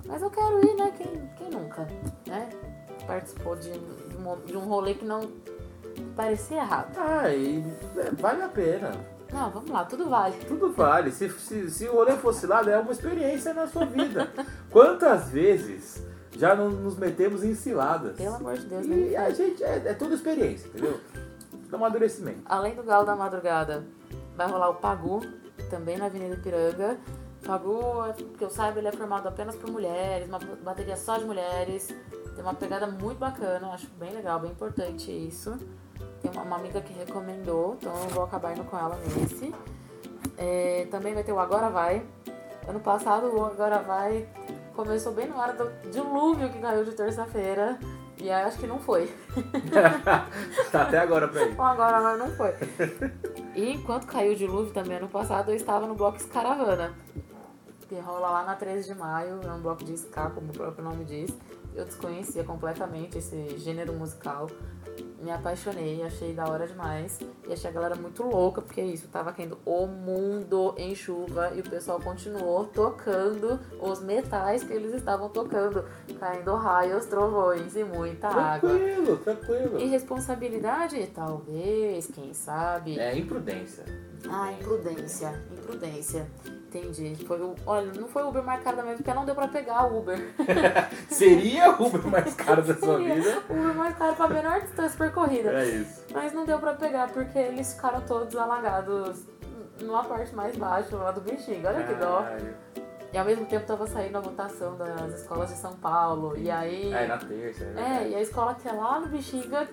mas 0.05 0.21
eu 0.21 0.29
quero 0.29 0.65
ir, 0.65 0.75
né? 0.75 0.91
Quem, 0.97 1.29
quem 1.37 1.49
nunca, 1.49 1.87
né? 2.27 2.49
Participou 3.05 3.55
de, 3.55 3.71
de, 3.71 4.17
um, 4.17 4.45
de 4.45 4.57
um 4.57 4.61
rolê 4.61 4.95
que 4.95 5.05
não 5.05 5.29
parecia 6.15 6.57
errado. 6.57 6.97
Ah, 6.97 7.29
e 7.29 7.63
é, 7.97 8.11
vale 8.11 8.41
a 8.41 8.49
pena. 8.49 8.91
Não, 9.31 9.51
vamos 9.51 9.69
lá, 9.69 9.85
tudo 9.85 10.09
vale. 10.09 10.35
Tudo 10.47 10.71
vale. 10.71 11.11
Se, 11.11 11.29
se, 11.29 11.69
se 11.69 11.87
o 11.87 11.93
rolê 11.93 12.13
fosse 12.13 12.47
lá, 12.47 12.61
é 12.61 12.77
uma 12.79 12.91
experiência 12.91 13.53
na 13.53 13.67
sua 13.67 13.85
vida. 13.85 14.31
Quantas 14.71 15.29
vezes 15.29 16.01
já 16.37 16.55
não 16.55 16.69
nos 16.69 16.97
metemos 16.97 17.43
em 17.43 17.53
ciladas? 17.53 18.15
Pelo 18.15 18.35
amor 18.35 18.55
de 18.57 18.65
Deus, 18.65 18.85
E 18.87 19.15
a 19.15 19.29
gente 19.29 19.63
é, 19.63 19.83
é 19.85 19.93
tudo 19.93 20.15
experiência, 20.15 20.67
entendeu? 20.67 20.99
Do 21.75 21.83
amadurecimento. 21.83 22.41
Além 22.45 22.73
do 22.73 22.83
Galo 22.83 23.05
da 23.05 23.15
Madrugada, 23.15 23.85
vai 24.35 24.47
rolar 24.47 24.69
o 24.69 24.75
Pagu, 24.75 25.21
também 25.69 25.97
na 25.97 26.05
Avenida 26.05 26.35
Ipiranga. 26.35 26.97
Pagu, 27.45 28.13
que 28.37 28.43
eu 28.43 28.49
saiba, 28.49 28.79
ele 28.79 28.87
é 28.87 28.91
formado 28.91 29.27
apenas 29.27 29.55
por 29.55 29.69
mulheres, 29.69 30.27
uma 30.27 30.39
bateria 30.39 30.97
só 30.97 31.17
de 31.17 31.25
mulheres. 31.25 31.87
Tem 32.33 32.43
uma 32.43 32.53
pegada 32.53 32.87
muito 32.87 33.19
bacana, 33.19 33.67
acho 33.69 33.87
bem 33.99 34.11
legal, 34.11 34.39
bem 34.39 34.51
importante 34.51 35.11
isso. 35.11 35.57
Tem 36.21 36.31
uma, 36.31 36.41
uma 36.41 36.55
amiga 36.55 36.81
que 36.81 36.93
recomendou, 36.93 37.75
então 37.79 37.93
eu 38.03 38.09
vou 38.09 38.23
acabar 38.23 38.53
indo 38.53 38.63
com 38.63 38.77
ela 38.77 38.97
nesse. 38.97 39.53
É, 40.37 40.87
também 40.89 41.13
vai 41.13 41.23
ter 41.23 41.31
o 41.31 41.39
Agora 41.39 41.69
Vai. 41.69 42.05
Ano 42.67 42.79
passado 42.79 43.27
o 43.27 43.45
Agora 43.45 43.79
Vai 43.79 44.27
começou 44.75 45.13
bem 45.13 45.27
na 45.27 45.37
hora 45.37 45.53
do 45.53 45.89
dilúvio 45.89 46.51
que 46.51 46.59
caiu 46.59 46.83
de 46.83 46.91
terça-feira. 46.91 47.79
E 48.17 48.31
aí 48.31 48.43
acho 48.43 48.57
que 48.57 48.67
não 48.67 48.79
foi. 48.79 49.13
tá 50.71 50.83
até 50.83 50.99
agora 50.99 51.27
pra 51.27 51.43
ir. 51.43 51.59
agora, 51.59 52.01
mas 52.01 52.19
não 52.19 52.31
foi. 52.31 52.53
E 53.55 53.73
enquanto 53.73 54.07
caiu 54.07 54.33
o 54.33 54.35
dilúvio 54.35 54.73
também 54.73 54.97
ano 54.97 55.07
passado, 55.07 55.51
eu 55.51 55.55
estava 55.55 55.85
no 55.85 55.95
bloco 55.95 56.17
Escaravana. 56.17 56.93
Que 57.87 57.99
rola 57.99 58.29
lá 58.29 58.43
na 58.43 58.55
13 58.55 58.93
de 58.93 58.99
maio, 58.99 59.41
é 59.43 59.51
um 59.51 59.61
bloco 59.61 59.83
de 59.83 59.93
ska, 59.93 60.29
como 60.29 60.49
o 60.49 60.53
próprio 60.53 60.83
nome 60.83 61.05
diz. 61.05 61.31
Eu 61.75 61.85
desconhecia 61.85 62.43
completamente 62.43 63.17
esse 63.17 63.57
gênero 63.57 63.93
musical 63.93 64.47
me 65.21 65.31
apaixonei, 65.31 66.03
achei 66.03 66.33
da 66.33 66.47
hora 66.47 66.67
demais. 66.67 67.19
E 67.47 67.53
achei 67.53 67.69
a 67.69 67.73
galera 67.73 67.95
muito 67.95 68.23
louca, 68.23 68.61
porque 68.61 68.81
é 68.81 68.85
isso, 68.85 69.07
tava 69.07 69.31
caindo 69.31 69.57
o 69.65 69.85
mundo 69.87 70.73
em 70.77 70.95
chuva 70.95 71.51
e 71.55 71.59
o 71.59 71.63
pessoal 71.63 71.99
continuou 71.99 72.65
tocando 72.65 73.59
os 73.79 74.01
metais 74.01 74.63
que 74.63 74.73
eles 74.73 74.93
estavam 74.93 75.29
tocando. 75.29 75.85
Caindo 76.19 76.55
raios, 76.55 77.05
trovões 77.05 77.75
e 77.75 77.83
muita 77.83 78.27
água. 78.27 78.69
Tranquilo, 78.69 79.17
tranquilo. 79.17 79.79
Irresponsabilidade? 79.79 81.07
Talvez, 81.07 82.07
quem 82.07 82.33
sabe. 82.33 82.99
É 82.99 83.17
imprudência. 83.17 83.85
Ah, 84.29 84.51
imprudência, 84.51 85.33
imprudência. 85.51 86.27
Entendi. 86.77 87.25
Foi 87.25 87.41
o, 87.41 87.55
olha, 87.65 87.91
não 87.93 88.07
foi 88.07 88.23
o 88.23 88.29
Uber 88.29 88.43
mais 88.43 88.61
caro 88.63 88.77
da 88.77 88.83
minha 88.83 88.95
vida, 88.95 89.03
porque 89.03 89.17
não 89.17 89.25
deu 89.25 89.35
pra 89.35 89.47
pegar 89.47 89.85
o 89.85 89.99
Uber. 89.99 90.17
Seria 91.09 91.71
o 91.71 91.87
Uber 91.87 92.07
mais 92.07 92.33
caro 92.33 92.61
da 92.61 92.75
sua 92.75 92.97
Seria 92.97 93.15
vida? 93.15 93.43
O 93.49 93.53
Uber 93.53 93.75
mais 93.75 93.97
caro 93.97 94.15
pra 94.15 94.27
menor 94.27 94.61
distância 94.61 94.97
percorrida. 94.97 95.51
É 95.51 95.65
isso. 95.65 96.05
Mas 96.13 96.33
não 96.33 96.45
deu 96.45 96.59
pra 96.59 96.73
pegar 96.73 97.09
porque 97.09 97.37
eles 97.37 97.73
ficaram 97.73 98.01
todos 98.01 98.35
alagados 98.35 99.23
numa 99.81 100.03
parte 100.03 100.35
mais 100.35 100.55
baixa 100.55 100.95
lá 100.95 101.11
do 101.11 101.21
Bexiga. 101.21 101.69
Olha 101.69 101.83
que 101.83 101.93
dó. 101.95 102.25
E 103.13 103.17
ao 103.17 103.23
mesmo 103.23 103.45
tempo 103.45 103.65
tava 103.65 103.87
saindo 103.87 104.17
a 104.17 104.21
votação 104.21 104.75
das 104.75 105.21
escolas 105.21 105.49
de 105.49 105.57
São 105.57 105.73
Paulo. 105.77 106.35
E 106.37 106.51
aí. 106.51 106.93
Ah, 106.93 107.01
é 107.01 107.07
na 107.07 107.17
terça, 107.17 107.63
né? 107.65 108.03
É, 108.03 108.09
e 108.09 108.15
a 108.15 108.21
escola 108.21 108.55
que 108.55 108.67
é 108.67 108.73
lá 108.73 108.99
no 108.99 109.07
Bexiga 109.07 109.67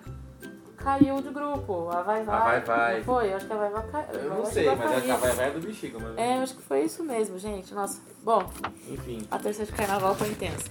caiu 0.82 1.20
de 1.22 1.30
grupo. 1.30 1.88
A 1.90 2.02
Vai 2.02 2.22
Vai. 2.24 2.36
A 2.36 2.44
Vai 2.44 2.60
Vai. 2.60 2.96
Não 2.98 3.04
foi? 3.04 3.32
Eu 3.32 3.36
acho 3.36 3.46
que 3.46 3.52
a 3.52 3.56
Vai 3.56 3.70
Vai 3.70 3.86
caiu. 3.88 4.20
Eu 4.20 4.30
não 4.30 4.44
sei, 4.46 4.74
mas 4.74 5.08
é 5.08 5.10
a 5.10 5.16
vai 5.16 5.32
vai 5.32 5.50
do 5.52 5.60
bexiga, 5.60 5.98
mas... 5.98 6.18
É, 6.18 6.38
eu 6.38 6.42
acho 6.42 6.54
que 6.54 6.62
foi 6.62 6.82
isso 6.82 7.02
mesmo, 7.04 7.38
gente. 7.38 7.72
Nossa. 7.74 8.00
Bom, 8.22 8.50
Enfim. 8.88 9.26
a 9.30 9.38
terça 9.38 9.64
de 9.64 9.72
carnaval 9.72 10.14
foi 10.14 10.28
intensa. 10.28 10.68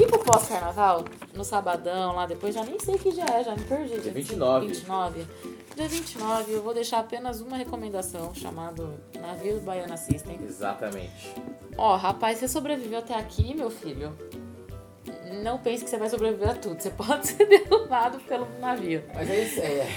E 0.00 0.06
pro 0.06 0.20
pós-carnaval, 0.20 1.04
no 1.34 1.44
sabadão, 1.44 2.14
lá 2.14 2.24
depois, 2.24 2.54
já 2.54 2.62
nem 2.62 2.78
sei 2.78 2.96
que 2.96 3.10
dia 3.10 3.24
é, 3.24 3.42
já 3.42 3.56
me 3.56 3.64
perdi. 3.64 3.98
Dia 3.98 4.12
29. 4.12 4.66
29. 4.68 5.26
Dia 5.74 5.88
29, 5.88 6.52
eu 6.52 6.62
vou 6.62 6.72
deixar 6.72 7.00
apenas 7.00 7.40
uma 7.40 7.56
recomendação, 7.56 8.32
chamado 8.32 8.94
Navio 9.20 9.60
Baiana 9.60 9.96
System. 9.96 10.38
Exatamente. 10.42 11.34
Ó, 11.76 11.96
rapaz, 11.96 12.38
você 12.38 12.46
sobreviveu 12.46 13.00
até 13.00 13.14
aqui, 13.14 13.54
meu 13.54 13.70
filho. 13.70 14.16
Não 15.42 15.58
pense 15.58 15.84
que 15.84 15.90
você 15.90 15.96
vai 15.96 16.08
sobreviver 16.08 16.50
a 16.50 16.54
tudo. 16.54 16.80
Você 16.80 16.90
pode 16.90 17.26
ser 17.28 17.46
derrubado 17.46 18.18
pelo 18.20 18.46
navio. 18.60 19.02
Mas 19.14 19.30
é 19.30 19.42
isso, 19.44 19.60
é... 19.60 19.88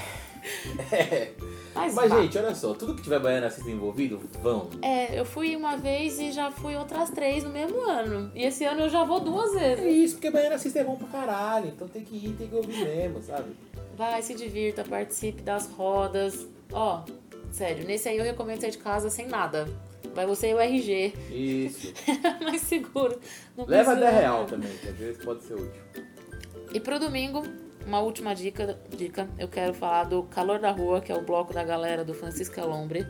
é. 0.92 1.32
Mas, 1.74 1.94
Mas, 1.94 2.12
gente, 2.12 2.38
olha 2.38 2.54
só, 2.54 2.74
tudo 2.74 2.96
que 2.96 3.04
tiver 3.04 3.20
baiana 3.20 3.48
assista 3.48 3.70
envolvido, 3.70 4.20
vão. 4.42 4.70
É, 4.82 5.18
eu 5.18 5.24
fui 5.24 5.56
uma 5.56 5.78
vez 5.78 6.20
e 6.20 6.32
já 6.32 6.52
fui 6.52 6.76
outras 6.76 7.10
três 7.12 7.44
no 7.44 7.50
mesmo 7.50 7.80
ano. 7.90 8.30
E 8.36 8.44
esse 8.44 8.66
ano 8.66 8.82
eu 8.82 8.90
já 8.90 9.04
vou 9.06 9.20
duas 9.20 9.56
É 9.56 9.76
vezes. 9.76 9.96
isso, 10.06 10.16
porque 10.16 10.30
baiana 10.30 10.56
assista 10.56 10.80
é 10.80 10.84
bom 10.84 10.96
pra 10.98 11.08
caralho, 11.08 11.68
então 11.70 11.88
tem 11.88 12.04
que 12.04 12.16
ir, 12.16 12.34
tem 12.34 12.48
que 12.50 12.56
ouvir 12.56 12.76
mesmo, 12.84 13.22
sabe? 13.22 13.56
Vai, 13.96 14.22
se 14.22 14.34
divirta, 14.34 14.84
participe 14.84 15.42
das 15.44 15.68
rodas. 15.68 16.46
Ó, 16.74 17.04
sério, 17.52 17.86
nesse 17.86 18.10
aí 18.10 18.18
eu 18.18 18.24
recomendo 18.26 18.60
sair 18.62 18.72
de 18.72 18.78
casa 18.80 19.10
sem 19.10 19.28
nada. 19.28 19.68
Vai 20.14 20.26
você 20.26 20.50
e 20.52 20.54
o 20.54 20.60
RG. 20.60 21.14
Isso. 21.32 21.94
mais 22.44 22.62
seguro. 22.62 23.20
Não 23.56 23.66
Leva 23.66 23.92
precisa- 23.92 24.12
10 24.12 24.22
real 24.22 24.46
também, 24.46 24.72
que 24.78 24.88
às 24.90 24.96
vezes 24.98 25.24
pode 25.24 25.44
ser 25.44 25.54
útil. 25.56 25.82
E 26.74 26.80
pro 26.80 27.00
domingo, 27.00 27.44
uma 27.86 28.00
última 28.02 28.34
dica, 28.36 28.80
dica, 28.90 29.30
eu 29.38 29.48
quero 29.48 29.74
falar 29.74 30.06
do 30.06 30.24
Calor 30.24 30.60
da 30.60 30.72
Rua, 30.72 31.02
que 31.02 31.12
é 31.12 31.16
o 31.16 31.22
bloco 31.22 31.54
da 31.54 31.64
galera 31.64 32.04
do 32.04 32.14
Francisco 32.14 32.60
Alombre, 32.60 33.06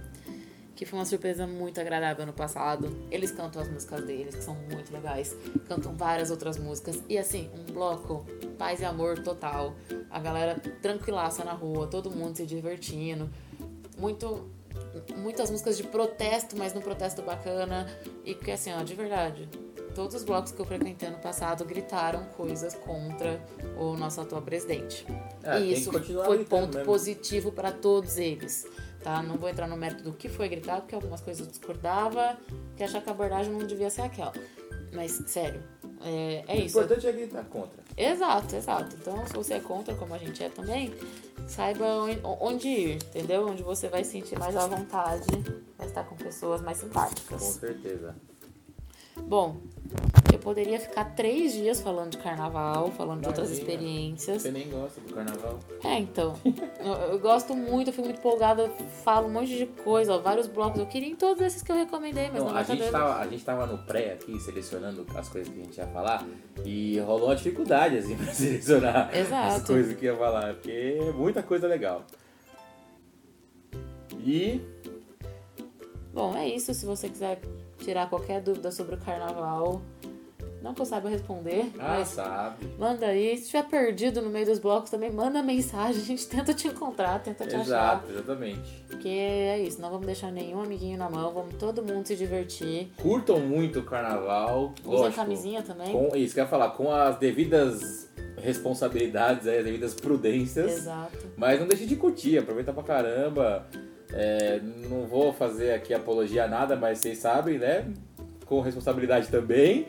que 0.76 0.86
foi 0.86 0.98
uma 0.98 1.06
surpresa 1.06 1.46
muito 1.46 1.80
agradável 1.80 2.26
no 2.26 2.34
passado. 2.34 3.06
Eles 3.12 3.32
cantam 3.32 3.62
as 3.62 3.70
músicas 3.70 4.04
deles, 4.04 4.34
que 4.36 4.44
são 4.44 4.56
muito 4.72 4.92
legais, 4.92 5.36
cantam 5.68 5.94
várias 5.96 6.32
outras 6.32 6.58
músicas. 6.58 7.02
E 7.08 7.18
assim, 7.20 7.50
um 7.56 7.72
bloco 7.72 8.26
paz 8.58 8.80
e 8.82 8.86
amor 8.86 9.20
total. 9.20 9.76
A 10.10 10.20
galera 10.20 10.56
tranquilaça 10.82 11.44
na 11.44 11.54
rua, 11.54 11.86
todo 11.88 12.10
mundo 12.10 12.36
se 12.36 12.46
divertindo. 12.48 13.30
Muito 13.98 14.50
muitas 15.16 15.50
músicas 15.50 15.78
de 15.78 15.84
protesto, 15.84 16.58
mas 16.58 16.74
num 16.74 16.82
protesto 16.82 17.22
bacana. 17.22 17.88
E 18.26 18.34
que 18.34 18.52
assim, 18.52 18.72
ó, 18.74 18.84
de 18.84 18.94
verdade, 18.96 19.50
todos 19.96 20.16
os 20.16 20.24
blocos 20.24 20.52
que 20.52 20.60
eu 20.60 20.66
frequentei 20.66 21.08
ano 21.08 21.20
passado 21.20 21.66
gritaram 21.66 22.26
coisas 22.38 22.74
contra 22.76 23.40
o 23.78 23.96
nosso 23.96 24.22
atual 24.22 24.42
presidente. 24.42 25.06
É, 25.44 25.60
e 25.60 25.74
isso 25.74 25.92
foi 25.92 26.46
ponto 26.46 26.78
mesmo. 26.78 26.86
positivo 26.86 27.52
para 27.52 27.72
todos 27.72 28.18
eles. 28.18 28.68
Tá? 29.04 29.22
Não 29.24 29.36
vou 29.38 29.50
entrar 29.50 29.68
no 29.68 29.76
mérito 29.76 30.04
do 30.04 30.14
que 30.14 30.30
foi 30.30 30.48
gritado, 30.48 30.82
porque 30.82 30.94
algumas 30.94 31.22
coisas 31.22 31.46
eu 31.46 31.50
discordava, 31.50 32.38
que 32.78 32.84
achava 32.84 33.04
que 33.04 33.10
a 33.10 33.14
abordagem 33.14 33.52
não 33.52 33.66
devia 33.66 33.90
ser 33.90 34.04
aquela. 34.04 34.34
Mas, 34.94 35.24
sério, 35.26 35.64
é, 36.04 36.44
é 36.48 36.56
O 36.56 36.58
isso. 36.58 36.78
importante 36.78 37.08
é 37.08 37.12
gritar 37.12 37.44
contra. 37.46 37.82
Exato, 37.98 38.56
exato. 38.56 38.96
Então, 39.00 39.26
se 39.26 39.34
você 39.34 39.56
é 39.56 39.60
contra, 39.60 39.96
como 39.96 40.14
a 40.14 40.18
gente 40.18 40.44
é 40.44 40.50
também, 40.50 40.94
saiba 41.48 41.86
onde- 41.86 42.20
ir, 42.68 42.96
entendeu? 42.96 43.48
Onde 43.48 43.64
você 43.64 43.88
vai 43.88 44.04
se 44.04 44.12
sentir 44.12 44.38
mais 44.40 44.56
à 44.56 44.68
vontade, 44.68 45.26
vai 45.78 45.88
estar 45.88 46.04
com 46.04 46.16
pessoas 46.16 46.62
mais 46.62 46.80
Com 46.80 46.88
simpáticas. 46.88 47.42
certeza. 47.42 48.16
Bom, 49.24 49.58
poderia 50.42 50.80
ficar 50.80 51.06
três 51.16 51.54
dias 51.54 51.80
falando 51.82 52.12
de 52.12 52.18
carnaval, 52.18 52.92
falando 52.92 53.22
de 53.22 53.28
outras 53.28 53.52
experiências. 53.52 54.42
Você 54.42 54.52
nem 54.52 54.70
gosta 54.70 55.00
do 55.00 55.14
carnaval? 55.14 55.60
É, 55.84 56.00
então. 56.00 56.36
Eu, 56.80 56.94
eu 57.14 57.20
gosto 57.20 57.56
muito, 57.56 57.90
eu 57.90 57.94
fico 57.94 58.06
muito 58.06 58.20
empolgada, 58.20 58.70
falo 59.04 59.28
um 59.28 59.32
monte 59.32 59.58
de 59.58 59.66
coisa, 59.66 60.14
ó, 60.14 60.20
vários 60.20 60.48
blocos. 60.48 60.80
Eu 60.80 60.88
queria 60.88 61.10
em 61.10 61.16
todos 61.16 61.42
esses 61.42 61.62
que 61.62 61.72
eu 61.72 61.76
recomendei, 61.76 62.30
mas 62.30 62.44
Não, 62.44 62.50
não 62.50 62.58
a, 62.58 62.64
gente 62.64 62.90
tava, 62.90 63.16
a 63.16 63.28
gente 63.28 63.46
tava 63.46 63.66
no 63.66 63.78
pré 63.78 64.14
aqui, 64.14 64.40
selecionando 64.40 65.06
as 65.16 65.30
coisas 65.30 65.54
que 65.54 65.62
a 65.62 65.64
gente 65.64 65.78
ia 65.78 65.88
falar, 65.88 66.26
e 66.66 67.00
rolou 67.00 67.28
uma 67.30 67.36
dificuldade, 67.36 67.98
assim, 67.98 68.16
pra 68.18 68.34
selecionar 68.34 69.10
as 69.10 69.16
Exato. 69.16 69.68
coisas 69.68 69.96
que 69.96 70.06
ia 70.06 70.16
falar, 70.16 70.56
porque 70.56 70.98
é 71.00 71.12
muita 71.14 71.42
coisa 71.42 71.68
legal. 71.68 72.06
E 74.20 74.62
Bom, 76.14 76.36
é 76.36 76.48
isso. 76.48 76.74
Se 76.74 76.86
você 76.86 77.10
quiser 77.10 77.40
tirar 77.80 78.10
qualquer 78.10 78.42
dúvida 78.42 78.72
sobre 78.72 78.96
o 78.96 78.98
carnaval, 78.98 79.82
não 80.62 80.74
que 80.74 80.82
eu 80.82 80.86
saiba 80.86 81.10
responder, 81.10 81.72
Ah, 81.80 82.04
sabe. 82.06 82.68
manda 82.78 83.08
aí. 83.08 83.36
Se 83.38 83.44
estiver 83.44 83.64
perdido 83.68 84.22
no 84.22 84.30
meio 84.30 84.46
dos 84.46 84.60
blocos, 84.60 84.92
também 84.92 85.12
manda 85.12 85.42
mensagem. 85.42 86.02
A 86.02 86.06
gente 86.06 86.28
tenta 86.28 86.54
te 86.54 86.68
encontrar, 86.68 87.20
tenta 87.24 87.46
te 87.46 87.56
achar. 87.56 87.62
Exato, 87.66 88.12
exatamente. 88.12 88.84
Porque 88.88 89.08
é 89.10 89.60
isso, 89.60 89.82
não 89.82 89.90
vamos 89.90 90.06
deixar 90.06 90.32
nenhum 90.32 90.62
amiguinho 90.62 90.98
na 90.98 91.10
mão, 91.10 91.34
vamos 91.34 91.56
todo 91.56 91.84
mundo 91.84 92.06
se 92.06 92.16
divertir. 92.16 92.92
Curtam 93.02 93.40
muito 93.40 93.80
o 93.80 93.84
carnaval. 93.84 94.74
Usa 94.86 94.90
lógico, 94.98 95.16
camisinha 95.16 95.62
também. 95.62 95.92
Com, 95.92 96.16
isso 96.16 96.34
que 96.34 96.40
eu 96.40 96.44
ia 96.44 96.50
falar, 96.50 96.70
com 96.72 96.92
as 96.92 97.18
devidas 97.18 98.10
responsabilidades, 98.38 99.48
as 99.48 99.64
devidas 99.64 99.94
prudências. 99.94 100.72
Exato. 100.72 101.18
Mas 101.38 101.60
não 101.60 101.68
deixe 101.68 101.86
de 101.86 101.96
curtir, 101.96 102.38
aproveita 102.38 102.72
pra 102.74 102.84
caramba. 102.84 103.68
É, 104.14 104.60
não 104.90 105.08
vou 105.08 105.32
fazer 105.32 105.72
aqui 105.74 105.94
apologia 105.94 106.44
a 106.44 106.48
nada, 106.48 106.76
mas 106.76 107.00
vocês 107.00 107.18
sabem, 107.20 107.58
né? 107.58 107.86
Com 108.52 108.60
responsabilidade 108.60 109.30
também. 109.30 109.88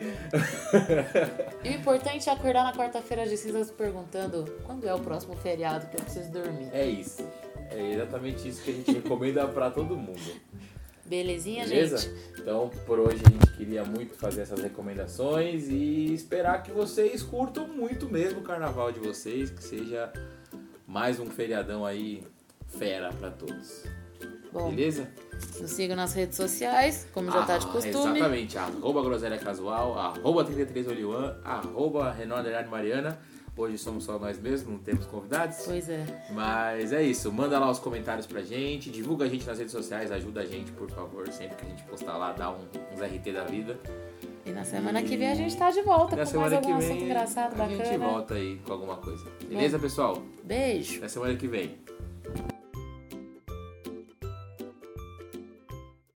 E 1.65 1.67
o 1.67 1.73
importante 1.73 2.29
é 2.29 2.31
acordar 2.31 2.63
na 2.63 2.71
quarta-feira 2.71 3.27
de 3.27 3.35
cinzas 3.35 3.69
perguntando 3.69 4.45
quando 4.63 4.87
é 4.87 4.93
o 4.93 4.99
próximo 5.01 5.35
feriado 5.35 5.87
que 5.87 5.97
eu 5.97 6.01
preciso 6.01 6.31
dormir. 6.31 6.69
É 6.71 6.85
isso. 6.85 7.27
É 7.69 7.91
exatamente 7.91 8.47
isso 8.47 8.63
que 8.63 8.71
a 8.71 8.73
gente 8.73 8.89
recomenda 8.93 9.45
pra 9.51 9.69
todo 9.69 9.97
mundo. 9.97 10.17
Belezinha, 11.05 11.65
Beleza? 11.67 11.97
gente? 11.97 12.15
Então, 12.39 12.71
por 12.85 12.99
hoje 12.99 13.21
a 13.27 13.29
gente 13.29 13.57
queria 13.57 13.83
muito 13.83 14.15
fazer 14.15 14.43
essas 14.43 14.61
recomendações 14.61 15.67
e 15.67 16.13
esperar 16.13 16.63
que 16.63 16.71
vocês 16.71 17.21
curtam 17.21 17.67
muito 17.67 18.09
mesmo 18.09 18.39
o 18.39 18.43
carnaval 18.43 18.93
de 18.93 18.99
vocês, 19.01 19.49
que 19.49 19.61
seja 19.61 20.09
mais 20.87 21.19
um 21.19 21.25
feriadão 21.25 21.85
aí 21.85 22.23
fera 22.69 23.11
pra 23.11 23.29
todos. 23.29 23.83
Bom, 24.53 24.69
Beleza? 24.69 25.09
nos 25.59 25.71
sigam 25.71 25.95
nas 25.95 26.13
redes 26.13 26.37
sociais, 26.37 27.07
como 27.11 27.31
já 27.31 27.43
tá 27.43 27.57
de 27.57 27.65
Ah, 27.65 27.69
costume. 27.69 28.19
Exatamente. 28.19 28.57
Arroba 28.57 29.01
Groselha 29.01 29.37
Casual, 29.39 29.97
arroba 29.97 30.43
33 30.45 30.87
Oliwan, 30.87 31.35
arroba 31.43 32.11
Renan 32.11 32.43
Mariana. 32.69 33.19
Hoje 33.55 33.77
somos 33.77 34.03
só 34.03 34.17
nós 34.17 34.39
mesmos, 34.39 34.71
não 34.71 34.79
temos 34.79 35.05
convidados. 35.05 35.57
Pois 35.65 35.87
é. 35.87 36.03
Mas 36.31 36.91
é 36.91 37.03
isso, 37.03 37.31
manda 37.31 37.59
lá 37.59 37.69
os 37.69 37.77
comentários 37.77 38.25
pra 38.25 38.41
gente, 38.41 38.89
divulga 38.89 39.25
a 39.25 39.27
gente 39.29 39.45
nas 39.45 39.57
redes 39.59 39.71
sociais, 39.71 40.11
ajuda 40.11 40.41
a 40.41 40.45
gente, 40.45 40.71
por 40.71 40.89
favor, 40.89 41.27
sempre 41.29 41.55
que 41.57 41.65
a 41.65 41.69
gente 41.69 41.83
postar 41.83 42.17
lá, 42.17 42.31
dá 42.33 42.49
um, 42.51 42.61
uns 42.93 42.99
RT 43.01 43.31
da 43.31 43.43
vida. 43.43 43.79
E 44.45 44.51
na 44.51 44.63
semana 44.63 45.03
que 45.03 45.15
vem 45.15 45.29
a 45.31 45.35
gente 45.35 45.55
tá 45.55 45.69
de 45.69 45.81
volta 45.83 46.15
Na 46.15 46.25
com 46.25 46.39
mais 46.39 46.53
algum 46.53 46.73
assunto 46.75 46.93
vem 46.93 47.03
engraçado, 47.05 47.61
a 47.61 47.67
gente 47.67 47.77
bacana. 47.77 48.05
volta 48.07 48.33
aí 48.33 48.57
com 48.65 48.73
alguma 48.73 48.97
coisa. 48.97 49.23
Beleza, 49.47 49.77
pessoal? 49.77 50.21
Beijo. 50.43 50.97
Até 50.97 51.07
semana 51.07 51.35
que 51.35 51.47
vem. 51.47 51.77